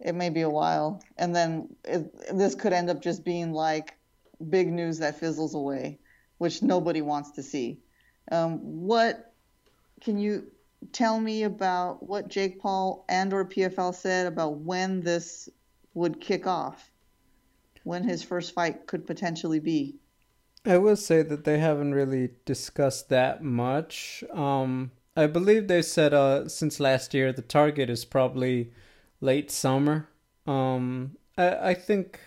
it 0.00 0.14
may 0.14 0.30
be 0.30 0.42
a 0.42 0.50
while. 0.50 1.02
And 1.16 1.34
then 1.34 1.68
it, 1.84 2.36
this 2.36 2.54
could 2.54 2.72
end 2.72 2.90
up 2.90 3.02
just 3.02 3.24
being 3.24 3.52
like 3.52 3.96
big 4.48 4.72
news 4.72 4.98
that 4.98 5.18
fizzles 5.18 5.54
away, 5.54 5.98
which 6.38 6.62
nobody 6.62 7.02
wants 7.02 7.32
to 7.32 7.42
see. 7.42 7.80
Um, 8.30 8.58
what 8.60 9.32
can 10.00 10.18
you 10.18 10.50
tell 10.92 11.18
me 11.20 11.42
about 11.42 12.02
what 12.02 12.28
Jake 12.28 12.60
Paul 12.60 13.04
and 13.08 13.32
or 13.32 13.44
PFL 13.44 13.94
said 13.94 14.26
about 14.26 14.58
when 14.58 15.00
this 15.00 15.48
would 15.94 16.20
kick 16.20 16.46
off? 16.46 16.90
When 17.84 18.04
his 18.04 18.22
first 18.22 18.52
fight 18.52 18.86
could 18.86 19.06
potentially 19.06 19.60
be? 19.60 19.96
I 20.66 20.76
will 20.78 20.96
say 20.96 21.22
that 21.22 21.44
they 21.44 21.58
haven't 21.58 21.94
really 21.94 22.30
discussed 22.44 23.08
that 23.08 23.42
much. 23.42 24.22
Um, 24.32 24.90
I 25.18 25.26
believe 25.26 25.66
they 25.66 25.82
said 25.82 26.14
uh, 26.14 26.48
since 26.48 26.78
last 26.78 27.12
year 27.12 27.32
the 27.32 27.42
target 27.42 27.90
is 27.90 28.04
probably 28.04 28.70
late 29.20 29.50
summer. 29.50 30.08
Um, 30.46 31.16
I, 31.36 31.70
I 31.70 31.74
think, 31.74 32.20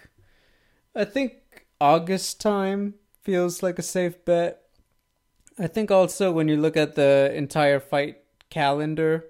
I 0.94 1.06
think 1.06 1.68
August 1.80 2.42
time 2.42 2.96
feels 3.22 3.64
like 3.64 3.80
a 3.80 3.82
safe 3.82 4.26
bet. 4.26 4.64
I 5.58 5.68
think 5.68 5.90
also 5.90 6.34
when 6.34 6.50
you 6.50 6.58
look 6.58 6.76
at 6.76 6.96
the 6.96 7.32
entire 7.34 7.80
fight 7.80 8.18
calendar, 8.50 9.24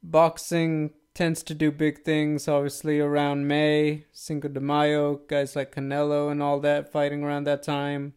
boxing 0.00 0.92
tends 1.14 1.42
to 1.42 1.54
do 1.54 1.72
big 1.72 2.04
things 2.04 2.46
obviously 2.46 3.00
around 3.00 3.48
May, 3.48 4.04
Cinco 4.12 4.46
de 4.46 4.60
Mayo, 4.60 5.16
guys 5.26 5.56
like 5.56 5.74
Canelo 5.74 6.30
and 6.30 6.40
all 6.40 6.60
that 6.60 6.92
fighting 6.92 7.24
around 7.24 7.42
that 7.44 7.64
time. 7.64 8.14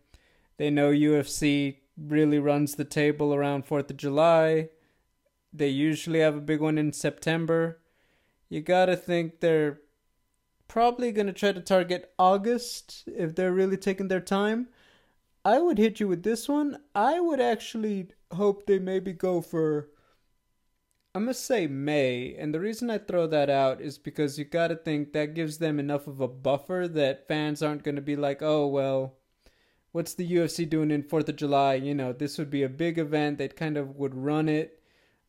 They 0.57 0.69
know 0.69 0.91
UFC 0.91 1.77
really 1.97 2.39
runs 2.39 2.75
the 2.75 2.85
table 2.85 3.33
around 3.33 3.65
4th 3.65 3.89
of 3.89 3.97
July. 3.97 4.69
They 5.51 5.69
usually 5.69 6.19
have 6.19 6.35
a 6.35 6.41
big 6.41 6.61
one 6.61 6.77
in 6.77 6.93
September. 6.93 7.81
You 8.49 8.61
got 8.61 8.85
to 8.85 8.95
think 8.95 9.39
they're 9.39 9.79
probably 10.67 11.11
to 11.27 11.33
try 11.33 11.51
to 11.51 11.61
target 11.61 12.13
August 12.19 13.03
if 13.07 13.35
they're 13.35 13.53
really 13.53 13.77
taking 13.77 14.07
their 14.07 14.21
time. 14.21 14.67
I 15.43 15.59
would 15.59 15.77
hit 15.77 15.99
you 15.99 16.07
with 16.07 16.23
this 16.23 16.47
one. 16.49 16.77
I 16.93 17.19
would 17.19 17.39
actually 17.39 18.09
hope 18.33 18.65
they 18.65 18.79
maybe 18.79 19.13
go 19.13 19.41
for. 19.41 19.89
I 21.15 21.19
must 21.19 21.45
say 21.45 21.65
May, 21.65 22.35
and 22.37 22.53
the 22.53 22.59
reason 22.59 22.91
I 22.91 22.99
throw 22.99 23.25
that 23.27 23.49
out 23.49 23.81
is 23.81 23.97
because 23.97 24.37
you 24.37 24.45
got 24.45 24.67
to 24.67 24.75
think 24.75 25.13
that 25.13 25.33
gives 25.33 25.57
them 25.57 25.79
enough 25.79 26.05
of 26.05 26.19
a 26.19 26.27
buffer 26.27 26.87
that 26.89 27.27
fans 27.27 27.63
aren't 27.63 27.83
to 27.95 28.01
be 28.01 28.15
like, 28.15 28.41
oh 28.41 28.67
well, 28.67 29.15
what's 29.97 30.13
the 30.13 30.31
UFC 30.31 30.69
doing 30.69 30.91
in 30.91 31.01
Fourth 31.01 31.27
of 31.27 31.37
July? 31.37 31.73
You 31.73 31.95
know, 31.95 32.13
this 32.13 32.37
would 32.37 32.51
be 32.51 32.61
a 32.61 32.69
big 32.69 32.99
event. 32.99 33.39
They 33.39 33.47
kind 33.47 33.77
of 33.77 33.95
would 33.95 34.13
run 34.13 34.47
it. 34.47 34.79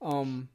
Um, 0.02 0.50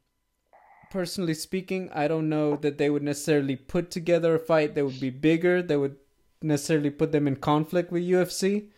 personally 0.92 1.34
speaking, 1.34 1.90
I 1.92 2.08
don't 2.08 2.30
know 2.30 2.56
that 2.58 2.78
they 2.78 2.92
would 2.92 3.02
necessarily 3.02 3.56
put 3.56 3.90
together 3.90 4.36
a 4.36 4.40
fight 4.40 4.76
that 4.76 4.86
would 4.86 5.00
be 5.00 5.10
bigger, 5.10 5.64
that 5.64 5.80
would 5.80 5.96
necessarily 6.44 6.92
put 6.92 7.12
them 7.12 7.28
in 7.28 7.38
conflict 7.38 7.92
with 7.92 8.04
UFC. 8.04 8.70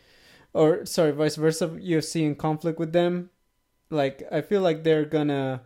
Or, 0.53 0.85
sorry, 0.85 1.11
vice 1.11 1.35
versa, 1.35 1.67
UFC 1.67 2.25
in 2.25 2.35
conflict 2.35 2.79
with 2.79 2.93
them. 2.93 3.29
Like, 3.89 4.23
I 4.31 4.39
feel 4.39 4.61
like 4.61 4.85
they're 4.85 5.03
gonna. 5.03 5.63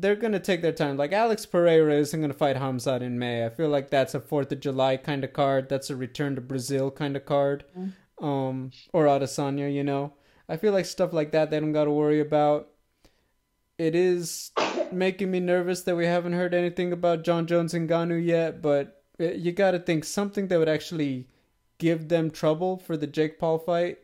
They're 0.00 0.16
gonna 0.16 0.40
take 0.40 0.62
their 0.62 0.72
time. 0.72 0.96
Like, 0.96 1.12
Alex 1.12 1.46
Pereira 1.46 1.94
isn't 1.94 2.20
gonna 2.20 2.34
fight 2.34 2.56
Hamzat 2.56 3.00
in 3.00 3.18
May. 3.18 3.44
I 3.44 3.50
feel 3.50 3.68
like 3.68 3.90
that's 3.90 4.14
a 4.14 4.20
4th 4.20 4.52
of 4.52 4.60
July 4.60 4.96
kind 4.96 5.24
of 5.24 5.32
card. 5.32 5.68
That's 5.68 5.90
a 5.90 5.96
return 5.96 6.34
to 6.34 6.40
Brazil 6.40 6.90
kind 6.90 7.16
of 7.16 7.24
card. 7.24 7.64
Mm. 7.78 7.92
Um, 8.22 8.70
or 8.92 9.04
Adesanya, 9.06 9.72
you 9.72 9.84
know. 9.84 10.14
I 10.48 10.56
feel 10.56 10.72
like 10.72 10.86
stuff 10.86 11.12
like 11.12 11.32
that 11.32 11.50
they 11.50 11.60
don't 11.60 11.72
gotta 11.72 11.90
worry 11.90 12.20
about 12.20 12.68
it 13.78 13.94
is 13.94 14.52
making 14.92 15.30
me 15.30 15.40
nervous 15.40 15.82
that 15.82 15.96
we 15.96 16.06
haven't 16.06 16.32
heard 16.32 16.54
anything 16.54 16.92
about 16.92 17.24
Jon 17.24 17.46
Jones 17.46 17.74
and 17.74 17.88
Ngannou 17.88 18.24
yet, 18.24 18.62
but 18.62 19.02
you 19.18 19.52
got 19.52 19.72
to 19.72 19.78
think 19.78 20.04
something 20.04 20.48
that 20.48 20.58
would 20.58 20.68
actually 20.68 21.28
give 21.78 22.08
them 22.08 22.30
trouble 22.30 22.78
for 22.78 22.96
the 22.96 23.06
Jake 23.06 23.38
Paul 23.38 23.58
fight 23.58 23.98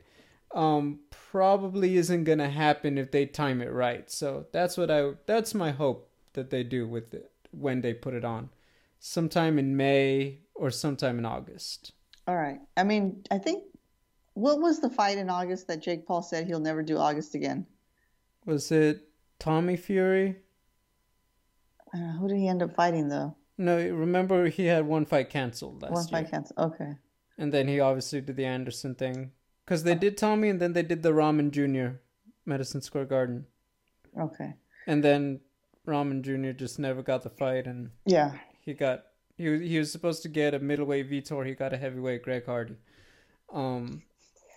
um, 0.54 1.00
probably 1.10 1.96
isn't 1.96 2.24
going 2.24 2.38
to 2.38 2.48
happen 2.48 2.98
if 2.98 3.10
they 3.10 3.26
time 3.26 3.62
it 3.62 3.72
right. 3.72 4.10
So 4.10 4.46
that's 4.52 4.76
what 4.76 4.90
I 4.90 5.12
that's 5.26 5.54
my 5.54 5.70
hope 5.70 6.10
that 6.34 6.50
they 6.50 6.62
do 6.62 6.86
with 6.86 7.14
it 7.14 7.30
when 7.50 7.80
they 7.80 7.94
put 7.94 8.14
it 8.14 8.24
on. 8.24 8.50
Sometime 8.98 9.58
in 9.58 9.76
May 9.76 10.40
or 10.54 10.70
sometime 10.70 11.18
in 11.18 11.26
August. 11.26 11.92
All 12.28 12.36
right. 12.36 12.60
I 12.76 12.84
mean, 12.84 13.24
I 13.30 13.38
think 13.38 13.64
what 14.34 14.60
was 14.60 14.80
the 14.80 14.90
fight 14.90 15.18
in 15.18 15.28
August 15.28 15.66
that 15.68 15.82
Jake 15.82 16.06
Paul 16.06 16.22
said 16.22 16.46
he'll 16.46 16.60
never 16.60 16.82
do 16.82 16.98
August 16.98 17.34
again? 17.34 17.66
Was 18.46 18.70
it 18.70 19.08
Tommy 19.42 19.76
Fury. 19.76 20.36
Uh, 21.92 22.12
who 22.12 22.28
did 22.28 22.36
he 22.36 22.46
end 22.46 22.62
up 22.62 22.76
fighting 22.76 23.08
though? 23.08 23.34
No, 23.58 23.76
remember 23.76 24.46
he 24.46 24.66
had 24.66 24.86
one 24.86 25.04
fight 25.04 25.30
canceled 25.30 25.82
last 25.82 25.90
One 25.90 26.02
year. 26.04 26.12
One 26.12 26.22
fight 26.22 26.30
canceled. 26.30 26.72
Okay. 26.72 26.92
And 27.38 27.52
then 27.52 27.66
he 27.66 27.80
obviously 27.80 28.20
did 28.20 28.36
the 28.36 28.44
Anderson 28.44 28.94
thing. 28.94 29.32
Because 29.64 29.84
they 29.84 29.94
did 29.94 30.16
Tommy 30.16 30.48
and 30.48 30.60
then 30.60 30.72
they 30.72 30.82
did 30.82 31.02
the 31.02 31.14
Rahman 31.14 31.50
Jr. 31.50 31.96
Madison 32.44 32.80
Square 32.82 33.06
Garden. 33.06 33.46
Okay. 34.18 34.54
And 34.86 35.02
then 35.02 35.40
Rahman 35.86 36.22
Jr. 36.22 36.50
just 36.50 36.78
never 36.78 37.02
got 37.02 37.22
the 37.22 37.30
fight 37.30 37.66
and 37.66 37.90
Yeah. 38.04 38.32
he 38.60 38.74
got 38.74 39.04
he 39.36 39.48
was, 39.48 39.60
he 39.62 39.78
was 39.78 39.90
supposed 39.90 40.22
to 40.22 40.28
get 40.28 40.54
a 40.54 40.58
middleweight 40.58 41.10
Vitor, 41.10 41.46
he 41.46 41.54
got 41.54 41.72
a 41.72 41.76
heavyweight 41.76 42.22
Greg 42.22 42.44
Hardy. 42.46 42.76
Um 43.52 44.02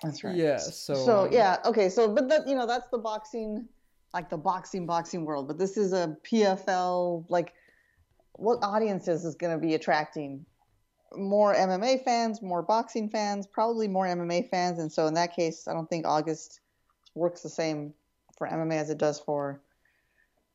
That's 0.03 0.23
right. 0.23 0.35
yeah, 0.35 0.57
so 0.57 0.93
So 0.95 1.25
um, 1.25 1.31
yeah, 1.31 1.57
okay. 1.65 1.89
So 1.89 2.07
but 2.13 2.27
that 2.29 2.47
you 2.47 2.55
know 2.55 2.65
that's 2.67 2.87
the 2.89 2.97
boxing, 2.97 3.67
like 4.13 4.29
the 4.29 4.37
boxing 4.37 4.85
boxing 4.85 5.23
world. 5.25 5.47
But 5.47 5.57
this 5.57 5.77
is 5.77 5.93
a 5.93 6.17
PFL. 6.23 7.25
Like, 7.29 7.53
what 8.33 8.59
audiences 8.63 9.23
is 9.25 9.35
going 9.35 9.53
to 9.53 9.59
be 9.65 9.75
attracting? 9.75 10.45
More 11.17 11.53
MMA 11.53 12.03
fans, 12.03 12.41
more 12.41 12.61
boxing 12.61 13.09
fans, 13.09 13.47
probably 13.47 13.87
more 13.87 14.05
MMA 14.05 14.49
fans. 14.49 14.79
And 14.79 14.91
so 14.91 15.07
in 15.07 15.13
that 15.15 15.35
case, 15.35 15.67
I 15.67 15.73
don't 15.73 15.89
think 15.89 16.05
August 16.05 16.59
works 17.13 17.41
the 17.41 17.49
same 17.49 17.93
for 18.37 18.47
MMA 18.47 18.75
as 18.75 18.89
it 18.89 18.97
does 18.97 19.19
for 19.19 19.61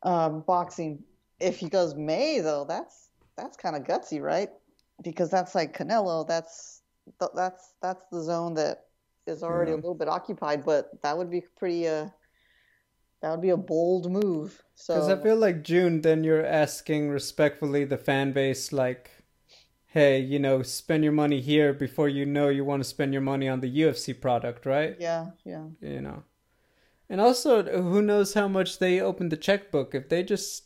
um, 0.02 0.42
boxing. 0.46 1.02
If 1.38 1.58
he 1.58 1.68
goes 1.68 1.94
May 1.94 2.40
though, 2.40 2.64
that's 2.68 3.08
that's 3.36 3.56
kind 3.56 3.76
of 3.76 3.84
gutsy, 3.84 4.20
right? 4.20 4.50
Because 5.02 5.30
that's 5.30 5.54
like 5.54 5.76
Canelo. 5.76 6.26
That's 6.26 6.82
that's 7.34 7.74
that's 7.80 8.04
the 8.12 8.22
zone 8.22 8.54
that 8.54 8.86
is 9.26 9.42
already 9.42 9.72
a 9.72 9.76
little 9.76 9.94
bit 9.94 10.08
occupied, 10.08 10.64
but 10.64 10.90
that 11.02 11.16
would 11.16 11.30
be 11.30 11.42
pretty 11.56 11.88
uh 11.88 12.08
that 13.22 13.30
would 13.30 13.42
be 13.42 13.50
a 13.50 13.56
bold 13.56 14.10
move. 14.10 14.62
So 14.74 14.94
Because 14.94 15.08
I 15.08 15.22
feel 15.22 15.36
like 15.36 15.62
June, 15.62 16.00
then 16.00 16.24
you're 16.24 16.44
asking 16.44 17.10
respectfully 17.10 17.84
the 17.84 17.98
fan 17.98 18.32
base, 18.32 18.72
like, 18.72 19.10
hey, 19.92 20.20
you 20.20 20.38
know, 20.38 20.62
spend 20.62 21.02
your 21.02 21.12
money 21.12 21.40
here 21.40 21.72
before 21.72 22.08
you 22.08 22.24
know 22.24 22.48
you 22.48 22.64
want 22.64 22.82
to 22.82 22.88
spend 22.88 23.12
your 23.12 23.22
money 23.22 23.48
on 23.48 23.60
the 23.60 23.80
UFC 23.80 24.18
product, 24.18 24.64
right? 24.64 24.96
yeah, 24.98 25.30
yeah. 25.44 25.66
You 25.80 26.00
know. 26.00 26.22
And 27.08 27.20
also, 27.20 27.64
who 27.64 28.00
knows 28.00 28.34
how 28.34 28.46
much 28.46 28.78
they 28.78 29.00
open 29.00 29.30
the 29.30 29.36
checkbook. 29.36 29.94
If 29.94 30.08
they 30.08 30.22
just 30.22 30.64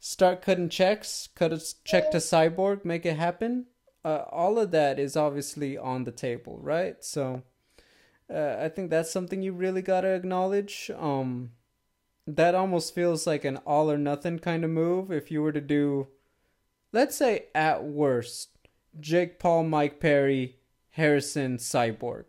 start 0.00 0.40
cutting 0.40 0.70
checks, 0.70 1.28
cut 1.34 1.52
a 1.52 1.60
check 1.84 2.10
to 2.10 2.18
Cyborg, 2.18 2.86
make 2.86 3.04
it 3.04 3.16
happen, 3.16 3.66
uh, 4.02 4.24
all 4.30 4.58
of 4.58 4.70
that 4.70 4.98
is 4.98 5.16
obviously 5.16 5.76
on 5.76 6.04
the 6.04 6.12
table, 6.12 6.58
right? 6.62 7.04
So 7.04 7.42
uh, 8.32 8.56
I 8.60 8.70
think 8.70 8.88
that's 8.88 9.10
something 9.10 9.42
you 9.42 9.52
really 9.52 9.82
got 9.82 10.02
to 10.02 10.08
acknowledge. 10.08 10.90
Um, 10.98 11.50
that 12.26 12.54
almost 12.54 12.94
feels 12.94 13.26
like 13.26 13.44
an 13.44 13.58
all 13.58 13.90
or 13.90 13.98
nothing 13.98 14.38
kind 14.38 14.64
of 14.64 14.70
move 14.70 15.10
if 15.10 15.30
you 15.30 15.42
were 15.42 15.52
to 15.52 15.60
do 15.60 16.08
let's 16.98 17.14
say 17.16 17.44
at 17.54 17.84
worst 17.84 18.48
Jake 18.98 19.38
Paul, 19.38 19.62
Mike 19.62 20.00
Perry, 20.00 20.56
Harrison, 20.90 21.58
Cyborg. 21.58 22.24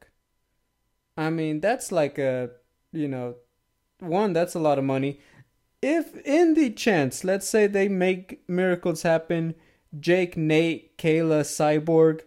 I 1.17 1.31
mean, 1.31 1.59
that's 1.59 1.91
like 1.91 2.19
a, 2.19 2.51
you 2.91 3.07
know, 3.07 3.35
one 3.99 4.31
that's 4.33 4.53
a 4.53 4.59
lot 4.59 4.77
of 4.77 4.85
money. 4.85 5.21
If 5.81 6.15
in 6.23 6.53
the 6.53 6.69
chance, 6.69 7.23
let's 7.23 7.49
say 7.49 7.65
they 7.65 7.87
make 7.87 8.47
miracles 8.47 9.01
happen, 9.01 9.55
Jake, 9.99 10.37
Nate, 10.37 10.97
Kayla, 10.99 11.41
Cyborg, 11.41 12.21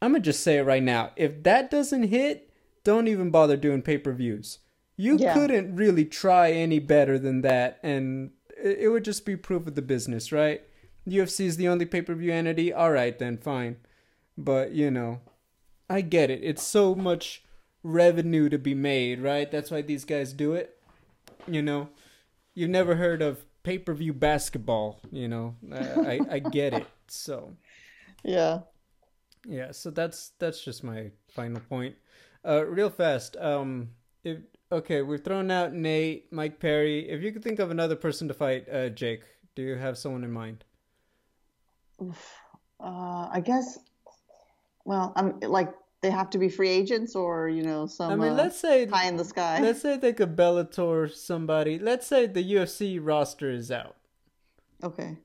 I'm 0.00 0.12
going 0.12 0.22
to 0.22 0.30
just 0.30 0.44
say 0.44 0.58
it 0.58 0.62
right 0.62 0.82
now. 0.82 1.10
If 1.16 1.42
that 1.42 1.68
doesn't 1.68 2.04
hit, 2.04 2.52
don't 2.84 3.08
even 3.08 3.30
bother 3.30 3.56
doing 3.56 3.82
pay-per-views. 3.82 4.60
You 4.96 5.16
Yeah. 5.18 5.34
couldn't 5.34 5.74
really 5.74 6.04
try 6.04 6.52
any 6.52 6.78
better 6.78 7.18
than 7.18 7.40
that, 7.40 7.80
and 7.82 8.30
it 8.62 8.90
would 8.92 9.04
just 9.04 9.26
be 9.26 9.36
proof 9.36 9.66
of 9.66 9.74
the 9.74 9.82
business, 9.82 10.30
right? 10.30 10.62
UFC 11.06 11.46
is 11.46 11.56
the 11.56 11.68
only 11.68 11.86
pay 11.86 12.02
per 12.02 12.14
view 12.14 12.32
entity. 12.32 12.72
All 12.72 12.90
right, 12.92 13.18
then 13.18 13.38
fine. 13.38 13.76
But 14.36 14.72
you 14.72 14.90
know, 14.90 15.20
I 15.88 16.00
get 16.00 16.30
it. 16.30 16.40
It's 16.42 16.62
so 16.62 16.94
much 16.94 17.44
revenue 17.82 18.48
to 18.48 18.58
be 18.58 18.74
made, 18.74 19.20
right? 19.20 19.50
That's 19.50 19.70
why 19.70 19.82
these 19.82 20.04
guys 20.04 20.32
do 20.32 20.52
it. 20.54 20.78
You 21.46 21.62
know, 21.62 21.88
you've 22.54 22.70
never 22.70 22.96
heard 22.96 23.22
of 23.22 23.44
pay 23.62 23.78
per 23.78 23.94
view 23.94 24.12
basketball. 24.12 25.00
You 25.12 25.28
know, 25.28 25.56
I, 25.72 25.78
I 26.14 26.20
I 26.32 26.38
get 26.40 26.74
it. 26.74 26.86
So 27.08 27.56
Yeah. 28.24 28.60
yeah, 29.46 29.72
so 29.72 29.90
that's 29.90 30.32
that's 30.38 30.62
just 30.64 30.82
my 30.84 31.10
final 31.28 31.60
point. 31.60 31.96
Uh, 32.44 32.64
real 32.66 32.90
fast. 32.90 33.36
Um, 33.36 33.90
if 34.24 34.38
okay, 34.72 35.02
we've 35.02 35.22
thrown 35.22 35.50
out 35.50 35.72
Nate, 35.72 36.32
Mike 36.32 36.58
Perry. 36.60 37.08
If 37.08 37.22
you 37.22 37.32
could 37.32 37.42
think 37.44 37.58
of 37.58 37.70
another 37.70 37.96
person 37.96 38.28
to 38.28 38.34
fight, 38.34 38.68
uh, 38.72 38.88
Jake, 38.88 39.22
do 39.54 39.62
you 39.62 39.76
have 39.76 39.98
someone 39.98 40.24
in 40.24 40.32
mind? 40.32 40.64
Uh 42.00 43.28
I 43.30 43.42
guess 43.44 43.78
well, 44.84 45.12
I'm 45.16 45.40
like 45.40 45.74
they 46.02 46.10
have 46.10 46.30
to 46.30 46.38
be 46.38 46.48
free 46.48 46.68
agents 46.68 47.16
or, 47.16 47.48
you 47.48 47.62
know, 47.62 47.86
some 47.86 48.12
I 48.12 48.16
mean, 48.16 48.32
uh, 48.32 48.34
let's 48.34 48.58
say 48.60 48.86
high 48.86 49.08
in 49.08 49.16
the 49.16 49.24
sky. 49.24 49.60
let's 49.60 49.82
say 49.82 49.96
they 49.96 50.12
could 50.12 50.36
Bellator 50.36 51.12
somebody. 51.12 51.78
Let's 51.78 52.06
say 52.06 52.26
the 52.26 52.52
UFC 52.54 53.00
roster 53.02 53.50
is 53.50 53.70
out. 53.70 53.96
Okay. 54.84 55.16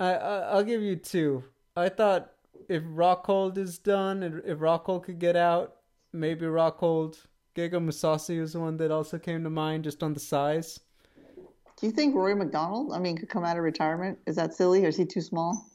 I, 0.00 0.14
I 0.14 0.38
I'll 0.50 0.64
give 0.64 0.82
you 0.82 0.96
two. 0.96 1.44
I 1.76 1.90
thought 1.90 2.32
if 2.68 2.82
Rockhold 2.82 3.58
is 3.58 3.78
done, 3.78 4.22
and 4.22 4.42
if 4.44 4.58
Rockhold 4.58 5.04
could 5.04 5.18
get 5.18 5.36
out, 5.36 5.76
maybe 6.12 6.46
Rockhold. 6.46 7.18
Gegard 7.56 7.84
Mousasi 7.84 8.40
was 8.40 8.56
one 8.56 8.76
that 8.76 8.92
also 8.92 9.18
came 9.18 9.42
to 9.42 9.50
mind, 9.50 9.84
just 9.84 10.02
on 10.02 10.14
the 10.14 10.20
size. 10.20 10.80
Do 11.80 11.86
you 11.86 11.92
think 11.92 12.14
Rory 12.14 12.34
MacDonald, 12.34 12.92
I 12.92 12.98
mean, 12.98 13.16
could 13.16 13.30
come 13.30 13.42
out 13.44 13.56
of 13.56 13.64
retirement? 13.64 14.18
Is 14.26 14.36
that 14.36 14.52
silly 14.52 14.84
or 14.84 14.88
is 14.88 14.98
he 14.98 15.06
too 15.06 15.22
small? 15.22 15.66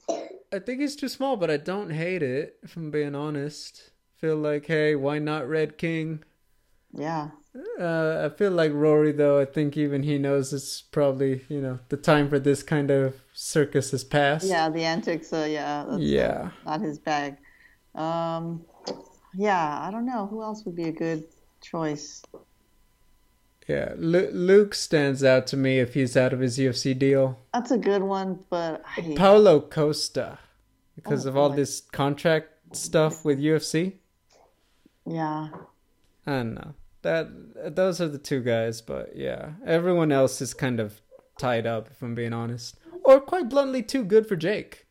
I 0.54 0.60
think 0.60 0.80
he's 0.80 0.96
too 0.96 1.10
small, 1.10 1.36
but 1.36 1.50
I 1.50 1.58
don't 1.58 1.90
hate 1.90 2.22
it. 2.22 2.58
If 2.62 2.78
I'm 2.78 2.92
being 2.92 3.16
honest, 3.16 3.90
feel 4.18 4.36
like, 4.36 4.68
hey, 4.68 4.94
why 4.96 5.18
not 5.18 5.50
Red 5.50 5.80
King? 5.80 6.24
Yeah. 6.94 7.30
Uh, 7.80 8.30
I 8.32 8.38
feel 8.38 8.52
like 8.52 8.72
Rory, 8.72 9.14
though. 9.14 9.40
I 9.40 9.46
think 9.46 9.78
even 9.78 10.04
he 10.04 10.20
knows 10.20 10.54
it's 10.54 10.82
probably 10.82 11.46
you 11.50 11.62
know 11.62 11.80
the 11.90 11.98
time 11.98 12.30
for 12.30 12.38
this 12.38 12.62
kind 12.64 12.92
of 12.92 13.16
circus 13.34 13.92
has 13.92 14.04
passed. 14.04 14.46
Yeah, 14.46 14.70
the 14.70 14.84
antics, 14.84 15.32
uh, 15.34 15.48
yeah, 15.50 15.98
Yeah. 15.98 16.52
not 16.66 16.82
his 16.82 17.00
bag. 17.00 17.38
Um, 17.96 18.66
yeah, 19.34 19.80
I 19.82 19.90
don't 19.90 20.06
know. 20.06 20.28
Who 20.28 20.42
else 20.44 20.66
would 20.66 20.76
be 20.76 20.90
a 20.90 20.92
good 20.92 21.24
choice? 21.62 22.22
Yeah. 23.68 23.94
Lu- 23.98 24.30
Luke 24.32 24.74
stands 24.76 25.24
out 25.24 25.48
to 25.48 25.58
me 25.58 25.80
if 25.80 25.94
he's 25.96 26.16
out 26.16 26.34
of 26.34 26.40
his 26.40 26.58
UFC 26.60 26.98
deal. 26.98 27.40
That's 27.54 27.72
a 27.72 27.78
good 27.78 28.04
one, 28.04 28.40
but 28.50 28.84
I, 28.98 29.16
Paulo 29.18 29.60
Costa, 29.60 30.38
because 30.96 31.26
Oh, 31.26 31.30
of 31.30 31.38
all 31.38 31.50
boy. 31.50 31.56
this 31.58 31.82
contract 31.82 32.50
stuff 32.74 33.26
with 33.26 33.40
UFC. 33.40 33.94
yeah, 35.06 35.50
I 36.26 36.32
don't 36.32 36.54
know. 36.56 36.74
That 37.02 37.76
those 37.76 38.02
are 38.02 38.08
the 38.08 38.18
two 38.18 38.42
guys, 38.42 38.82
but 38.82 39.16
yeah, 39.16 39.52
everyone 39.66 40.12
else 40.12 40.42
is 40.42 40.54
kind 40.56 40.80
of 40.80 41.02
tied 41.38 41.68
up. 41.68 41.88
If 41.92 42.02
I'm 42.02 42.16
being 42.16 42.34
honest, 42.34 42.78
or 43.04 43.20
quite 43.20 43.48
bluntly, 43.50 43.84
too 43.84 44.04
good 44.04 44.28
for 44.28 44.36
Jake. 44.36 44.88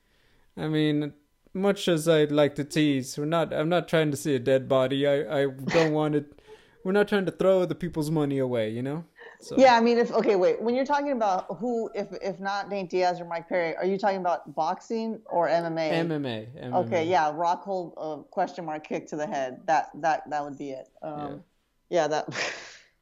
I 0.56 0.68
mean, 0.68 1.12
much 1.52 1.88
as 1.88 2.08
I'd 2.08 2.30
like 2.30 2.54
to 2.54 2.64
tease, 2.64 3.18
we're 3.18 3.24
not. 3.24 3.52
I'm 3.52 3.68
not 3.68 3.88
trying 3.88 4.12
to 4.12 4.16
see 4.16 4.36
a 4.36 4.38
dead 4.38 4.68
body. 4.68 5.06
I 5.08 5.42
I 5.42 5.46
don't 5.46 5.92
want 6.00 6.14
it. 6.14 6.38
We're 6.84 6.92
not 6.92 7.08
trying 7.08 7.24
to 7.26 7.32
throw 7.32 7.64
the 7.64 7.74
people's 7.74 8.10
money 8.10 8.38
away, 8.38 8.68
you 8.68 8.82
know. 8.82 9.04
So, 9.40 9.56
yeah. 9.58 9.74
I 9.74 9.80
mean, 9.80 9.98
if 9.98 10.12
okay, 10.12 10.36
wait. 10.36 10.60
When 10.60 10.74
you're 10.74 10.84
talking 10.84 11.12
about 11.12 11.46
who, 11.58 11.90
if 11.94 12.08
if 12.22 12.38
not 12.40 12.68
Nate 12.68 12.90
Diaz 12.90 13.20
or 13.20 13.24
Mike 13.24 13.48
Perry, 13.48 13.74
are 13.76 13.86
you 13.86 13.96
talking 13.96 14.18
about 14.18 14.54
boxing 14.54 15.20
or 15.26 15.48
MMA? 15.48 15.92
MMA. 15.92 16.48
MMA. 16.62 16.74
Okay, 16.86 17.08
yeah, 17.08 17.32
Rockhold 17.32 17.94
uh, 17.96 18.22
question 18.24 18.66
mark 18.66 18.86
kick 18.86 19.06
to 19.08 19.16
the 19.16 19.26
head. 19.26 19.62
That 19.66 19.90
that 19.94 20.28
that 20.28 20.44
would 20.44 20.58
be 20.58 20.70
it. 20.70 20.88
Um, 21.02 21.42
yeah. 21.88 22.06
that. 22.08 22.28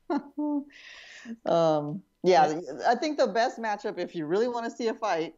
um, 1.47 2.03
yeah, 2.25 2.61
I 2.87 2.95
think 2.95 3.19
the 3.19 3.27
best 3.27 3.59
matchup, 3.59 3.99
if 3.99 4.15
you 4.15 4.27
really 4.27 4.47
want 4.47 4.65
to 4.65 4.71
see 4.71 4.87
a 4.89 4.95
fight, 4.95 5.35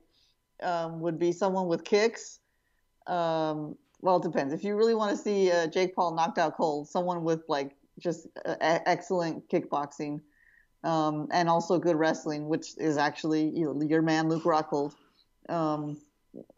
um, 0.62 1.00
would 1.00 1.18
be 1.18 1.32
someone 1.32 1.66
with 1.66 1.82
kicks. 1.82 2.40
Um, 3.06 3.76
well, 4.02 4.16
it 4.18 4.22
depends. 4.22 4.52
If 4.52 4.64
you 4.64 4.76
really 4.76 4.94
want 4.94 5.16
to 5.16 5.16
see 5.16 5.50
uh, 5.50 5.66
Jake 5.66 5.94
Paul 5.94 6.14
knocked 6.14 6.36
out 6.36 6.56
cold, 6.56 6.88
someone 6.88 7.24
with 7.24 7.42
like 7.48 7.74
just 7.98 8.26
uh, 8.44 8.56
excellent 8.60 9.48
kickboxing, 9.48 10.20
um, 10.82 11.28
and 11.32 11.48
also 11.48 11.78
good 11.78 11.96
wrestling, 11.96 12.48
which 12.48 12.76
is 12.78 12.96
actually 12.96 13.48
you 13.48 13.64
know, 13.64 13.82
your 13.82 14.02
man 14.02 14.28
Luke 14.28 14.44
Rockhold. 14.44 14.94
Um, 15.48 15.98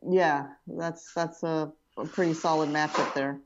yeah, 0.09 0.49
that's 0.67 1.13
that's 1.15 1.43
a, 1.43 1.73
a 1.97 2.07
pretty 2.07 2.35
solid 2.35 2.71
matchup 2.71 3.13
there. 3.15 3.41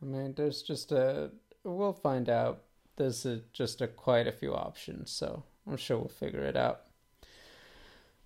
I 0.00 0.04
mean, 0.04 0.34
there's 0.36 0.62
just 0.62 0.92
a. 0.92 1.30
We'll 1.64 1.92
find 1.92 2.28
out. 2.28 2.62
There's 2.96 3.24
a, 3.24 3.40
just 3.52 3.80
a 3.80 3.86
quite 3.86 4.26
a 4.26 4.32
few 4.32 4.54
options, 4.54 5.10
so 5.10 5.44
I'm 5.66 5.76
sure 5.76 5.98
we'll 5.98 6.08
figure 6.08 6.42
it 6.42 6.56
out. 6.56 6.82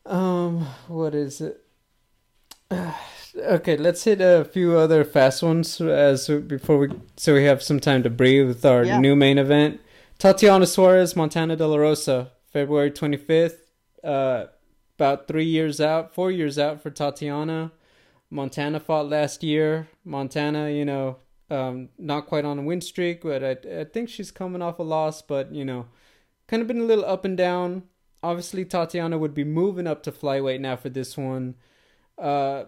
Um, 0.05 0.67
what 0.89 1.15
is 1.15 1.41
it? 1.41 1.66
okay, 3.37 3.77
let's 3.77 4.05
hit 4.05 4.21
a 4.21 4.45
few 4.45 4.77
other 4.77 5.05
fast 5.05 5.43
ones 5.43 5.81
as 5.81 6.29
before 6.29 6.79
we, 6.79 6.89
so 7.17 7.35
we 7.35 7.45
have 7.45 7.63
some 7.63 7.81
time 7.81 8.03
to 8.03 8.11
breathe 8.11 8.47
with 8.47 8.65
our 8.65 8.85
Yeah. 8.85 8.99
new 8.99 9.17
main 9.17 9.39
event. 9.39 9.81
Tatiana 10.19 10.67
Suarez, 10.67 11.15
Montana 11.15 11.57
De 11.57 11.67
La 11.67 11.77
Rosa, 11.77 12.33
February 12.53 12.91
25th. 12.91 13.59
Uh, 14.03 14.47
about 14.99 15.29
three 15.29 15.45
years 15.45 15.81
out, 15.81 16.15
four 16.15 16.31
years 16.31 16.59
out 16.59 16.83
for 16.83 16.91
Tatiana. 16.91 17.73
Montana 18.31 18.81
fought 18.81 19.09
last 19.09 19.43
year. 19.43 19.89
Montana, 20.05 20.71
you 20.71 20.85
know, 20.85 21.19
um, 21.51 21.91
not 21.99 22.27
quite 22.27 22.45
on 22.45 22.59
a 22.59 22.63
win 22.63 22.81
streak, 22.81 23.23
but 23.23 23.45
I, 23.45 23.81
I 23.81 23.85
think 23.85 24.09
she's 24.09 24.31
coming 24.31 24.63
off 24.63 24.79
a 24.79 24.83
loss, 24.83 25.21
but, 25.23 25.53
you 25.55 25.65
know, 25.65 25.87
kind 26.49 26.63
of 26.63 26.67
been 26.67 26.81
a 26.81 26.85
little 26.85 27.05
up 27.05 27.25
and 27.25 27.37
down. 27.37 27.83
Obviously, 28.23 28.65
Tatiana 28.65 29.19
would 29.19 29.35
be 29.35 29.45
moving 29.45 29.87
up 29.87 30.03
to 30.05 30.13
flyweight 30.13 30.61
now 30.61 30.77
for 30.77 30.89
this 30.89 31.17
one. 31.17 31.55
Uh, 32.19 32.65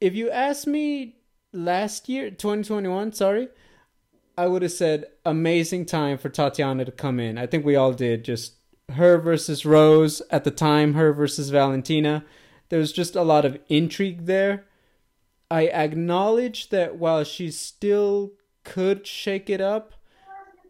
if 0.00 0.14
you 0.14 0.30
asked 0.30 0.66
me 0.66 1.16
last 1.52 2.08
year, 2.08 2.30
2021, 2.30 3.12
sorry, 3.12 3.48
I 4.36 4.46
would 4.46 4.62
have 4.62 4.72
said 4.72 5.06
amazing 5.24 5.86
time 5.86 6.18
for 6.18 6.28
Tatiana 6.28 6.84
to 6.84 6.92
come 6.92 7.20
in. 7.20 7.38
I 7.38 7.46
think 7.46 7.64
we 7.64 7.76
all 7.76 7.92
did. 7.92 8.24
Just 8.24 8.54
her 8.92 9.18
versus 9.18 9.64
Rose 9.64 10.20
at 10.30 10.44
the 10.44 10.50
time, 10.50 10.94
her 10.94 11.12
versus 11.12 11.50
Valentina. 11.50 12.24
There 12.68 12.78
was 12.78 12.92
just 12.92 13.14
a 13.14 13.22
lot 13.22 13.44
of 13.44 13.58
intrigue 13.68 14.26
there. 14.26 14.64
I 15.50 15.68
acknowledge 15.68 16.70
that 16.70 16.96
while 16.96 17.22
she 17.22 17.50
still 17.50 18.32
could 18.64 19.06
shake 19.06 19.48
it 19.48 19.60
up, 19.60 19.94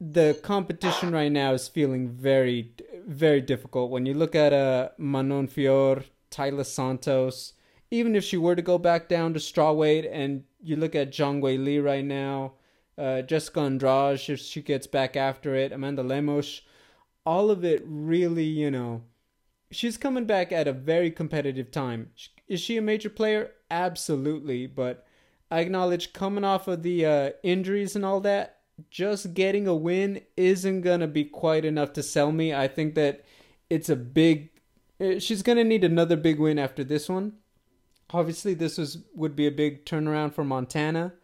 the 0.01 0.39
competition 0.43 1.13
right 1.13 1.33
now 1.33 1.53
is 1.53 1.69
feeling 1.69 2.09
very, 2.09 2.73
very 3.07 3.41
difficult. 3.41 3.91
When 3.91 4.05
you 4.05 4.13
look 4.13 4.35
at 4.35 4.53
uh, 4.53 4.91
Manon 4.99 5.47
Fior, 5.47 6.05
Taila 6.31 6.67
Santos, 6.67 7.55
even 7.95 8.17
if 8.17 8.25
she 8.25 8.37
were 8.37 8.57
to 8.57 8.63
go 8.63 8.77
back 8.77 9.09
down 9.09 9.33
to 9.35 9.39
strawweight, 9.39 10.09
and 10.11 10.43
you 10.61 10.75
look 10.75 10.95
at 10.97 11.13
Zhang 11.13 11.41
Weili 11.41 11.83
right 11.83 12.05
now, 12.05 12.55
uh, 12.99 13.23
Jessica 13.23 13.61
Andrade, 13.61 14.29
if 14.29 14.41
she 14.41 14.63
gets 14.63 14.89
back 14.89 15.17
after 15.17 15.55
it, 15.55 15.73
Amanda 15.73 16.03
Lemos, 16.03 16.63
all 17.25 17.51
of 17.51 17.65
it 17.65 17.83
really, 17.87 18.45
you 18.45 18.71
know, 18.71 19.03
she's 19.71 19.97
coming 19.97 20.25
back 20.25 20.51
at 20.51 20.67
a 20.67 20.73
very 20.73 21.11
competitive 21.11 21.71
time. 21.71 22.11
Is 22.49 22.61
she 22.61 22.77
a 22.77 22.83
major 22.83 23.11
player? 23.11 23.53
Absolutely, 23.71 24.67
but 24.67 25.07
I 25.51 25.61
acknowledge 25.61 26.13
coming 26.13 26.45
off 26.45 26.67
of 26.67 26.83
the 26.83 27.07
uh, 27.07 27.31
injuries 27.45 27.95
and 27.95 28.05
all 28.05 28.21
that, 28.21 28.59
just 28.91 29.35
getting 29.35 29.69
a 29.69 29.75
win 29.75 30.21
isn't 30.37 30.81
gonna 30.81 31.07
be 31.07 31.25
quite 31.25 31.65
enough 31.65 31.93
to 31.93 32.03
sell 32.03 32.33
me. 32.33 32.53
I 32.53 32.67
think 32.67 32.97
that 32.97 33.25
it's 33.71 33.89
a 33.89 33.95
big. 33.95 34.51
Eh, 34.99 35.21
she's 35.21 35.43
gonna 35.43 35.63
need 35.63 35.85
another 35.85 36.17
big 36.17 36.41
win 36.41 36.59
after 36.59 36.83
this 36.83 37.09
one. 37.09 37.35
Obviously, 38.15 38.55
this 38.55 38.79
was 38.79 38.99
would 39.17 39.35
be 39.35 39.49
a 39.49 39.51
big 39.51 39.85
turnaround 39.85 40.33
for 40.35 40.45
Montana. 40.45 41.15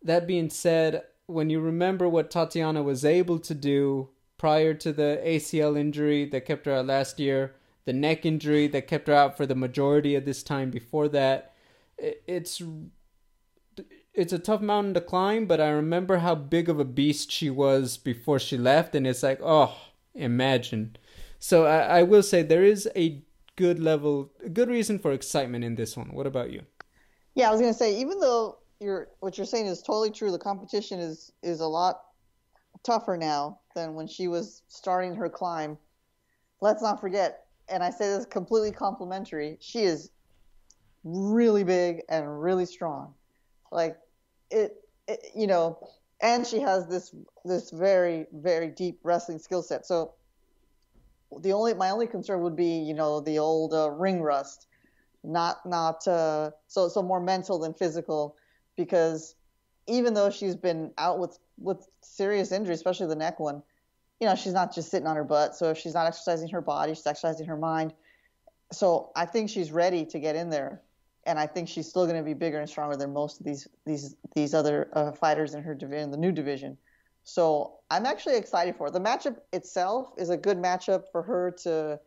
That 0.00 0.28
being 0.28 0.48
said, 0.48 1.02
when 1.26 1.50
you 1.50 1.58
remember 1.58 2.08
what 2.08 2.30
Tatiana 2.30 2.84
was 2.84 3.04
able 3.04 3.40
to 3.40 3.52
do 3.52 4.10
prior 4.38 4.72
to 4.74 4.92
the 4.92 5.20
ACL 5.24 5.76
injury 5.76 6.24
that 6.26 6.46
kept 6.46 6.66
her 6.66 6.72
out 6.72 6.86
last 6.86 7.18
year, 7.18 7.56
the 7.84 7.92
neck 7.92 8.24
injury 8.24 8.68
that 8.68 8.86
kept 8.86 9.08
her 9.08 9.14
out 9.14 9.36
for 9.36 9.44
the 9.44 9.56
majority 9.56 10.14
of 10.14 10.24
this 10.24 10.44
time 10.44 10.70
before 10.70 11.08
that, 11.08 11.52
it's 11.98 12.62
it's 14.14 14.32
a 14.32 14.38
tough 14.38 14.60
mountain 14.60 14.94
to 14.94 15.00
climb, 15.00 15.46
but 15.46 15.60
I 15.60 15.70
remember 15.70 16.18
how 16.18 16.36
big 16.36 16.68
of 16.68 16.78
a 16.78 16.84
beast 16.84 17.32
she 17.32 17.50
was 17.50 17.96
before 17.96 18.38
she 18.38 18.56
left, 18.56 18.94
and 18.94 19.04
it's 19.04 19.24
like, 19.24 19.40
oh, 19.42 19.76
imagine. 20.14 20.96
So 21.40 21.66
I, 21.66 21.98
I 21.98 22.02
will 22.04 22.22
say 22.22 22.44
there 22.44 22.64
is 22.64 22.88
a 22.94 23.24
good 23.60 23.78
level, 23.78 24.32
a 24.42 24.48
good 24.48 24.70
reason 24.70 24.98
for 24.98 25.12
excitement 25.12 25.62
in 25.64 25.74
this 25.74 25.94
one. 25.94 26.08
What 26.14 26.26
about 26.26 26.50
you? 26.50 26.62
Yeah, 27.34 27.48
I 27.48 27.52
was 27.52 27.60
gonna 27.60 27.74
say, 27.74 28.00
even 28.00 28.18
though 28.18 28.56
you're 28.80 29.08
what 29.20 29.36
you're 29.36 29.46
saying 29.46 29.66
is 29.66 29.82
totally 29.82 30.10
true, 30.10 30.30
the 30.32 30.38
competition 30.38 30.98
is 30.98 31.30
is 31.42 31.60
a 31.60 31.66
lot 31.66 32.00
tougher 32.82 33.18
now 33.18 33.58
than 33.74 33.94
when 33.94 34.06
she 34.06 34.28
was 34.28 34.62
starting 34.68 35.14
her 35.14 35.28
climb. 35.28 35.76
Let's 36.62 36.82
not 36.82 37.00
forget, 37.00 37.44
and 37.68 37.82
I 37.82 37.90
say 37.90 38.08
this 38.08 38.24
completely 38.24 38.72
complimentary, 38.72 39.58
she 39.60 39.80
is 39.80 40.10
really 41.04 41.64
big 41.64 42.00
and 42.08 42.42
really 42.42 42.64
strong. 42.66 43.12
Like 43.70 43.98
it, 44.50 44.76
it 45.06 45.20
you 45.36 45.46
know, 45.46 45.86
and 46.22 46.46
she 46.46 46.60
has 46.60 46.86
this 46.88 47.14
this 47.44 47.70
very 47.70 48.26
very 48.32 48.68
deep 48.68 49.00
wrestling 49.02 49.38
skill 49.38 49.62
set. 49.62 49.84
So 49.86 50.14
the 51.40 51.52
only 51.52 51.74
my 51.74 51.90
only 51.90 52.06
concern 52.06 52.42
would 52.42 52.56
be 52.56 52.78
you 52.78 52.94
know 52.94 53.20
the 53.20 53.38
old 53.38 53.72
uh, 53.72 53.90
ring 53.90 54.22
rust, 54.22 54.66
not 55.22 55.64
not 55.66 56.06
uh, 56.06 56.50
so 56.66 56.88
so 56.88 57.02
more 57.02 57.20
mental 57.20 57.58
than 57.58 57.74
physical, 57.74 58.36
because 58.76 59.34
even 59.86 60.14
though 60.14 60.30
she's 60.30 60.56
been 60.56 60.92
out 60.98 61.18
with 61.18 61.38
with 61.58 61.86
serious 62.00 62.52
injury, 62.52 62.74
especially 62.74 63.06
the 63.06 63.16
neck 63.16 63.40
one, 63.40 63.62
you 64.20 64.26
know 64.26 64.34
she's 64.34 64.52
not 64.52 64.74
just 64.74 64.90
sitting 64.90 65.06
on 65.06 65.16
her 65.16 65.24
butt. 65.24 65.54
So 65.54 65.70
if 65.70 65.78
she's 65.78 65.94
not 65.94 66.06
exercising 66.06 66.48
her 66.50 66.60
body, 66.60 66.94
she's 66.94 67.06
exercising 67.06 67.46
her 67.46 67.56
mind. 67.56 67.94
So 68.72 69.10
I 69.16 69.26
think 69.26 69.50
she's 69.50 69.72
ready 69.72 70.04
to 70.06 70.18
get 70.20 70.36
in 70.36 70.50
there 70.50 70.82
and 71.26 71.38
I 71.38 71.46
think 71.46 71.68
she's 71.68 71.88
still 71.88 72.06
going 72.06 72.16
to 72.16 72.22
be 72.22 72.34
bigger 72.34 72.60
and 72.60 72.68
stronger 72.68 72.96
than 72.96 73.12
most 73.12 73.40
of 73.40 73.46
these 73.46 73.68
these 73.86 74.16
these 74.34 74.54
other 74.54 74.88
uh, 74.92 75.12
fighters 75.12 75.54
in 75.54 75.62
her 75.62 75.74
division, 75.74 76.10
the 76.10 76.16
new 76.16 76.32
division. 76.32 76.76
So 77.24 77.74
I'm 77.90 78.06
actually 78.06 78.36
excited 78.36 78.76
for 78.76 78.88
it. 78.88 78.92
The 78.92 79.00
matchup 79.00 79.36
itself 79.52 80.12
is 80.16 80.30
a 80.30 80.36
good 80.36 80.58
matchup 80.58 81.04
for 81.12 81.22
her 81.22 81.50
to 81.62 82.00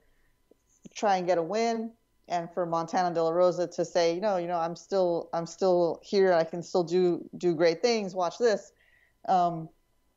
try 0.94 1.18
and 1.18 1.28
get 1.28 1.38
a 1.38 1.44
win, 1.44 1.92
and 2.30 2.50
for 2.54 2.66
Montana 2.66 3.14
De 3.14 3.24
La 3.24 3.30
Rosa 3.30 3.68
to 3.68 3.86
say, 3.86 4.16
you 4.16 4.22
know, 4.22 4.38
you 4.38 4.48
know, 4.48 4.58
I'm 4.58 4.76
still 4.76 5.30
I'm 5.34 5.46
still 5.46 6.00
here. 6.04 6.34
I 6.34 6.44
can 6.44 6.64
still 6.64 6.84
do 6.84 7.28
do 7.38 7.54
great 7.54 7.82
things. 7.82 8.16
Watch 8.16 8.38
this. 8.38 8.72
Um, 9.28 9.70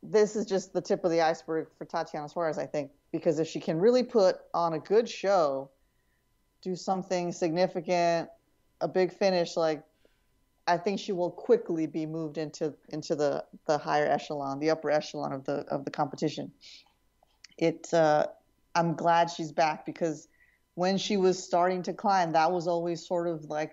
this 0.03 0.37
is 0.37 0.47
just 0.47 0.73
the 0.73 0.81
tip 0.81 1.05
of 1.05 1.11
the 1.11 1.21
iceberg 1.21 1.69
for 1.77 1.85
Tatiana 1.85 2.29
Suarez, 2.29 2.59
I 2.59 2.67
think, 2.67 2.91
because 3.13 3.39
if 3.39 3.49
she 3.49 3.61
can 3.61 3.79
really 3.79 4.03
put 4.03 4.37
on 4.55 4.75
a 4.75 4.79
good 4.79 5.09
show, 5.09 5.71
do 6.63 6.77
something 6.77 7.33
significant, 7.33 8.29
a 8.81 8.89
big 8.89 9.13
finish, 9.13 9.57
like 9.57 9.83
I 10.67 10.77
think 10.77 10.99
she 10.99 11.12
will 11.12 11.31
quickly 11.31 11.87
be 11.87 12.07
moved 12.07 12.39
into 12.39 12.75
into 12.89 13.14
the 13.14 13.45
the 13.67 13.79
higher 13.79 14.07
echelon, 14.07 14.59
the 14.59 14.71
upper 14.71 14.91
echelon 14.91 15.33
of 15.33 15.45
the 15.45 15.64
of 15.69 15.85
the 15.85 15.91
competition. 15.91 16.53
It 17.59 17.93
uh, 17.95 18.27
I'm 18.75 18.95
glad 18.95 19.31
she's 19.31 19.53
back 19.53 19.87
because 19.87 20.29
when 20.75 20.99
she 20.99 21.17
was 21.17 21.43
starting 21.43 21.83
to 21.85 21.93
climb, 21.93 22.33
that 22.33 22.53
was 22.53 22.69
always 22.69 23.07
sort 23.07 23.29
of 23.29 23.45
like 23.45 23.73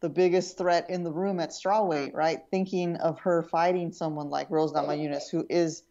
the 0.00 0.08
biggest 0.08 0.56
threat 0.56 0.88
in 0.88 1.04
the 1.04 1.12
room 1.12 1.38
at 1.40 1.50
strawweight, 1.50 2.14
right? 2.14 2.40
Thinking 2.50 2.96
of 2.96 3.18
her 3.20 3.42
fighting 3.42 3.92
someone 3.92 4.30
like 4.30 4.50
Rose 4.50 4.72
Namajunas, 4.72 5.30
who 5.30 5.46
is 5.48 5.84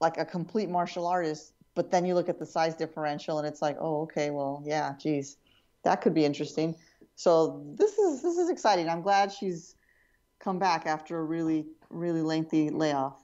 like 0.00 0.18
a 0.18 0.24
complete 0.24 0.68
martial 0.68 1.06
artist, 1.06 1.52
but 1.74 1.90
then 1.90 2.04
you 2.04 2.14
look 2.14 2.28
at 2.28 2.38
the 2.38 2.46
size 2.46 2.74
differential 2.76 3.38
and 3.38 3.48
it's 3.48 3.62
like, 3.62 3.76
oh, 3.80 4.02
okay, 4.02 4.30
well, 4.30 4.62
yeah, 4.64 4.94
geez, 4.98 5.38
that 5.82 6.02
could 6.02 6.14
be 6.14 6.24
interesting. 6.24 6.74
So 7.20 7.60
this 7.76 7.98
is 7.98 8.22
this 8.22 8.38
is 8.38 8.48
exciting. 8.48 8.88
I'm 8.88 9.02
glad 9.02 9.30
she's 9.30 9.74
come 10.38 10.58
back 10.58 10.86
after 10.86 11.18
a 11.18 11.22
really 11.22 11.66
really 11.90 12.22
lengthy 12.22 12.70
layoff. 12.70 13.22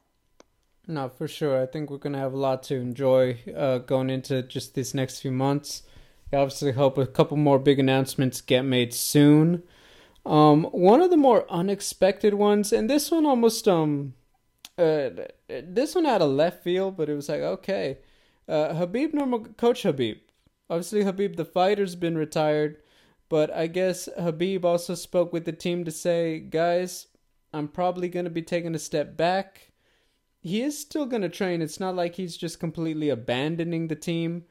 No, 0.86 1.08
for 1.08 1.26
sure. 1.26 1.62
I 1.62 1.64
think 1.64 1.88
we're 1.88 1.96
gonna 1.96 2.18
have 2.18 2.34
a 2.34 2.36
lot 2.36 2.62
to 2.64 2.74
enjoy 2.74 3.38
uh, 3.56 3.78
going 3.78 4.10
into 4.10 4.42
just 4.42 4.74
these 4.74 4.92
next 4.92 5.20
few 5.20 5.32
months. 5.32 5.82
I 6.30 6.36
obviously 6.36 6.72
hope 6.72 6.98
a 6.98 7.06
couple 7.06 7.38
more 7.38 7.58
big 7.58 7.78
announcements 7.78 8.42
get 8.42 8.66
made 8.66 8.92
soon. 8.92 9.62
Um, 10.26 10.64
one 10.64 11.00
of 11.00 11.08
the 11.08 11.16
more 11.16 11.50
unexpected 11.50 12.34
ones, 12.34 12.74
and 12.74 12.90
this 12.90 13.10
one 13.10 13.24
almost 13.24 13.66
um, 13.66 14.12
uh, 14.76 15.08
this 15.48 15.94
one 15.94 16.04
had 16.04 16.20
a 16.20 16.26
left 16.26 16.62
field, 16.62 16.98
but 16.98 17.08
it 17.08 17.14
was 17.14 17.30
like 17.30 17.40
okay, 17.40 17.96
uh, 18.46 18.74
Khabib 18.74 19.14
normal 19.14 19.46
coach 19.56 19.84
Khabib. 19.84 20.18
Obviously, 20.68 21.02
Khabib 21.02 21.36
the 21.36 21.46
fighter's 21.46 21.94
been 21.94 22.18
retired. 22.18 22.76
But 23.28 23.50
I 23.52 23.66
guess 23.66 24.08
Khabib 24.18 24.64
also 24.64 24.94
spoke 24.94 25.32
with 25.32 25.44
the 25.44 25.52
team 25.52 25.84
to 25.84 25.90
say, 25.90 26.38
guys, 26.38 27.08
I'm 27.52 27.68
probably 27.68 28.08
going 28.08 28.24
to 28.24 28.30
be 28.30 28.42
taking 28.42 28.74
a 28.74 28.78
step 28.78 29.16
back. 29.16 29.72
He 30.40 30.62
is 30.62 30.78
still 30.78 31.06
going 31.06 31.22
to 31.22 31.28
train. 31.28 31.60
It's 31.60 31.80
not 31.80 31.96
like 31.96 32.14
he's 32.14 32.36
just 32.36 32.60
completely 32.60 33.08
abandoning 33.08 33.88
the 33.88 33.96
team, 33.96 34.44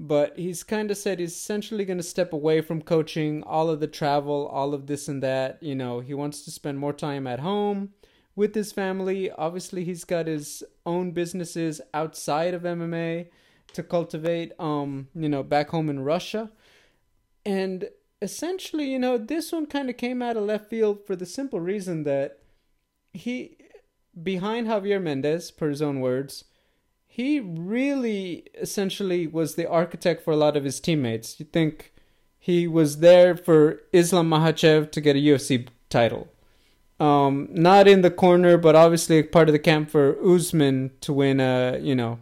but 0.00 0.38
he's 0.38 0.62
kind 0.62 0.90
of 0.90 0.96
said 0.96 1.18
he's 1.18 1.32
essentially 1.32 1.84
going 1.84 1.98
to 1.98 2.02
step 2.02 2.32
away 2.32 2.62
from 2.62 2.80
coaching, 2.80 3.42
all 3.42 3.68
of 3.68 3.80
the 3.80 3.86
travel, 3.86 4.46
all 4.46 4.72
of 4.72 4.86
this 4.86 5.08
and 5.08 5.22
that. 5.22 5.62
You 5.62 5.74
know, 5.74 6.00
he 6.00 6.14
wants 6.14 6.42
to 6.42 6.50
spend 6.50 6.78
more 6.78 6.94
time 6.94 7.26
at 7.26 7.40
home 7.40 7.90
with 8.34 8.54
his 8.54 8.72
family. 8.72 9.30
Obviously, 9.30 9.84
he's 9.84 10.04
got 10.04 10.26
his 10.26 10.62
own 10.86 11.10
businesses 11.10 11.82
outside 11.92 12.54
of 12.54 12.62
MMA 12.62 13.28
to 13.74 13.82
cultivate, 13.82 14.52
um, 14.58 15.08
you 15.14 15.28
know, 15.28 15.42
back 15.42 15.70
home 15.70 15.90
in 15.90 16.00
Russia. 16.00 16.50
And 17.44 17.88
essentially, 18.22 18.90
you 18.90 18.98
know, 18.98 19.18
this 19.18 19.52
one 19.52 19.66
kind 19.66 19.90
of 19.90 19.96
came 19.96 20.22
out 20.22 20.36
of 20.36 20.44
left 20.44 20.70
field 20.70 21.04
for 21.06 21.16
the 21.16 21.26
simple 21.26 21.60
reason 21.60 22.04
that 22.04 22.38
he, 23.12 23.58
behind 24.22 24.68
Javier 24.68 25.02
Mendez, 25.02 25.50
per 25.50 25.68
his 25.68 25.82
own 25.82 26.00
words, 26.00 26.44
he 27.06 27.40
really 27.40 28.44
essentially 28.58 29.26
was 29.26 29.56
the 29.56 29.68
architect 29.68 30.22
for 30.22 30.30
a 30.30 30.36
lot 30.36 30.56
of 30.56 30.64
his 30.64 30.80
teammates. 30.80 31.38
You 31.38 31.46
think 31.46 31.92
he 32.38 32.66
was 32.66 32.98
there 32.98 33.36
for 33.36 33.80
Islam 33.92 34.30
Makhachev 34.30 34.90
to 34.92 35.00
get 35.00 35.16
a 35.16 35.18
UFC 35.18 35.66
title. 35.90 36.28
Um, 36.98 37.48
not 37.50 37.88
in 37.88 38.02
the 38.02 38.10
corner, 38.10 38.56
but 38.56 38.76
obviously 38.76 39.22
part 39.24 39.48
of 39.48 39.52
the 39.52 39.58
camp 39.58 39.90
for 39.90 40.16
Usman 40.24 40.92
to 41.00 41.12
win 41.12 41.40
a, 41.40 41.78
you 41.82 41.96
know, 41.96 42.20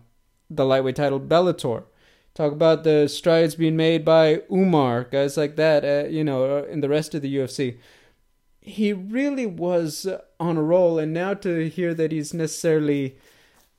the 0.48 0.64
lightweight 0.64 0.96
title 0.96 1.20
Bellator. 1.20 1.84
Talk 2.40 2.52
about 2.52 2.84
the 2.84 3.06
strides 3.06 3.54
being 3.54 3.76
made 3.76 4.02
by 4.02 4.40
Umar, 4.50 5.04
guys 5.04 5.36
like 5.36 5.56
that, 5.56 5.84
uh, 5.84 6.08
you 6.08 6.24
know, 6.24 6.60
uh, 6.60 6.62
in 6.62 6.80
the 6.80 6.88
rest 6.88 7.14
of 7.14 7.20
the 7.20 7.36
UFC. 7.36 7.78
He 8.62 8.94
really 8.94 9.44
was 9.44 10.06
on 10.38 10.56
a 10.56 10.62
roll, 10.62 10.98
and 10.98 11.12
now 11.12 11.34
to 11.34 11.68
hear 11.68 11.92
that 11.92 12.12
he's 12.12 12.32
necessarily 12.32 13.18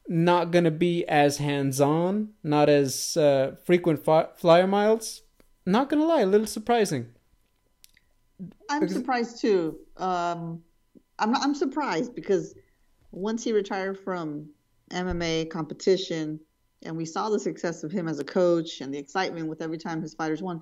not 0.08 0.52
going 0.52 0.66
to 0.66 0.70
be 0.70 1.04
as 1.08 1.38
hands 1.38 1.82
on, 1.82 2.34
not 2.44 2.70
as 2.70 3.18
uh, 3.18 3.56
frequent 3.64 4.06
fi- 4.06 4.28
flyer 4.38 4.68
miles, 4.68 5.24
not 5.66 5.90
going 5.90 6.00
to 6.00 6.06
lie, 6.06 6.22
a 6.22 6.28
little 6.28 6.46
surprising. 6.46 7.08
I'm 8.70 8.88
surprised 8.88 9.42
too. 9.42 9.80
Um, 9.98 10.62
I'm 11.18 11.36
I'm 11.36 11.56
surprised 11.56 12.14
because 12.14 12.54
once 13.12 13.44
he 13.44 13.54
retired 13.54 13.98
from 13.98 14.52
MMA 14.92 15.50
competition, 15.50 16.40
and 16.84 16.98
we 16.98 17.06
saw 17.06 17.30
the 17.30 17.40
success 17.40 17.84
of 17.84 17.92
him 17.92 18.08
as 18.08 18.20
a 18.20 18.24
coach 18.24 18.82
and 18.82 18.94
the 18.94 18.98
excitement 18.98 19.48
with 19.48 19.62
every 19.62 19.78
time 19.78 20.02
his 20.02 20.14
fighters 20.14 20.42
won, 20.42 20.62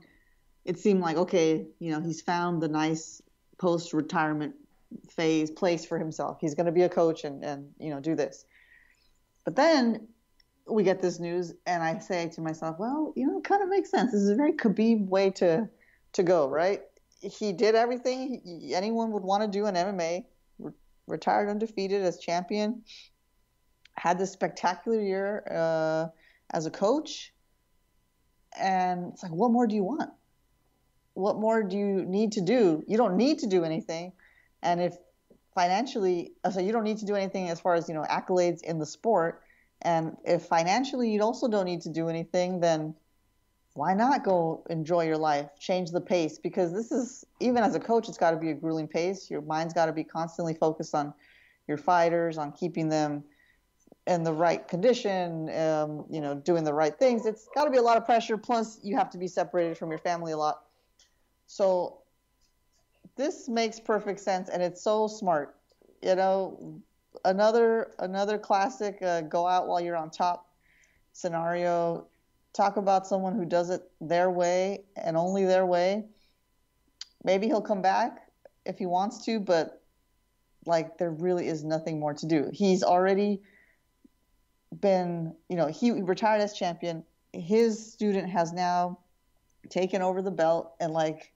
it 0.65 0.78
seemed 0.78 1.01
like 1.01 1.17
okay, 1.17 1.65
you 1.80 1.91
know, 1.91 2.01
he's 2.01 2.22
found 2.22 2.61
the 2.61 2.67
nice 2.67 3.22
post-retirement 3.57 4.55
phase 5.09 5.51
place 5.51 5.86
for 5.86 5.97
himself. 5.97 6.38
He's 6.41 6.55
going 6.55 6.65
to 6.65 6.72
be 6.72 6.84
a 6.84 6.89
coach 6.89 7.24
and 7.24 7.43
and 7.43 7.72
you 7.80 7.89
know 7.89 7.99
do 7.99 8.15
this. 8.15 8.45
But 9.45 9.55
then 9.55 10.07
we 10.67 10.84
get 10.84 11.01
this 11.01 11.20
news, 11.20 11.53
and 11.65 11.82
I 11.82 11.97
say 11.99 12.30
to 12.30 12.41
myself, 12.41 12.78
well, 12.80 13.13
you 13.15 13.26
know, 13.26 13.39
it 13.39 13.43
kind 13.43 13.63
of 13.63 13.70
makes 13.70 13.89
sense. 13.89 14.11
This 14.11 14.22
is 14.22 14.30
a 14.30 14.36
very 14.36 14.53
Khabib 14.53 15.07
way 15.07 15.32
to 15.32 15.70
to 16.13 16.24
go, 16.24 16.47
right? 16.49 16.82
He 17.22 17.53
did 17.53 17.76
everything 17.76 18.72
anyone 18.74 19.11
would 19.11 19.24
want 19.24 19.43
to 19.43 19.49
do 19.49 19.65
in 19.65 19.76
MMA. 19.76 20.26
Re- 20.59 20.72
retired 21.07 21.49
undefeated 21.49 22.03
as 22.03 22.20
champion 22.20 22.84
had 24.00 24.18
this 24.18 24.32
spectacular 24.32 25.02
year 25.02 25.43
uh, 25.52 26.08
as 26.52 26.66
a 26.66 26.72
coach. 26.72 27.34
And 28.58 29.12
it's 29.12 29.22
like, 29.22 29.34
what 29.34 29.52
more 29.52 29.68
do 29.68 29.76
you 29.76 29.84
want? 29.84 30.10
What 31.14 31.38
more 31.38 31.62
do 31.64 31.78
you 31.78 32.06
need 32.06 32.32
to 32.34 32.41
do? 32.41 32.84
You 32.88 32.97
don't 32.97 33.18
need 33.18 33.39
to 33.39 33.47
do 33.47 33.64
anything. 33.66 34.14
And 34.64 34.82
if 34.82 34.95
financially, 35.54 36.32
uh, 36.45 36.52
so 36.52 36.62
you 36.62 36.72
don't 36.72 36.86
need 36.86 37.00
to 37.00 37.06
do 37.06 37.16
anything 37.16 37.50
as 37.50 37.60
far 37.60 37.76
as, 37.76 37.89
you 37.89 37.93
know, 37.93 38.06
accolades 38.10 38.64
in 38.64 38.80
the 38.80 38.86
sport. 38.86 39.41
And 39.82 40.16
if 40.24 40.43
financially 40.43 41.12
you 41.12 41.22
also 41.22 41.50
don't 41.50 41.66
need 41.66 41.82
to 41.82 41.89
do 41.89 42.08
anything, 42.08 42.62
then 42.62 42.95
why 43.74 43.93
not 43.93 44.24
go 44.24 44.64
enjoy 44.70 45.06
your 45.06 45.18
life, 45.18 45.50
change 45.60 45.91
the 45.91 46.02
pace? 46.02 46.39
Because 46.39 46.74
this 46.74 46.91
is, 46.91 47.26
even 47.39 47.64
as 47.64 47.76
a 47.76 47.80
coach, 47.80 48.08
it's 48.08 48.18
got 48.18 48.32
to 48.32 48.38
be 48.38 48.52
a 48.52 48.54
grueling 48.54 48.88
pace. 48.88 49.30
Your 49.30 49.41
mind's 49.41 49.74
got 49.74 49.88
to 49.88 49.93
be 49.93 50.06
constantly 50.06 50.54
focused 50.54 50.95
on 50.95 51.14
your 51.68 51.78
fighters, 51.78 52.38
on 52.38 52.54
keeping 52.54 52.88
them 52.89 53.24
in 54.10 54.24
the 54.24 54.34
right 54.34 54.68
condition, 54.68 55.55
um, 55.55 56.03
you 56.10 56.20
know, 56.20 56.34
doing 56.34 56.64
the 56.64 56.74
right 56.74 56.97
things. 56.97 57.28
It's 57.28 57.47
got 57.53 57.66
to 57.66 57.70
be 57.70 57.78
a 57.78 57.82
lot 57.82 57.95
of 57.95 58.05
pressure. 58.05 58.38
Plus, 58.38 58.80
you 58.82 58.97
have 58.97 59.12
to 59.12 59.20
be 59.20 59.28
separated 59.28 59.78
from 59.78 59.91
your 59.91 59.99
family 59.99 60.32
a 60.32 60.38
lot. 60.38 60.64
So 61.45 61.99
this 63.16 63.47
makes 63.47 63.80
perfect 63.80 64.20
sense, 64.20 64.49
and 64.49 64.64
it's 64.64 64.82
so 64.82 65.07
smart. 65.07 65.55
You 66.01 66.16
know, 66.16 66.82
another 67.24 67.91
another 67.99 68.39
classic 68.39 68.97
uh, 69.03 69.22
go 69.22 69.45
out 69.45 69.68
while 69.68 69.80
you're 69.80 69.95
on 69.95 70.10
top 70.10 70.47
scenario. 71.14 72.07
Talk 72.53 72.78
about 72.78 73.05
someone 73.05 73.36
who 73.36 73.45
does 73.45 73.70
it 73.70 73.84
their 74.01 74.32
way 74.32 74.86
and 74.95 75.16
only 75.16 75.45
their 75.45 75.68
way. 75.68 76.05
Maybe 77.24 77.45
he'll 77.45 77.62
come 77.62 77.84
back 77.84 78.22
if 78.66 78.80
he 78.80 78.88
wants 78.88 79.24
to, 79.26 79.39
but 79.39 79.84
like 80.66 80.97
there 80.97 81.12
really 81.12 81.47
is 81.47 81.64
nothing 81.64 81.99
more 81.99 82.16
to 82.16 82.26
do. 82.26 82.49
He's 82.51 82.82
already 82.82 83.41
been, 84.82 85.34
you 85.49 85.55
know, 85.55 85.67
he 85.67 85.91
retired 85.91 86.41
as 86.41 86.53
champion. 86.53 87.03
His 87.34 87.93
student 87.93 88.30
has 88.30 88.53
now 88.53 88.99
taken 89.70 90.01
over 90.01 90.22
the 90.22 90.32
belt 90.32 90.74
and 90.80 90.93
like 90.93 91.32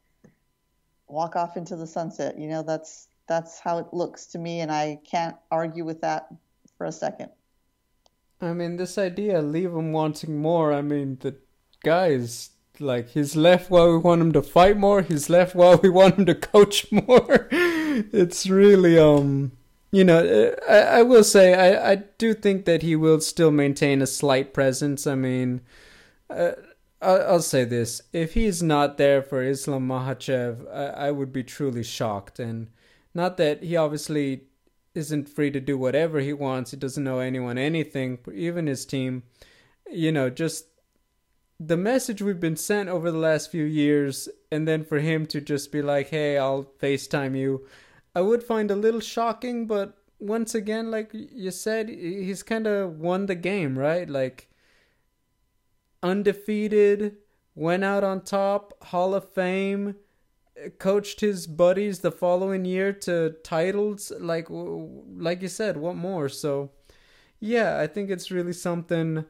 walk 1.08 1.36
off 1.36 1.58
into 1.58 1.76
the 1.76 1.88
sunset. 1.88 2.38
You 2.38 2.48
know, 2.48 2.64
that's 2.64 3.08
that's 3.28 3.60
how 3.60 3.78
it 3.78 3.88
looks 3.94 4.28
to 4.28 4.40
me, 4.40 4.60
and 4.60 4.72
I 4.72 5.00
can't 5.10 5.36
argue 5.50 5.86
with 5.86 6.02
that 6.02 6.28
for 6.78 6.86
a 6.86 6.92
second. 6.92 7.30
I 8.42 8.54
mean, 8.54 8.76
this 8.76 8.98
idea, 8.98 9.42
leave 9.42 9.72
him 9.72 9.94
wanting 9.94 10.38
more. 10.38 10.74
I 10.74 10.82
mean, 10.82 11.18
the 11.22 11.36
guys 11.84 12.50
like 12.80 13.10
he's 13.10 13.36
left 13.36 13.70
while 13.70 13.92
we 13.92 13.98
want 13.98 14.22
him 14.22 14.32
to 14.34 14.42
fight 14.42 14.78
more. 14.78 15.02
He's 15.02 15.30
left 15.30 15.56
while 15.56 15.78
we 15.78 15.90
want 15.90 16.16
him 16.18 16.26
to 16.26 16.36
coach 16.36 16.92
more. 16.92 17.48
it's 17.52 18.48
really 18.48 18.98
um 18.98 19.54
you 19.94 20.04
know, 20.04 20.18
uh, 20.18 20.56
I, 20.68 21.00
I 21.00 21.04
will 21.04 21.24
say 21.24 21.54
I, 21.54 21.92
I 21.92 21.96
do 22.18 22.34
think 22.34 22.66
that 22.66 22.82
he 22.82 22.96
will 22.96 23.22
still 23.22 23.52
maintain 23.52 24.02
a 24.02 24.08
slight 24.08 24.52
presence. 24.52 25.06
I 25.06 25.14
mean, 25.14 25.62
uh, 26.32 26.54
I'll, 27.00 27.44
say 27.44 27.64
this: 27.64 28.02
if 28.12 28.34
he's 28.34 28.64
not 28.64 28.98
there 28.98 29.22
for 29.22 29.44
Islam 29.44 29.88
Makhachev, 29.88 30.68
I, 30.74 31.08
I 31.08 31.12
would 31.12 31.32
be 31.32 31.44
truly 31.44 31.84
shocked. 31.84 32.40
And 32.40 32.70
not 33.14 33.38
that 33.38 33.62
he 33.62 33.76
obviously 33.76 34.46
isn't 34.96 35.30
free 35.30 35.52
to 35.52 35.60
do 35.60 35.78
whatever 35.78 36.22
he 36.22 36.34
wants. 36.34 36.72
He 36.72 36.78
doesn't 36.78 37.04
know 37.04 37.20
anyone 37.20 37.60
anything, 37.60 38.18
even 38.34 38.66
his 38.66 38.88
team. 38.88 39.22
You 39.92 40.12
know, 40.12 40.32
just 40.32 40.66
the 41.60 41.78
message 41.78 42.20
we've 42.20 42.40
been 42.40 42.58
sent 42.58 42.90
over 42.90 43.12
the 43.12 43.20
last 43.20 43.52
few 43.52 43.66
years, 43.66 44.28
and 44.52 44.68
then 44.68 44.84
for 44.84 44.98
him 44.98 45.28
to 45.28 45.40
just 45.40 45.72
be 45.72 45.84
like, 45.84 46.10
"Hey, 46.10 46.40
I'll 46.40 46.64
FaceTime 46.82 47.38
you." 47.38 47.68
I 48.16 48.22
would 48.22 48.44
find 48.44 48.70
a 48.70 48.76
little 48.76 49.00
shocking, 49.00 49.66
but 49.66 49.98
once 50.20 50.56
again, 50.56 50.92
like 50.92 51.12
you 51.14 51.52
said, 51.52 51.90
he's 51.90 52.44
kind 52.44 52.68
of 52.68 53.00
won 53.00 53.26
the 53.26 53.36
game, 53.36 53.78
right? 53.78 54.10
Like 54.10 54.50
undefeated, 56.02 57.18
went 57.56 57.84
out 57.84 58.04
on 58.04 58.22
top, 58.22 58.84
Hall 58.86 59.16
of 59.16 59.32
Fame, 59.34 59.96
coached 60.78 61.22
his 61.22 61.48
buddies 61.48 62.00
the 62.00 62.12
following 62.12 62.66
year 62.66 62.94
to 62.94 63.36
titles. 63.44 64.12
Like, 64.20 64.48
like 64.50 65.42
you 65.42 65.48
said, 65.48 65.78
what 65.78 65.96
more? 65.96 66.30
So, 66.30 66.72
yeah, 67.40 67.80
I 67.80 67.88
think 67.88 68.10
it's 68.10 68.32
really 68.32 68.54
something. 68.54 69.26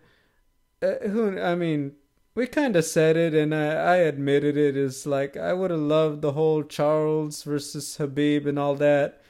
Uh, 0.81 1.07
who 1.07 1.39
I 1.39 1.55
mean, 1.55 1.93
we 2.35 2.47
kind 2.47 2.75
of 2.75 2.85
said 2.85 3.15
it, 3.15 3.33
and 3.33 3.53
I, 3.53 3.67
I 3.73 3.95
admitted 3.97 4.57
it. 4.57 4.75
Is 4.75 5.05
like 5.05 5.37
I 5.37 5.53
would 5.53 5.71
have 5.71 5.79
loved 5.79 6.21
the 6.21 6.33
whole 6.33 6.63
Charles 6.63 7.43
versus 7.43 7.97
Khabib 7.97 8.47
and 8.47 8.57
all 8.57 8.75
that. 8.75 9.21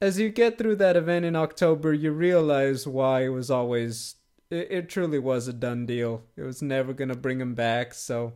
As 0.00 0.18
you 0.18 0.30
get 0.30 0.58
through 0.58 0.76
that 0.76 0.96
event 0.96 1.24
in 1.24 1.36
October, 1.36 1.92
you 1.92 2.12
realize 2.12 2.86
why 2.86 3.24
it 3.24 3.28
was 3.28 3.50
always. 3.50 4.16
It, 4.50 4.68
it 4.70 4.88
truly 4.88 5.18
was 5.18 5.46
a 5.46 5.52
done 5.52 5.86
deal. 5.86 6.24
It 6.36 6.42
was 6.42 6.62
never 6.62 6.92
gonna 6.92 7.14
bring 7.14 7.40
him 7.40 7.54
back. 7.54 7.94
So, 7.94 8.34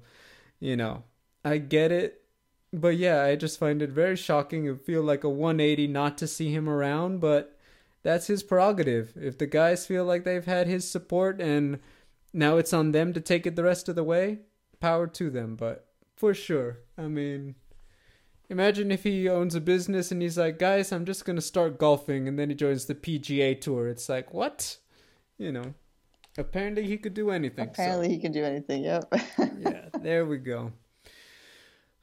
you 0.60 0.76
know, 0.76 1.04
I 1.44 1.58
get 1.58 1.90
it. 1.92 2.22
But 2.72 2.96
yeah, 2.96 3.22
I 3.22 3.36
just 3.36 3.58
find 3.58 3.82
it 3.82 3.90
very 3.90 4.16
shocking. 4.16 4.66
It 4.66 4.84
feel 4.84 5.02
like 5.02 5.24
a 5.24 5.28
180 5.28 5.86
not 5.88 6.18
to 6.18 6.26
see 6.26 6.52
him 6.52 6.68
around, 6.68 7.20
but 7.20 7.56
that's 8.02 8.26
his 8.26 8.42
prerogative. 8.42 9.12
If 9.16 9.38
the 9.38 9.46
guys 9.46 9.86
feel 9.86 10.04
like 10.04 10.24
they've 10.24 10.44
had 10.44 10.66
his 10.66 10.88
support 10.88 11.40
and 11.40 11.78
now 12.34 12.56
it's 12.56 12.72
on 12.72 12.92
them 12.92 13.12
to 13.12 13.20
take 13.20 13.46
it 13.46 13.56
the 13.56 13.62
rest 13.62 13.88
of 13.88 13.94
the 13.94 14.04
way. 14.04 14.40
Power 14.80 15.06
to 15.06 15.30
them, 15.30 15.54
but 15.56 15.86
for 16.16 16.34
sure. 16.34 16.80
I 16.98 17.06
mean, 17.06 17.54
imagine 18.50 18.90
if 18.90 19.04
he 19.04 19.28
owns 19.28 19.54
a 19.54 19.60
business 19.60 20.10
and 20.10 20.20
he's 20.20 20.36
like, 20.36 20.58
guys, 20.58 20.92
I'm 20.92 21.06
just 21.06 21.24
going 21.24 21.36
to 21.36 21.42
start 21.42 21.78
golfing, 21.78 22.28
and 22.28 22.38
then 22.38 22.50
he 22.50 22.56
joins 22.56 22.86
the 22.86 22.94
PGA 22.94 23.58
Tour. 23.60 23.88
It's 23.88 24.08
like, 24.08 24.34
what? 24.34 24.76
You 25.38 25.52
know, 25.52 25.74
apparently 26.36 26.86
he 26.86 26.98
could 26.98 27.14
do 27.14 27.30
anything. 27.30 27.68
Apparently 27.68 28.08
so. 28.08 28.10
he 28.10 28.18
can 28.18 28.32
do 28.32 28.44
anything, 28.44 28.84
yep. 28.84 29.04
yeah, 29.38 29.88
there 30.00 30.26
we 30.26 30.38
go. 30.38 30.72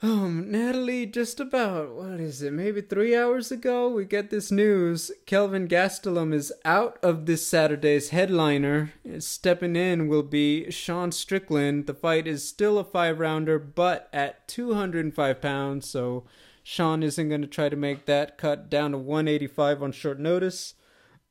Um, 0.04 0.50
Natalie, 0.50 1.06
just 1.06 1.40
about, 1.40 1.94
what 1.94 2.20
is 2.20 2.42
it, 2.42 2.54
maybe 2.54 2.82
three 2.82 3.16
hours 3.16 3.52
ago, 3.52 3.88
we 3.88 4.04
get 4.04 4.32
this 4.32 4.52
news. 4.52 5.12
Kelvin 5.28 5.68
Gastelum 5.68 6.34
is 6.34 6.52
out 6.66 6.98
of 7.04 7.28
this 7.28 7.46
Saturday's 7.46 8.10
headliner. 8.10 8.94
Stepping 9.20 9.76
in 9.76 10.08
will 10.08 10.24
be 10.24 10.72
Sean 10.72 11.12
Strickland. 11.12 11.86
The 11.86 11.94
fight 11.94 12.26
is 12.26 12.48
still 12.48 12.80
a 12.80 12.84
five 12.84 13.20
rounder, 13.20 13.60
but 13.60 14.10
at 14.12 14.48
205 14.48 15.40
pounds, 15.40 15.88
so 15.88 16.26
Sean 16.64 17.04
isn't 17.04 17.30
going 17.30 17.42
to 17.42 17.48
try 17.48 17.70
to 17.70 17.76
make 17.76 18.08
that 18.08 18.40
cut 18.40 18.72
down 18.72 18.94
to 18.94 18.98
185 18.98 19.84
on 19.84 19.92
short 19.92 20.20
notice. 20.20 20.74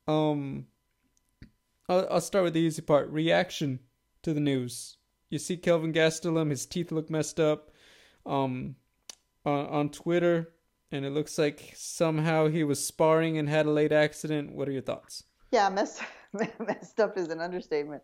Um, 0.07 0.67
I'll, 1.89 2.07
I'll 2.09 2.21
start 2.21 2.45
with 2.45 2.55
the 2.55 2.61
easy 2.61 2.83
part. 2.83 3.11
Reaction 3.11 3.81
to 4.23 4.33
the 4.33 4.39
news. 4.39 4.97
You 5.29 5.41
see 5.41 5.57
Kelvin 5.57 5.93
Gastelum, 5.93 6.51
his 6.51 6.67
teeth 6.67 6.93
look 6.93 7.11
messed 7.11 7.41
up 7.41 7.70
um, 8.27 8.77
on, 9.45 9.67
on 9.67 9.89
Twitter, 9.91 10.53
and 10.93 11.05
it 11.05 11.11
looks 11.11 11.39
like 11.39 11.73
somehow 11.77 12.49
he 12.49 12.65
was 12.65 12.85
sparring 12.85 13.39
and 13.39 13.49
had 13.49 13.67
a 13.67 13.71
late 13.71 13.93
accident. 13.93 14.53
What 14.53 14.69
are 14.69 14.73
your 14.73 14.83
thoughts? 14.83 15.25
Yeah, 15.53 15.69
messed 15.71 16.03
messed 16.33 17.01
up 17.01 17.17
is 17.19 17.29
an 17.29 17.41
understatement. 17.41 18.03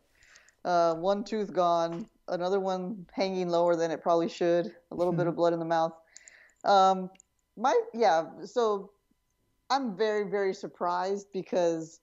Uh, 0.64 0.95
one 0.95 1.23
tooth 1.23 1.53
gone, 1.53 2.07
another 2.29 2.59
one 2.59 3.07
hanging 3.12 3.49
lower 3.49 3.77
than 3.77 3.91
it 3.91 4.03
probably 4.03 4.29
should. 4.29 4.73
A 4.91 4.95
little 4.95 5.12
bit 5.12 5.27
of 5.27 5.37
blood 5.37 5.53
in 5.53 5.59
the 5.59 5.64
mouth. 5.64 5.93
Um, 6.64 7.11
my 7.57 7.79
yeah, 7.95 8.25
so 8.45 8.91
I'm 9.71 9.97
very 9.97 10.29
very 10.29 10.55
surprised 10.55 11.29
because 11.33 12.01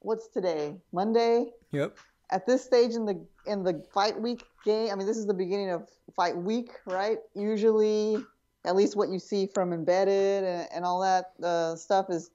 what's 0.00 0.28
today? 0.28 0.76
Monday. 0.92 1.52
Yep. 1.72 1.98
At 2.32 2.46
this 2.46 2.64
stage 2.64 2.94
in 2.94 3.04
the 3.04 3.24
in 3.46 3.62
the 3.62 3.84
fight 3.92 4.20
week 4.20 4.42
game, 4.64 4.90
I 4.90 4.94
mean, 4.94 5.06
this 5.06 5.18
is 5.18 5.26
the 5.26 5.34
beginning 5.34 5.70
of 5.70 5.88
fight 6.16 6.36
week, 6.36 6.70
right? 6.86 7.18
Usually, 7.34 8.24
at 8.64 8.74
least 8.74 8.96
what 8.96 9.10
you 9.10 9.18
see 9.18 9.46
from 9.46 9.72
embedded 9.72 10.44
and, 10.44 10.68
and 10.74 10.84
all 10.84 11.00
that 11.02 11.32
uh, 11.44 11.76
stuff 11.76 12.06
is, 12.08 12.30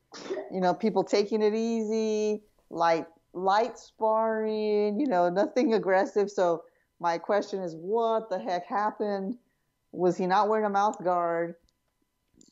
you 0.51 0.61
know, 0.61 0.73
people 0.73 1.03
taking 1.03 1.41
it 1.41 1.55
easy, 1.55 2.43
light 2.69 3.07
light 3.33 3.77
sparring, 3.77 4.99
you 4.99 5.07
know, 5.07 5.29
nothing 5.29 5.73
aggressive. 5.73 6.29
So 6.29 6.63
my 6.99 7.17
question 7.17 7.61
is, 7.61 7.75
what 7.75 8.29
the 8.29 8.39
heck 8.39 8.65
happened? 8.67 9.37
Was 9.91 10.17
he 10.17 10.27
not 10.27 10.47
wearing 10.47 10.65
a 10.65 10.69
mouth 10.69 11.03
guard? 11.03 11.55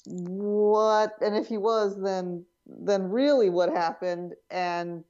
What? 0.08 1.14
And 1.22 1.36
if 1.36 1.48
he 1.48 1.58
was, 1.58 1.96
then 2.02 2.46
then 2.66 3.10
really 3.10 3.50
what 3.50 3.70
happened? 3.70 4.34
And 4.50 5.04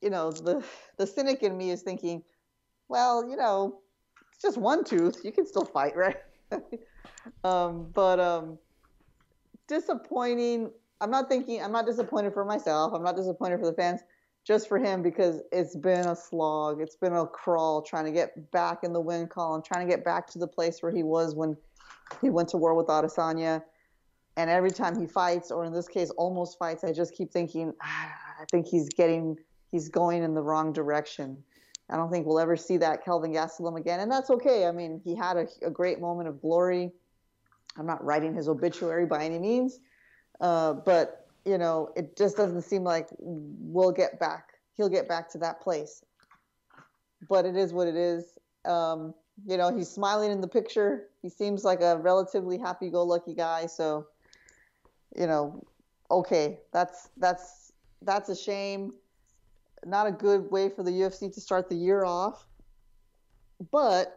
you 0.00 0.10
know, 0.10 0.30
the 0.30 0.64
the 0.96 1.06
cynic 1.06 1.42
in 1.42 1.56
me 1.56 1.70
is 1.70 1.82
thinking, 1.82 2.22
well, 2.88 3.28
you 3.28 3.36
know, 3.36 3.80
it's 4.32 4.42
just 4.42 4.58
one 4.58 4.84
tooth. 4.84 5.20
You 5.24 5.32
can 5.32 5.46
still 5.46 5.64
fight, 5.64 5.96
right? 5.96 6.16
um, 7.44 7.90
but 7.94 8.20
um, 8.20 8.58
disappointing. 9.68 10.70
I'm 11.02 11.10
not 11.10 11.28
thinking. 11.28 11.62
I'm 11.62 11.72
not 11.72 11.86
disappointed 11.86 12.34
for 12.34 12.44
myself. 12.44 12.92
I'm 12.92 13.02
not 13.02 13.16
disappointed 13.16 13.58
for 13.60 13.66
the 13.66 13.72
fans 13.72 14.00
just 14.46 14.68
for 14.68 14.78
him 14.78 15.02
because 15.02 15.40
it's 15.52 15.76
been 15.76 16.06
a 16.06 16.16
slog. 16.16 16.80
It's 16.80 16.96
been 16.96 17.14
a 17.14 17.26
crawl 17.26 17.82
trying 17.82 18.06
to 18.06 18.10
get 18.10 18.50
back 18.50 18.84
in 18.84 18.92
the 18.92 19.00
win 19.00 19.26
column, 19.26 19.62
trying 19.62 19.86
to 19.86 19.90
get 19.90 20.04
back 20.04 20.26
to 20.28 20.38
the 20.38 20.46
place 20.46 20.82
where 20.82 20.92
he 20.92 21.02
was 21.02 21.34
when 21.34 21.56
he 22.20 22.30
went 22.30 22.48
to 22.50 22.56
war 22.56 22.74
with 22.74 22.86
Adesanya. 22.86 23.62
And 24.36 24.48
every 24.48 24.70
time 24.70 24.98
he 24.98 25.06
fights, 25.06 25.50
or 25.50 25.64
in 25.64 25.72
this 25.72 25.88
case, 25.88 26.10
almost 26.10 26.58
fights, 26.58 26.84
I 26.84 26.92
just 26.92 27.14
keep 27.14 27.30
thinking, 27.30 27.72
ah, 27.82 28.12
I 28.40 28.44
think 28.50 28.66
he's 28.66 28.88
getting, 28.88 29.36
he's 29.70 29.88
going 29.88 30.22
in 30.22 30.34
the 30.34 30.42
wrong 30.42 30.72
direction. 30.72 31.42
I 31.88 31.96
don't 31.96 32.10
think 32.10 32.26
we'll 32.26 32.38
ever 32.38 32.56
see 32.56 32.76
that 32.78 33.04
Kelvin 33.04 33.32
Gastelum 33.32 33.76
again, 33.76 34.00
and 34.00 34.10
that's 34.10 34.30
okay. 34.30 34.66
I 34.66 34.72
mean, 34.72 35.00
he 35.04 35.14
had 35.14 35.36
a, 35.36 35.46
a 35.62 35.70
great 35.70 36.00
moment 36.00 36.28
of 36.28 36.40
glory. 36.40 36.92
I'm 37.76 37.86
not 37.86 38.04
writing 38.04 38.34
his 38.34 38.48
obituary 38.48 39.06
by 39.06 39.24
any 39.24 39.38
means, 39.38 39.80
uh, 40.40 40.74
but 40.74 41.26
you 41.44 41.58
know, 41.58 41.90
it 41.96 42.16
just 42.16 42.36
doesn't 42.36 42.62
seem 42.62 42.84
like 42.84 43.08
we'll 43.18 43.92
get 43.92 44.20
back. 44.20 44.54
He'll 44.76 44.88
get 44.88 45.08
back 45.08 45.30
to 45.30 45.38
that 45.38 45.60
place. 45.60 46.04
But 47.28 47.44
it 47.44 47.56
is 47.56 47.72
what 47.72 47.88
it 47.88 47.96
is. 47.96 48.38
Um, 48.64 49.14
you 49.46 49.56
know, 49.56 49.74
he's 49.74 49.88
smiling 49.88 50.30
in 50.30 50.40
the 50.40 50.48
picture. 50.48 51.08
He 51.22 51.28
seems 51.28 51.64
like 51.64 51.80
a 51.80 51.98
relatively 51.98 52.58
happy-go-lucky 52.58 53.34
guy. 53.34 53.66
So, 53.66 54.06
you 55.16 55.26
know, 55.26 55.64
okay, 56.10 56.60
that's 56.72 57.08
that's 57.16 57.72
that's 58.02 58.28
a 58.28 58.36
shame. 58.36 58.92
Not 59.84 60.06
a 60.06 60.12
good 60.12 60.50
way 60.50 60.68
for 60.68 60.82
the 60.82 60.90
UFC 60.90 61.32
to 61.32 61.40
start 61.40 61.68
the 61.68 61.76
year 61.76 62.04
off. 62.04 62.46
But 63.70 64.14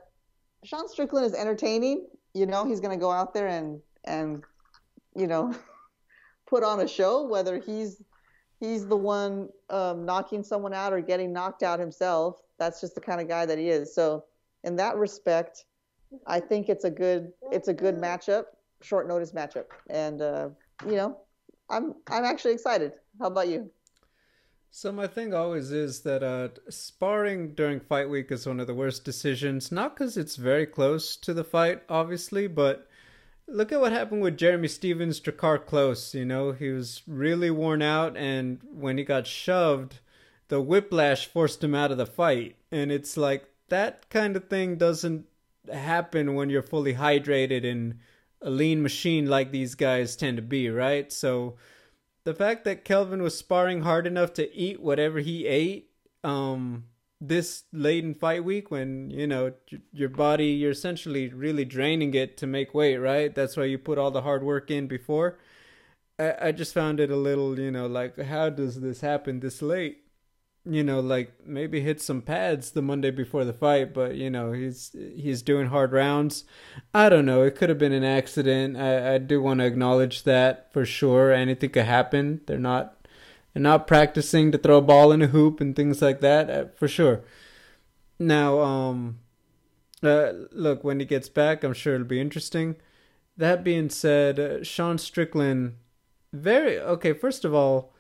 Sean 0.64 0.88
Strickland 0.88 1.26
is 1.26 1.34
entertaining. 1.34 2.08
You 2.34 2.46
know, 2.46 2.66
he's 2.66 2.80
going 2.80 2.98
to 2.98 3.02
go 3.02 3.12
out 3.12 3.34
there 3.34 3.48
and 3.48 3.82
and 4.06 4.44
you 5.16 5.28
know 5.28 5.56
put 6.48 6.64
on 6.64 6.80
a 6.80 6.88
show, 6.88 7.26
whether 7.28 7.60
he's 7.60 8.02
he's 8.60 8.88
the 8.88 8.96
one 8.96 9.50
um, 9.70 10.06
knocking 10.06 10.44
someone 10.44 10.74
out 10.74 10.94
or 10.94 11.02
getting 11.02 11.34
knocked 11.34 11.64
out 11.64 11.80
himself. 11.80 12.38
That's 12.58 12.82
just 12.82 12.96
the 12.96 13.02
kind 13.02 13.20
of 13.20 13.28
guy 13.28 13.46
that 13.46 13.58
he 13.58 13.70
is. 13.70 13.94
So 13.94 14.26
in 14.64 14.76
that 14.78 14.96
respect, 14.96 15.66
I 16.28 16.40
think 16.40 16.70
it's 16.70 16.86
a 16.86 16.90
good 16.90 17.32
it's 17.52 17.68
a 17.68 17.74
good 17.74 17.98
matchup, 17.98 18.46
short 18.82 19.08
notice 19.08 19.32
matchup, 19.32 19.66
and 19.90 20.22
uh, 20.22 20.50
you 20.88 20.96
know, 20.96 21.18
I'm 21.70 21.96
I'm 22.10 22.24
actually 22.24 22.54
excited. 22.54 22.94
How 23.20 23.28
about 23.28 23.48
you? 23.48 23.70
So 24.76 24.92
my 24.92 25.06
thing 25.06 25.36
always 25.36 25.72
is 25.72 26.00
that 26.00 26.24
uh, 26.24 26.50
sparring 26.68 27.54
during 27.54 27.80
fight 27.80 28.10
week 28.10 28.32
is 28.32 28.48
one 28.48 28.60
of 28.60 28.66
the 28.66 28.74
worst 28.74 29.06
decisions. 29.06 29.72
Not 29.72 29.96
because 29.96 30.18
it's 30.18 30.36
very 30.36 30.66
close 30.66 31.16
to 31.18 31.32
the 31.32 31.44
fight, 31.44 31.84
obviously, 31.90 32.48
but 32.48 32.88
look 33.48 33.72
at 33.72 33.80
what 33.80 33.92
happened 33.92 34.24
with 34.24 34.36
Jeremy 34.36 34.68
Stephens, 34.68 35.22
Drakkar 35.22 35.64
Klose. 35.64 36.16
You 36.16 36.26
know, 36.26 36.54
he 36.54 36.70
was 36.70 37.04
really 37.06 37.52
worn 37.52 37.84
out, 37.84 38.18
and 38.18 38.62
when 38.64 38.98
he 38.98 39.04
got 39.04 39.28
shoved, 39.28 40.00
the 40.48 40.60
whiplash 40.60 41.28
forced 41.28 41.64
him 41.64 41.76
out 41.76 41.92
of 41.92 42.00
the 42.00 42.08
fight. 42.08 42.56
And 42.72 42.92
it's 42.92 43.16
like 43.16 43.46
that 43.70 44.10
kind 44.10 44.36
of 44.36 44.50
thing 44.50 44.78
doesn't 44.78 45.28
happen 45.72 46.34
when 46.34 46.50
you're 46.50 46.64
fully 46.64 46.96
hydrated 46.96 47.64
and 47.64 48.00
a 48.42 48.50
lean 48.50 48.82
machine 48.82 49.28
like 49.28 49.52
these 49.52 49.76
guys 49.76 50.16
tend 50.16 50.38
to 50.38 50.44
be, 50.44 50.68
right? 50.72 51.14
So 51.14 51.58
the 52.26 52.34
fact 52.34 52.64
that 52.66 52.86
Kelvin 52.86 53.22
was 53.22 53.38
sparring 53.38 53.82
hard 53.82 54.08
enough 54.08 54.34
to 54.34 54.56
eat 54.56 54.82
whatever 54.82 55.20
he 55.20 55.46
ate, 55.46 55.90
um, 56.24 56.86
this 57.20 57.64
late 57.72 58.04
in 58.04 58.14
fight 58.14 58.44
week 58.44 58.70
when 58.70 59.10
you 59.10 59.26
know 59.26 59.54
your 59.94 60.10
body 60.10 60.48
you're 60.48 60.72
essentially 60.72 61.30
really 61.30 61.64
draining 61.64 62.14
it 62.14 62.36
to 62.38 62.46
make 62.46 62.74
weight 62.74 62.98
right? 62.98 63.34
That's 63.34 63.56
why 63.56 63.64
you 63.66 63.78
put 63.78 63.98
all 63.98 64.12
the 64.12 64.22
hard 64.22 64.44
work 64.44 64.70
in 64.70 64.88
before. 64.88 65.38
I, 66.20 66.36
I 66.42 66.52
just 66.52 66.74
found 66.74 67.00
it 67.00 67.10
a 67.10 67.16
little 67.16 67.58
you 67.58 67.72
know 67.72 67.88
like 67.88 68.20
how 68.20 68.50
does 68.50 68.82
this 68.82 69.02
happen 69.02 69.40
this 69.40 69.62
late 69.62 70.03
you 70.66 70.84
know 70.84 71.00
like 71.02 71.34
maybe 71.46 71.82
hit 71.82 72.02
some 72.02 72.22
pads 72.22 72.72
the 72.72 72.82
monday 72.82 73.12
before 73.12 73.44
the 73.44 73.52
fight 73.52 73.94
but 73.94 74.16
you 74.16 74.30
know 74.30 74.54
he's 74.54 74.96
he's 75.16 75.42
doing 75.42 75.68
hard 75.68 75.92
rounds 75.92 76.46
i 76.94 77.10
don't 77.10 77.26
know 77.26 77.44
it 77.44 77.56
could 77.56 77.68
have 77.68 77.78
been 77.78 77.92
an 77.92 78.04
accident 78.04 78.78
i, 78.78 79.16
I 79.16 79.18
do 79.18 79.42
want 79.42 79.60
to 79.60 79.66
acknowledge 79.66 80.24
that 80.24 80.72
for 80.72 80.86
sure 80.86 81.34
anything 81.34 81.72
could 81.72 81.86
happen 81.86 82.40
they're 82.46 82.58
not 82.58 83.04
they're 83.54 83.62
not 83.62 83.88
practicing 83.88 84.52
to 84.52 84.58
throw 84.58 84.78
a 84.78 84.82
ball 84.82 85.12
in 85.12 85.22
a 85.22 85.28
hoop 85.28 85.62
and 85.62 85.76
things 85.76 86.02
like 86.02 86.22
that 86.22 86.50
uh, 86.50 86.66
for 86.76 86.88
sure. 86.88 87.22
Now, 88.20 88.60
um, 88.60 89.20
uh, 90.02 90.32
look, 90.52 90.84
when 90.84 91.00
he 91.00 91.06
gets 91.06 91.30
back, 91.30 91.64
I'm 91.64 91.74
sure 91.74 91.96
it'll 91.96 92.08
be 92.08 92.20
interesting. 92.20 92.76
That 93.38 93.64
being 93.64 93.90
said, 93.90 94.40
uh, 94.40 94.64
Sean 94.64 94.98
Strickland, 94.98 95.76
very 96.32 96.80
okay. 96.80 97.14
First 97.14 97.46
of 97.46 97.54
all, 97.54 97.93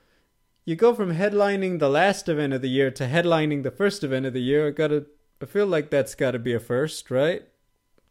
you 0.66 0.76
go 0.76 0.94
from 0.94 1.14
headlining 1.14 1.80
the 1.80 1.90
last 1.90 2.30
event 2.30 2.54
of 2.54 2.62
the 2.62 2.70
year 2.70 2.92
to 2.92 3.06
headlining 3.06 3.64
the 3.64 3.72
first 3.72 4.04
event 4.04 4.26
of 4.26 4.34
the 4.34 4.42
year. 4.42 4.68
I 4.68 4.72
gotta, 4.72 5.06
I 5.42 5.46
feel 5.46 5.68
like 5.68 5.90
that's 5.90 6.16
got 6.16 6.32
to 6.32 6.40
be 6.40 6.54
a 6.54 6.60
first, 6.60 7.12
right? 7.12 7.44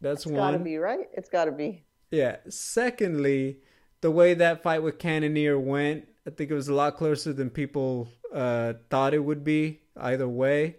That's 0.01 0.25
it's 0.25 0.31
one. 0.31 0.53
Got 0.53 0.57
to 0.59 0.63
be 0.63 0.77
right. 0.77 1.07
It's 1.13 1.29
got 1.29 1.45
to 1.45 1.51
be. 1.51 1.83
Yeah. 2.11 2.37
Secondly, 2.49 3.57
the 4.01 4.11
way 4.11 4.33
that 4.35 4.61
fight 4.61 4.83
with 4.83 4.99
Cannonier 4.99 5.57
went, 5.57 6.07
I 6.27 6.29
think 6.29 6.51
it 6.51 6.55
was 6.55 6.67
a 6.67 6.73
lot 6.73 6.97
closer 6.97 7.33
than 7.33 7.49
people 7.49 8.09
uh, 8.33 8.73
thought 8.89 9.13
it 9.13 9.23
would 9.23 9.43
be. 9.43 9.79
Either 9.95 10.27
way, 10.27 10.77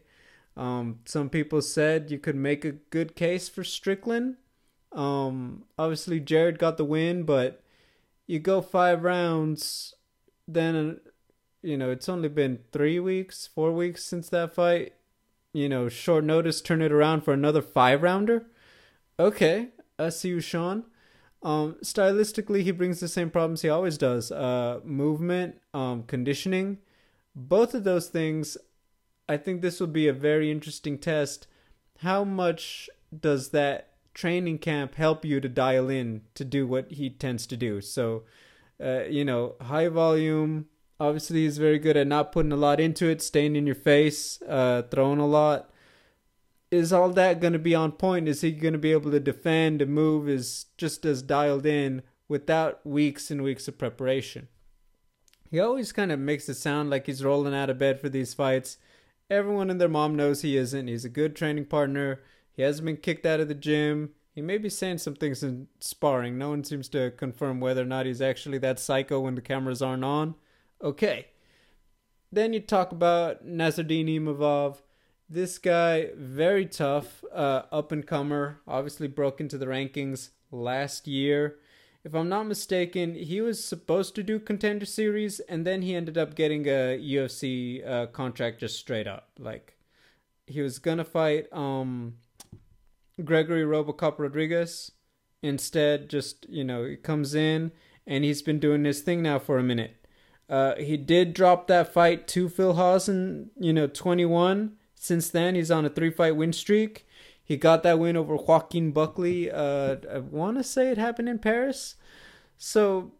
um, 0.57 1.01
some 1.05 1.31
people 1.31 1.63
said 1.63 2.11
you 2.11 2.19
could 2.19 2.37
make 2.37 2.65
a 2.65 2.73
good 2.73 3.15
case 3.17 3.49
for 3.49 3.65
Strickland. 3.65 4.37
Um, 4.93 5.65
obviously, 5.79 6.21
Jared 6.21 6.59
got 6.59 6.77
the 6.77 6.85
win, 6.85 7.23
but 7.25 7.63
you 8.27 8.39
go 8.39 8.61
five 8.61 9.05
rounds, 9.05 9.95
then 10.47 11.01
you 11.65 11.77
know 11.77 11.91
it's 11.91 12.09
only 12.09 12.29
been 12.29 12.61
three 12.73 13.01
weeks, 13.01 13.49
four 13.53 13.73
weeks 13.73 14.05
since 14.05 14.29
that 14.29 14.55
fight. 14.55 14.93
You 15.53 15.69
know, 15.69 15.89
short 15.89 16.25
notice, 16.25 16.61
turn 16.61 16.83
it 16.83 16.93
around 16.93 17.23
for 17.23 17.33
another 17.33 17.63
five 17.63 18.03
rounder. 18.03 18.47
Okay, 19.19 19.69
I 19.99 20.11
see 20.11 20.29
you, 20.29 20.41
Sean. 20.41 20.85
Um, 21.43 21.77
stylistically, 21.83 22.63
he 22.63 22.71
brings 22.71 23.01
the 23.01 23.09
same 23.09 23.31
problems 23.31 23.63
he 23.63 23.69
always 23.69 23.97
does: 23.97 24.31
uh, 24.31 24.81
movement, 24.85 25.61
um, 25.73 26.03
conditioning. 26.05 26.79
Both 27.35 27.75
of 27.75 27.85
those 27.85 28.09
things, 28.09 28.57
I 29.29 29.37
think 29.37 29.61
this 29.61 29.81
will 29.81 29.89
be 29.89 30.07
a 30.07 30.13
very 30.13 30.51
interesting 30.51 30.99
test. 30.99 31.47
How 31.99 32.25
much 32.25 32.89
does 33.19 33.51
that 33.51 33.91
training 34.13 34.59
camp 34.59 34.95
help 34.95 35.25
you 35.25 35.41
to 35.41 35.49
dial 35.49 35.89
in 35.89 36.23
to 36.35 36.45
do 36.45 36.67
what 36.67 36.93
he 36.93 37.11
tends 37.11 37.47
to 37.47 37.57
do? 37.57 37.81
So, 37.81 38.25
uh, 38.83 39.05
you 39.05 39.25
know, 39.25 39.55
high 39.61 39.89
volume. 39.89 40.67
Obviously, 41.01 41.45
he's 41.45 41.59
very 41.59 41.79
good 41.79 41.97
at 41.97 42.07
not 42.07 42.33
putting 42.33 42.53
a 42.53 42.57
lot 42.57 42.81
into 42.81 43.09
it, 43.09 43.21
staying 43.21 43.57
in 43.57 43.67
your 43.67 43.75
face, 43.75 44.41
uh, 44.43 44.83
throwing 44.91 45.19
a 45.19 45.27
lot 45.27 45.71
is 46.75 46.93
all 46.93 47.11
that 47.11 47.41
going 47.41 47.53
to 47.53 47.59
be 47.59 47.75
on 47.75 47.93
point? 47.93 48.29
Is 48.29 48.41
he 48.41 48.51
going 48.53 48.73
to 48.73 48.79
be 48.79 48.93
able 48.93 49.11
to 49.11 49.21
defend 49.21 49.81
and 49.81 49.93
move 49.93 50.29
is 50.29 50.67
just 50.77 51.05
as 51.05 51.23
dialed 51.23 51.67
in 51.67 52.03
without 52.29 52.85
weeks 52.85 53.31
and 53.31 53.43
weeks 53.43 53.69
of 53.69 53.79
preparation? 53.79 54.49
He 55.51 55.61
always 55.61 55.93
kind 55.93 56.11
of 56.11 56.19
makes 56.19 56.49
it 56.49 56.55
sound 56.55 56.91
like 56.91 57.07
he's 57.07 57.25
rolling 57.25 57.55
out 57.55 57.71
of 57.71 57.79
bed 57.79 58.01
for 58.01 58.09
these 58.09 58.35
fights. 58.35 58.79
Everyone 59.31 59.71
and 59.71 59.81
their 59.81 59.89
mom 59.89 60.17
knows 60.17 60.43
he 60.43 60.57
isn't. 60.57 60.89
He's 60.89 61.05
a 61.05 61.11
good 61.11 61.37
training 61.37 61.67
partner. 61.67 62.23
He 62.53 62.63
hasn't 62.63 62.87
been 62.87 62.97
kicked 62.97 63.25
out 63.25 63.41
of 63.41 63.49
the 63.49 63.55
gym. 63.55 64.11
He 64.35 64.43
may 64.43 64.59
be 64.59 64.69
saying 64.69 64.99
some 64.99 65.15
things 65.15 65.43
in 65.43 65.69
sparring. 65.79 66.37
No 66.37 66.51
one 66.51 66.65
seems 66.65 66.89
to 66.91 67.13
confirm 67.13 67.61
whether 67.61 67.83
or 67.83 67.87
not 67.87 68.07
he's 68.07 68.21
actually 68.21 68.59
that 68.59 68.81
psycho 68.81 69.21
when 69.21 69.37
the 69.37 69.41
cameras 69.41 69.81
aren't 69.81 70.05
on. 70.05 70.35
Okay. 70.85 71.29
Then 72.31 72.53
you 72.53 72.61
talk 72.61 72.93
about 72.93 73.47
Nassourdine 73.47 74.21
Imavov. 74.21 74.83
This 75.31 75.57
guy, 75.57 76.11
very 76.15 76.67
tough, 76.67 77.25
uh, 77.33 77.63
up 77.73 77.91
and 77.91 78.07
comer, 78.07 78.61
obviously 78.69 79.09
broke 79.09 79.41
into 79.41 79.57
the 79.57 79.67
rankings 79.67 80.31
last 80.51 81.09
year. 81.09 81.57
If 82.05 82.15
I'm 82.15 82.29
not 82.29 82.47
mistaken, 82.47 83.15
he 83.15 83.41
was 83.41 83.65
supposed 83.65 84.15
to 84.17 84.23
do 84.23 84.39
contender 84.39 84.85
series, 84.85 85.41
and 85.41 85.67
then 85.67 85.81
he 85.81 85.95
ended 85.95 86.19
up 86.19 86.35
getting 86.35 86.67
a 86.67 87.01
UFC 87.01 87.87
uh, 87.89 88.07
contract 88.09 88.61
just 88.61 88.79
straight 88.79 89.07
up. 89.07 89.31
Like, 89.39 89.79
he 90.47 90.61
was 90.61 90.79
gonna 90.79 91.05
fight 91.05 91.51
um 91.53 92.17
Gregory 93.25 93.63
Robocop 93.63 94.19
Rodriguez. 94.19 94.93
Instead, 95.43 96.11
just 96.11 96.47
you 96.51 96.65
know, 96.65 96.85
he 96.85 96.97
comes 96.97 97.35
in 97.35 97.73
and 98.07 98.25
he's 98.25 98.43
been 98.43 98.59
doing 98.59 98.85
his 98.85 99.01
thing 99.01 99.23
now 99.23 99.39
for 99.39 99.57
a 99.57 99.63
minute. 99.63 100.04
Uh, 100.49 100.75
he 100.77 100.97
did 100.97 101.33
drop 101.33 101.67
that 101.67 101.93
fight 101.93 102.29
to 102.29 102.49
Phil 102.49 102.75
Hawes 102.75 103.09
in 103.09 103.51
you 103.59 103.73
know 103.73 103.87
21. 103.87 104.77
Since 104.95 105.31
then, 105.31 105.55
he's 105.55 105.71
on 105.71 105.85
a 105.85 105.91
three 105.91 106.11
fight 106.11 106.37
win 106.37 106.53
streak. 106.53 107.07
He 107.43 107.57
got 107.59 107.83
that 107.83 107.99
win 107.99 108.17
over 108.17 108.37
Joaquin 108.37 108.93
Buckley. 108.93 109.51
Uh, 109.51 109.97
I 110.11 110.19
want 110.19 110.57
to 110.57 110.65
say 110.65 110.89
it 110.89 110.97
happened 110.97 111.29
in 111.29 111.39
Paris. 111.39 111.97
So 112.57 113.13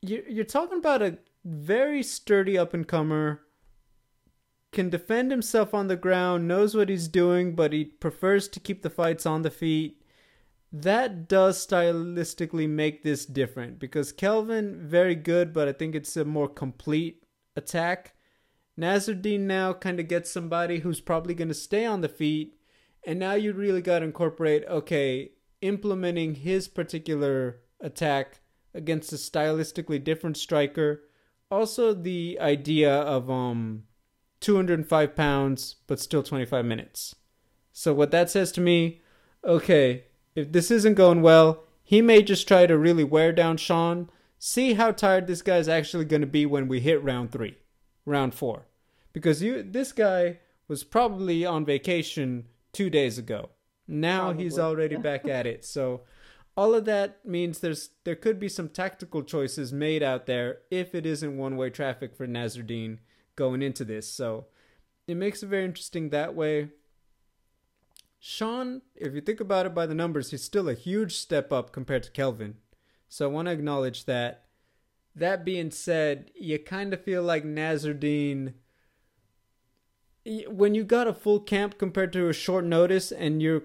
you're 0.00 0.44
talking 0.44 0.78
about 0.78 1.02
a 1.02 1.18
very 1.44 2.02
sturdy 2.02 2.56
up 2.56 2.72
and 2.72 2.88
comer. 2.88 3.42
Can 4.72 4.88
defend 4.88 5.30
himself 5.30 5.74
on 5.74 5.88
the 5.88 5.96
ground, 5.96 6.46
knows 6.46 6.74
what 6.74 6.88
he's 6.88 7.08
doing, 7.08 7.54
but 7.56 7.72
he 7.72 7.84
prefers 7.84 8.48
to 8.48 8.60
keep 8.60 8.82
the 8.82 8.88
fights 8.88 9.26
on 9.26 9.42
the 9.42 9.50
feet. 9.50 9.99
That 10.72 11.28
does 11.28 11.66
stylistically 11.66 12.68
make 12.68 13.02
this 13.02 13.26
different 13.26 13.80
because 13.80 14.12
Kelvin 14.12 14.78
very 14.86 15.16
good, 15.16 15.52
but 15.52 15.66
I 15.66 15.72
think 15.72 15.94
it's 15.94 16.16
a 16.16 16.24
more 16.24 16.48
complete 16.48 17.24
attack. 17.56 18.14
Nassourdine 18.78 19.40
now 19.40 19.72
kind 19.72 19.98
of 19.98 20.06
gets 20.06 20.30
somebody 20.30 20.78
who's 20.78 21.00
probably 21.00 21.34
going 21.34 21.48
to 21.48 21.54
stay 21.54 21.84
on 21.84 22.02
the 22.02 22.08
feet, 22.08 22.56
and 23.04 23.18
now 23.18 23.34
you 23.34 23.52
really 23.52 23.82
got 23.82 23.98
to 23.98 24.04
incorporate 24.04 24.64
okay, 24.68 25.32
implementing 25.60 26.36
his 26.36 26.68
particular 26.68 27.60
attack 27.80 28.40
against 28.72 29.12
a 29.12 29.16
stylistically 29.16 30.02
different 30.02 30.36
striker. 30.36 31.02
Also, 31.50 31.92
the 31.92 32.38
idea 32.40 32.94
of 32.94 33.28
um, 33.28 33.82
205 34.38 35.16
pounds, 35.16 35.76
but 35.88 35.98
still 35.98 36.22
25 36.22 36.64
minutes. 36.64 37.16
So, 37.72 37.92
what 37.92 38.12
that 38.12 38.30
says 38.30 38.52
to 38.52 38.60
me, 38.60 39.00
okay, 39.44 40.04
if 40.34 40.52
this 40.52 40.70
isn't 40.70 40.94
going 40.94 41.22
well, 41.22 41.64
he 41.82 42.02
may 42.02 42.22
just 42.22 42.46
try 42.46 42.66
to 42.66 42.78
really 42.78 43.04
wear 43.04 43.32
down 43.32 43.56
Sean, 43.56 44.10
see 44.38 44.74
how 44.74 44.92
tired 44.92 45.26
this 45.26 45.42
guy's 45.42 45.68
actually 45.68 46.04
going 46.04 46.20
to 46.20 46.26
be 46.26 46.46
when 46.46 46.68
we 46.68 46.80
hit 46.80 47.02
round 47.02 47.32
three, 47.32 47.58
round 48.04 48.34
four. 48.34 48.66
Because 49.12 49.42
you, 49.42 49.62
this 49.62 49.92
guy 49.92 50.38
was 50.68 50.84
probably 50.84 51.44
on 51.44 51.64
vacation 51.64 52.46
two 52.72 52.90
days 52.90 53.18
ago. 53.18 53.50
Now 53.88 54.26
probably. 54.26 54.44
he's 54.44 54.58
already 54.58 54.96
back 55.08 55.26
at 55.26 55.46
it. 55.46 55.64
So, 55.64 56.02
all 56.56 56.74
of 56.74 56.84
that 56.84 57.24
means 57.24 57.60
there's 57.60 57.90
there 58.04 58.16
could 58.16 58.38
be 58.38 58.48
some 58.48 58.68
tactical 58.68 59.22
choices 59.22 59.72
made 59.72 60.02
out 60.02 60.26
there 60.26 60.58
if 60.70 60.94
it 60.94 61.06
isn't 61.06 61.38
one 61.38 61.56
way 61.56 61.70
traffic 61.70 62.14
for 62.14 62.26
Nassourdine 62.26 62.98
going 63.36 63.62
into 63.62 63.84
this. 63.84 64.12
So 64.12 64.46
it 65.06 65.16
makes 65.16 65.42
it 65.42 65.46
very 65.46 65.64
interesting 65.64 66.10
that 66.10 66.34
way. 66.34 66.68
Sean, 68.20 68.82
if 68.94 69.14
you 69.14 69.20
think 69.20 69.40
about 69.40 69.66
it 69.66 69.74
by 69.74 69.86
the 69.86 69.94
numbers, 69.94 70.30
he's 70.30 70.44
still 70.44 70.68
a 70.68 70.74
huge 70.74 71.16
step 71.16 71.52
up 71.52 71.72
compared 71.72 72.04
to 72.04 72.10
Kelvin. 72.10 72.56
So 73.08 73.24
I 73.24 73.32
want 73.32 73.48
to 73.48 73.52
acknowledge 73.52 74.04
that. 74.04 74.44
That 75.16 75.44
being 75.44 75.72
said, 75.72 76.30
you 76.34 76.58
kind 76.58 76.94
of 76.94 77.02
feel 77.02 77.22
like 77.22 77.44
Nassourdine 77.44 78.52
when 80.24 80.74
you 80.74 80.84
got 80.84 81.08
a 81.08 81.14
full 81.14 81.40
camp 81.40 81.78
compared 81.78 82.12
to 82.12 82.28
a 82.28 82.32
short 82.32 82.64
notice 82.64 83.10
and 83.10 83.42
you 83.42 83.64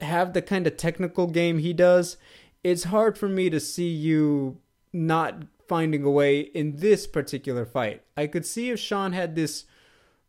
have 0.00 0.32
the 0.32 0.42
kind 0.42 0.66
of 0.66 0.76
technical 0.76 1.26
game 1.26 1.58
he 1.58 1.72
does, 1.72 2.16
it's 2.64 2.84
hard 2.84 3.16
for 3.16 3.28
me 3.28 3.50
to 3.50 3.60
see 3.60 3.88
you 3.88 4.58
not 4.92 5.44
finding 5.66 6.02
a 6.02 6.10
way 6.10 6.40
in 6.40 6.76
this 6.76 7.06
particular 7.06 7.64
fight. 7.64 8.02
I 8.16 8.26
could 8.26 8.46
see 8.46 8.70
if 8.70 8.80
Sean 8.80 9.12
had 9.12 9.34
this 9.34 9.64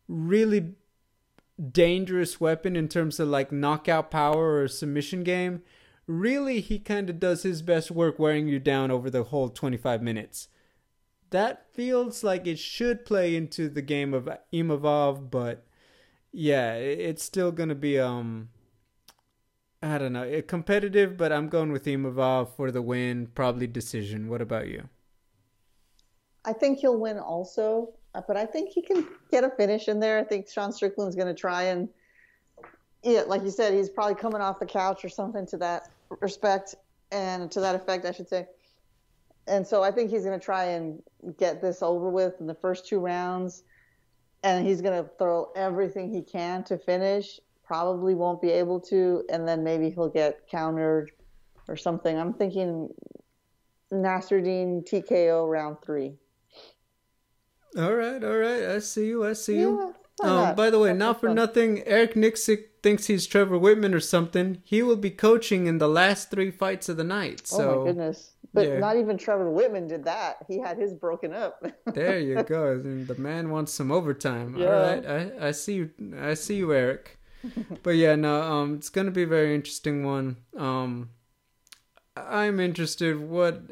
really 0.08 0.74
dangerous 1.72 2.40
weapon 2.40 2.76
in 2.76 2.88
terms 2.88 3.20
of 3.20 3.28
like 3.28 3.52
knockout 3.52 4.10
power 4.10 4.60
or 4.62 4.68
submission 4.68 5.22
game. 5.24 5.62
Really, 6.06 6.60
he 6.60 6.78
kind 6.78 7.08
of 7.10 7.20
does 7.20 7.42
his 7.44 7.62
best 7.62 7.90
work 7.90 8.18
wearing 8.18 8.48
you 8.48 8.58
down 8.58 8.90
over 8.90 9.10
the 9.10 9.24
whole 9.24 9.48
25 9.48 10.02
minutes. 10.02 10.48
That 11.30 11.66
feels 11.72 12.22
like 12.24 12.46
it 12.46 12.58
should 12.58 13.04
play 13.04 13.34
into 13.36 13.68
the 13.68 13.82
game 13.82 14.12
of 14.14 14.28
Imavov, 14.52 15.30
but 15.30 15.66
yeah, 16.32 16.74
it's 16.74 17.22
still 17.24 17.52
gonna 17.52 17.74
be 17.74 17.98
um 17.98 18.50
I 19.82 19.98
don't 19.98 20.12
know. 20.14 20.40
competitive, 20.42 21.16
but 21.18 21.32
I'm 21.32 21.48
going 21.50 21.70
with 21.72 21.84
Imavov 21.84 22.56
for 22.56 22.70
the 22.70 22.80
win, 22.82 23.26
probably 23.28 23.66
decision. 23.66 24.28
What 24.28 24.40
about 24.40 24.68
you? 24.68 24.88
I 26.44 26.52
think 26.52 26.80
he'll 26.80 26.98
win 26.98 27.18
also, 27.18 27.94
but 28.12 28.36
I 28.36 28.46
think 28.46 28.70
he 28.70 28.82
can 28.82 29.06
get 29.30 29.44
a 29.44 29.50
finish 29.50 29.88
in 29.88 30.00
there. 30.00 30.18
I 30.18 30.24
think 30.24 30.48
Sean 30.48 30.72
Strickland's 30.72 31.16
going 31.16 31.28
to 31.28 31.34
try 31.34 31.64
and, 31.64 31.88
yeah, 33.02 33.22
like 33.26 33.42
you 33.42 33.50
said, 33.50 33.72
he's 33.72 33.88
probably 33.88 34.14
coming 34.14 34.40
off 34.40 34.58
the 34.58 34.66
couch 34.66 35.04
or 35.04 35.08
something 35.08 35.46
to 35.46 35.56
that 35.58 35.88
respect 36.20 36.74
and 37.12 37.50
to 37.52 37.60
that 37.60 37.74
effect, 37.74 38.04
I 38.04 38.12
should 38.12 38.28
say. 38.28 38.46
And 39.46 39.66
so 39.66 39.82
I 39.82 39.90
think 39.90 40.10
he's 40.10 40.24
going 40.24 40.38
to 40.38 40.44
try 40.44 40.64
and 40.64 41.02
get 41.38 41.60
this 41.60 41.82
over 41.82 42.10
with 42.10 42.40
in 42.40 42.46
the 42.46 42.54
first 42.54 42.86
two 42.86 43.00
rounds, 43.00 43.62
and 44.42 44.66
he's 44.66 44.80
going 44.80 45.02
to 45.02 45.10
throw 45.18 45.50
everything 45.56 46.12
he 46.12 46.22
can 46.22 46.62
to 46.64 46.78
finish 46.78 47.40
probably 47.70 48.16
won't 48.16 48.42
be 48.42 48.50
able 48.50 48.80
to, 48.80 49.22
and 49.30 49.46
then 49.46 49.62
maybe 49.62 49.90
he'll 49.90 50.08
get 50.08 50.44
countered 50.48 51.12
or 51.68 51.76
something. 51.76 52.18
I'm 52.18 52.32
thinking 52.32 52.92
Nassourdine 53.92 54.84
TKO 54.84 55.48
round 55.48 55.76
three. 55.80 56.14
All 57.76 57.94
right, 57.94 58.22
all 58.22 58.36
right. 58.36 58.64
I 58.64 58.78
see 58.80 59.06
you. 59.06 59.24
I 59.24 59.32
see 59.34 59.58
you. 59.58 59.94
Yeah, 60.22 60.50
um, 60.50 60.54
by 60.54 60.70
the 60.70 60.78
way, 60.78 60.88
That's 60.88 60.98
not 60.98 61.20
for 61.20 61.28
fun. 61.28 61.36
nothing, 61.36 61.82
Eric 61.86 62.14
Nicksick 62.14 62.64
thinks 62.82 63.06
he's 63.06 63.26
Trevor 63.26 63.58
Wittman 63.58 63.94
or 63.94 64.00
something. 64.00 64.60
He 64.64 64.82
will 64.82 64.96
be 64.96 65.10
coaching 65.10 65.66
in 65.66 65.78
the 65.78 65.88
last 65.88 66.30
three 66.30 66.50
fights 66.50 66.88
of 66.88 66.96
the 66.96 67.04
night. 67.04 67.46
So, 67.46 67.70
oh 67.70 67.80
my 67.80 67.86
goodness! 67.86 68.32
But 68.52 68.68
yeah. 68.68 68.78
not 68.78 68.96
even 68.96 69.16
Trevor 69.16 69.50
Wittman 69.50 69.88
did 69.88 70.04
that. 70.04 70.38
He 70.48 70.58
had 70.58 70.78
his 70.78 70.92
broken 70.92 71.32
up. 71.32 71.64
there 71.86 72.18
you 72.18 72.42
go. 72.42 72.78
The 72.78 73.14
man 73.14 73.50
wants 73.50 73.72
some 73.72 73.92
overtime. 73.92 74.56
Yeah. 74.56 74.66
All 74.66 74.82
right, 74.82 75.06
I, 75.06 75.48
I 75.48 75.50
see 75.52 75.74
you. 75.74 75.90
I 76.20 76.34
see 76.34 76.56
you, 76.56 76.72
Eric. 76.72 77.18
but 77.82 77.92
yeah, 77.92 78.16
no, 78.16 78.42
um, 78.42 78.74
it's 78.74 78.88
gonna 78.88 79.10
be 79.10 79.22
a 79.22 79.28
very 79.28 79.54
interesting 79.54 80.04
one. 80.04 80.36
Um, 80.56 81.10
I'm 82.16 82.60
interested. 82.60 83.18
What 83.18 83.62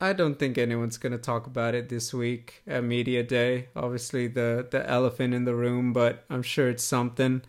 I 0.00 0.12
don't 0.12 0.38
think 0.38 0.58
anyone's 0.58 0.96
gonna 0.96 1.18
talk 1.18 1.46
about 1.46 1.74
it 1.74 1.88
this 1.88 2.14
week 2.14 2.62
at 2.68 2.84
media 2.84 3.22
day. 3.24 3.68
Obviously, 3.74 4.28
the 4.28 4.66
the 4.70 4.88
elephant 4.88 5.34
in 5.34 5.44
the 5.44 5.54
room, 5.56 5.92
but 5.92 6.24
I'm 6.30 6.42
sure 6.42 6.68
it's 6.68 6.84
something. 6.84 7.42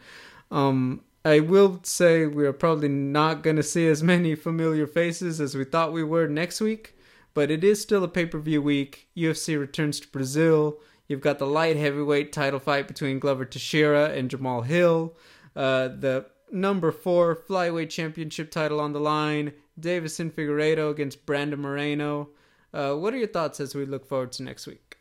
Um, 0.49 1.01
I 1.23 1.41
will 1.41 1.79
say 1.83 2.25
we're 2.25 2.53
probably 2.53 2.87
not 2.89 3.43
gonna 3.43 3.61
see 3.61 3.87
as 3.87 4.01
many 4.01 4.33
familiar 4.33 4.87
faces 4.87 5.39
as 5.39 5.53
we 5.55 5.63
thought 5.63 5.93
we 5.93 6.03
were 6.03 6.27
next 6.27 6.59
week, 6.59 6.97
but 7.35 7.51
it 7.51 7.63
is 7.63 7.81
still 7.81 8.03
a 8.03 8.07
pay 8.07 8.25
per 8.25 8.39
view 8.39 8.63
week. 8.63 9.07
UFC 9.15 9.59
returns 9.59 9.99
to 9.99 10.07
Brazil. 10.07 10.79
You've 11.07 11.21
got 11.21 11.37
the 11.37 11.47
light 11.47 11.75
heavyweight 11.75 12.31
title 12.31 12.59
fight 12.59 12.87
between 12.87 13.19
Glover 13.19 13.45
Teixeira 13.45 14.09
and 14.09 14.29
Jamal 14.29 14.61
Hill. 14.63 15.15
Uh, 15.55 15.89
the 15.89 16.25
number 16.51 16.91
four 16.91 17.35
flyweight 17.35 17.89
championship 17.89 18.49
title 18.49 18.79
on 18.79 18.93
the 18.93 18.99
line. 18.99 19.53
Deiveson 19.79 20.31
Figueiredo 20.31 20.89
against 20.91 21.25
Brandon 21.25 21.59
Moreno. 21.61 22.29
Uh, 22.73 22.93
what 22.95 23.13
are 23.13 23.17
your 23.17 23.27
thoughts 23.27 23.59
as 23.59 23.75
we 23.75 23.85
look 23.85 24.07
forward 24.07 24.31
to 24.33 24.43
next 24.43 24.67
week? 24.67 24.97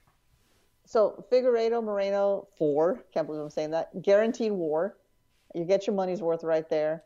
So 0.86 1.24
Figueiredo 1.30 1.84
Moreno 1.84 2.48
four. 2.56 3.04
Can't 3.12 3.26
believe 3.26 3.42
I'm 3.42 3.50
saying 3.50 3.72
that. 3.72 4.02
Guaranteed 4.02 4.52
war. 4.52 4.96
You 5.54 5.64
get 5.64 5.86
your 5.86 5.94
money's 5.94 6.22
worth 6.22 6.42
right 6.44 6.68
there. 6.70 7.04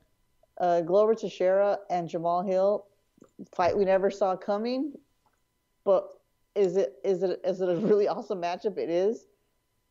Uh, 0.58 0.82
Glover 0.82 1.14
Teixeira 1.14 1.78
and 1.90 2.08
Jamal 2.08 2.42
Hill 2.42 2.86
fight 3.54 3.76
we 3.76 3.84
never 3.84 4.10
saw 4.10 4.36
coming, 4.36 4.92
but 5.84 6.08
is 6.54 6.76
it 6.76 6.94
is 7.04 7.22
it 7.22 7.40
is 7.44 7.60
it 7.60 7.68
a 7.68 7.76
really 7.76 8.06
awesome 8.08 8.40
matchup? 8.40 8.78
It 8.78 8.90
is. 8.90 9.26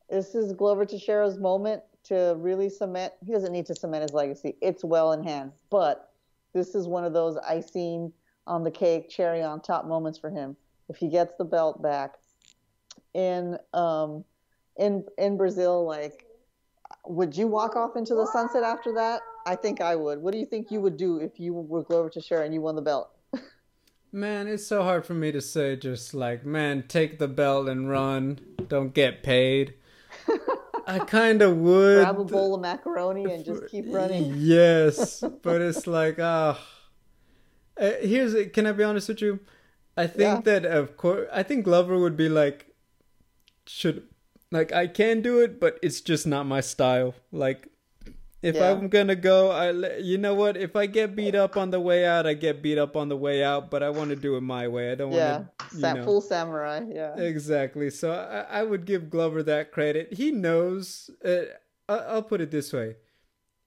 This 0.10 0.36
is 0.36 0.54
Glover 0.54 0.86
Teixeira's 0.86 1.38
moment 1.38 1.84
to 2.04 2.36
really 2.38 2.70
cement. 2.70 3.14
He 3.26 3.32
doesn't 3.34 3.52
need 3.52 3.66
to 3.68 3.76
cement 3.76 4.04
his 4.04 4.14
legacy. 4.14 4.56
It's 4.62 4.84
well 4.84 5.12
in 5.14 5.24
hand. 5.24 5.52
But 5.70 6.12
this 6.54 6.76
is 6.76 6.88
one 6.88 7.04
of 7.04 7.14
those 7.14 7.38
icing 7.38 8.12
on 8.52 8.66
the 8.66 8.70
cake, 8.70 9.10
cherry 9.10 9.42
on 9.42 9.62
top 9.62 9.86
moments 9.86 10.20
for 10.20 10.30
him. 10.30 10.58
If 10.90 10.98
he 10.98 11.08
gets 11.08 11.34
the 11.38 11.46
belt 11.46 11.82
back 11.82 12.16
in 13.14 13.58
um, 13.74 14.26
in 14.78 15.06
in 15.18 15.38
Brazil, 15.38 15.86
like, 15.86 16.26
would 17.08 17.36
you 17.36 17.48
walk 17.48 17.78
off 17.78 17.96
into 17.96 18.14
the 18.14 18.28
sunset 18.28 18.64
after 18.64 18.94
that? 18.96 19.22
I 19.46 19.56
think 19.56 19.80
I 19.80 19.96
would. 19.96 20.22
What 20.22 20.34
do 20.34 20.38
you 20.38 20.46
think 20.46 20.70
you 20.70 20.82
would 20.82 20.98
do 20.98 21.18
if 21.18 21.40
you 21.40 21.54
were 21.54 21.84
Glover 21.84 22.10
Teixeira 22.10 22.44
and 22.44 22.54
you 22.54 22.60
won 22.60 22.76
the 22.76 22.82
belt? 22.82 23.10
Man, 24.12 24.48
it's 24.48 24.68
so 24.68 24.84
hard 24.84 25.06
for 25.06 25.14
me 25.14 25.32
to 25.32 25.40
say 25.40 25.78
just 25.78 26.14
like, 26.14 26.46
man, 26.46 26.84
take 26.90 27.18
the 27.18 27.30
belt 27.30 27.70
and 27.70 27.90
run. 27.90 28.40
Don't 28.68 28.94
get 28.94 29.24
paid. 29.24 29.76
I 30.86 31.00
kind 31.00 31.42
of 31.42 31.56
would. 31.56 32.04
Grab 32.04 32.20
a 32.20 32.26
bowl 32.26 32.56
of 32.56 32.62
macaroni 32.62 33.32
and 33.32 33.46
just 33.46 33.70
keep 33.70 33.86
running. 33.88 34.34
Yes, 34.36 35.24
but 35.42 35.62
it's 35.62 35.88
like, 35.88 36.20
ah. 36.20 36.60
Uh, 37.82 37.94
here's, 38.02 38.34
it, 38.36 38.54
can 38.54 38.68
I 38.68 38.72
be 38.74 38.84
honest 38.84 39.10
with 39.10 39.22
you? 39.22 39.40
I 39.98 40.08
think 40.08 40.22
yeah. 40.22 40.42
that, 40.60 40.66
of 40.66 40.96
course, 40.98 41.28
I 41.34 41.44
think 41.44 41.66
Glover 41.66 41.98
would 42.00 42.16
be 42.16 42.30
like, 42.30 42.76
should, 43.68 44.08
like, 44.52 44.72
I 44.72 44.88
can 44.88 45.22
do 45.22 45.40
it, 45.40 45.60
but 45.60 45.80
it's 45.82 46.02
just 46.02 46.28
not 46.28 46.46
my 46.46 46.62
style. 46.62 47.16
Like, 47.32 47.68
If 48.44 48.56
Yeah. 48.56 48.72
I'm 48.72 48.88
gonna 48.90 49.16
go, 49.16 49.52
I 49.52 49.98
you 50.00 50.18
know 50.18 50.34
what? 50.34 50.58
If 50.58 50.76
I 50.76 50.88
get 50.88 51.16
beat 51.16 51.36
up 51.36 51.56
on 51.58 51.70
the 51.70 51.80
way 51.80 52.08
out, 52.08 52.26
I 52.26 52.34
get 52.34 52.64
beat 52.64 52.80
up 52.80 52.96
on 52.96 53.08
the 53.08 53.16
way 53.16 53.44
out. 53.44 53.70
But 53.70 53.84
I 53.84 53.92
want 53.92 54.10
to 54.10 54.16
do 54.16 54.36
it 54.36 54.42
my 54.42 54.68
way. 54.68 54.92
I 54.92 54.96
don't 54.96 55.12
Yeah, 55.12 55.32
want 55.38 55.60
to. 55.70 55.78
Sa- 55.78 55.90
You 55.90 55.98
know. 56.00 56.04
full 56.04 56.22
samurai. 56.22 56.82
Yeah. 56.90 57.16
Exactly. 57.18 57.92
So 57.92 58.12
I, 58.12 58.62
I 58.62 58.64
would 58.64 58.86
give 58.86 59.12
Glover 59.12 59.44
that 59.44 59.72
credit. 59.72 60.14
He 60.14 60.32
knows. 60.32 61.12
Uh, 61.24 61.54
I, 61.88 61.98
I'll 61.98 62.24
put 62.24 62.42
it 62.42 62.50
this 62.50 62.74
way: 62.74 62.96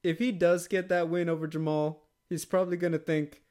if 0.03 0.19
he 0.19 0.33
does 0.33 0.67
get 0.67 0.89
that 0.89 1.09
win 1.09 1.29
over 1.29 1.47
Jamal, 1.47 2.09
he's 2.29 2.45
probably 2.45 2.77
gonna 2.77 2.99
think, 2.99 3.44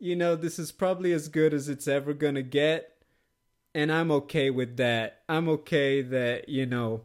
you 0.00 0.16
know, 0.16 0.34
this 0.34 0.58
is 0.58 0.72
probably 0.72 1.12
as 1.12 1.28
good 1.28 1.54
as 1.54 1.68
it's 1.68 1.86
ever 1.86 2.14
gonna 2.14 2.42
get, 2.42 2.96
and 3.74 3.92
I'm 3.92 4.10
okay 4.10 4.50
with 4.50 4.76
that. 4.78 5.22
I'm 5.28 5.48
okay 5.50 6.02
that 6.02 6.48
you 6.48 6.66
know, 6.66 7.02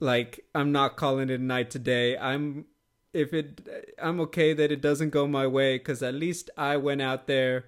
like 0.00 0.44
I'm 0.54 0.72
not 0.72 0.96
calling 0.96 1.30
it 1.30 1.40
a 1.40 1.42
night 1.42 1.70
today. 1.70 2.18
I'm 2.18 2.66
if 3.14 3.32
it 3.32 3.66
I'm 4.02 4.20
okay 4.20 4.52
that 4.52 4.72
it 4.72 4.80
doesn't 4.80 5.10
go 5.10 5.26
my 5.26 5.46
way 5.46 5.78
cuz 5.78 6.02
at 6.02 6.14
least 6.14 6.50
I 6.56 6.76
went 6.76 7.02
out 7.02 7.26
there 7.26 7.66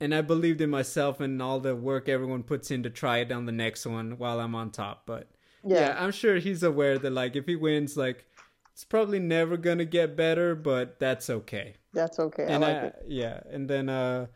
and 0.00 0.14
I 0.14 0.20
believed 0.20 0.60
in 0.60 0.70
myself 0.70 1.20
and 1.20 1.40
all 1.42 1.60
the 1.60 1.74
work 1.74 2.08
everyone 2.08 2.42
puts 2.42 2.70
in 2.70 2.82
to 2.82 2.90
try 2.90 3.18
it 3.18 3.32
on 3.32 3.46
the 3.46 3.52
next 3.52 3.86
one 3.86 4.18
while 4.18 4.40
I'm 4.40 4.54
on 4.54 4.70
top. 4.70 5.04
But 5.06 5.30
yeah, 5.64 5.88
Yeah. 5.88 6.04
I'm 6.04 6.12
sure 6.12 6.36
he's 6.36 6.62
aware 6.62 6.98
that 6.98 7.12
like 7.12 7.34
if 7.36 7.46
he 7.46 7.56
wins 7.56 7.96
like 7.96 8.26
it's 8.74 8.84
probably 8.84 9.20
never 9.20 9.56
going 9.56 9.78
to 9.78 9.84
get 9.86 10.16
better, 10.16 10.54
but 10.54 10.98
that's 10.98 11.30
okay. 11.30 11.76
That's 11.94 12.18
okay. 12.18 12.52
I 12.52 12.56
like 12.56 12.76
I, 12.76 12.86
it. 12.86 13.04
yeah, 13.06 13.40
and 13.50 13.70
then 13.70 13.88
uh 13.88 14.26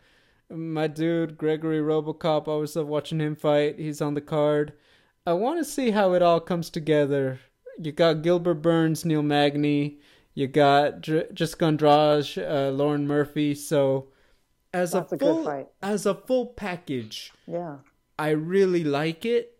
my 0.50 0.86
dude 0.86 1.36
Gregory 1.36 1.80
Robocop, 1.80 2.48
I 2.50 2.56
was 2.56 2.74
uh, 2.76 2.84
watching 2.86 3.20
him 3.20 3.36
fight. 3.36 3.78
He's 3.78 4.00
on 4.00 4.14
the 4.14 4.20
card. 4.22 4.72
I 5.26 5.34
want 5.34 5.58
to 5.58 5.64
see 5.64 5.90
how 5.90 6.14
it 6.14 6.22
all 6.22 6.40
comes 6.40 6.70
together. 6.70 7.40
You 7.78 7.92
got 7.92 8.22
Gilbert 8.22 8.62
Burns, 8.62 9.04
Neil 9.04 9.22
Magny. 9.22 9.98
You 10.34 10.46
got 10.46 11.02
Dr- 11.02 11.34
Jessica 11.34 11.66
Andrade, 11.66 12.38
uh, 12.38 12.70
Lauren 12.70 13.06
Murphy. 13.06 13.54
So 13.54 14.08
as 14.72 14.92
That's 14.92 15.12
a 15.12 15.18
full 15.18 15.44
fight. 15.44 15.66
as 15.82 16.06
a 16.06 16.14
full 16.14 16.46
package, 16.46 17.32
Yeah. 17.46 17.78
I 18.18 18.30
really 18.30 18.84
like 18.84 19.26
it. 19.26 19.57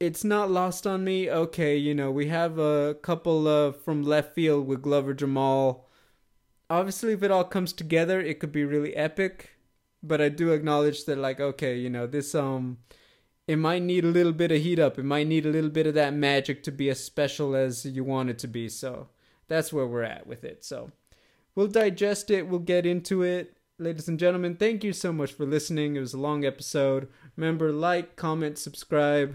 It's 0.00 0.22
not 0.22 0.50
lost 0.50 0.86
on 0.86 1.02
me. 1.04 1.28
Okay, 1.28 1.76
you 1.76 1.94
know, 1.94 2.10
we 2.10 2.28
have 2.28 2.58
a 2.58 2.94
couple 3.02 3.48
of 3.48 3.82
from 3.82 4.02
left 4.02 4.34
field 4.34 4.66
with 4.66 4.82
Glover 4.82 5.12
Jamal. 5.12 5.88
Obviously, 6.70 7.12
if 7.12 7.22
it 7.22 7.30
all 7.30 7.44
comes 7.44 7.72
together, 7.72 8.20
it 8.20 8.38
could 8.38 8.52
be 8.52 8.64
really 8.64 8.94
epic. 8.94 9.56
But 10.02 10.20
I 10.20 10.28
do 10.28 10.52
acknowledge 10.52 11.04
that, 11.06 11.18
like, 11.18 11.40
okay, 11.40 11.76
you 11.76 11.90
know, 11.90 12.06
this 12.06 12.34
um, 12.34 12.78
it 13.48 13.56
might 13.56 13.82
need 13.82 14.04
a 14.04 14.08
little 14.08 14.32
bit 14.32 14.52
of 14.52 14.62
heat 14.62 14.78
up. 14.78 14.98
It 14.98 15.04
might 15.04 15.26
need 15.26 15.46
a 15.46 15.50
little 15.50 15.70
bit 15.70 15.86
of 15.86 15.94
that 15.94 16.14
magic 16.14 16.62
to 16.64 16.70
be 16.70 16.90
as 16.90 17.02
special 17.02 17.56
as 17.56 17.84
you 17.84 18.04
want 18.04 18.30
it 18.30 18.38
to 18.40 18.46
be. 18.46 18.68
So 18.68 19.08
that's 19.48 19.72
where 19.72 19.86
we're 19.86 20.02
at 20.02 20.26
with 20.26 20.44
it. 20.44 20.64
So 20.64 20.92
we'll 21.54 21.66
digest 21.66 22.30
it. 22.30 22.46
We'll 22.46 22.60
get 22.60 22.86
into 22.86 23.22
it. 23.22 23.56
Ladies 23.78 24.06
and 24.06 24.18
gentlemen, 24.18 24.56
thank 24.56 24.84
you 24.84 24.92
so 24.92 25.12
much 25.12 25.32
for 25.32 25.46
listening. 25.46 25.96
It 25.96 26.00
was 26.00 26.14
a 26.14 26.18
long 26.18 26.44
episode. 26.44 27.08
Remember, 27.36 27.72
like, 27.72 28.16
comment, 28.16 28.58
subscribe. 28.58 29.34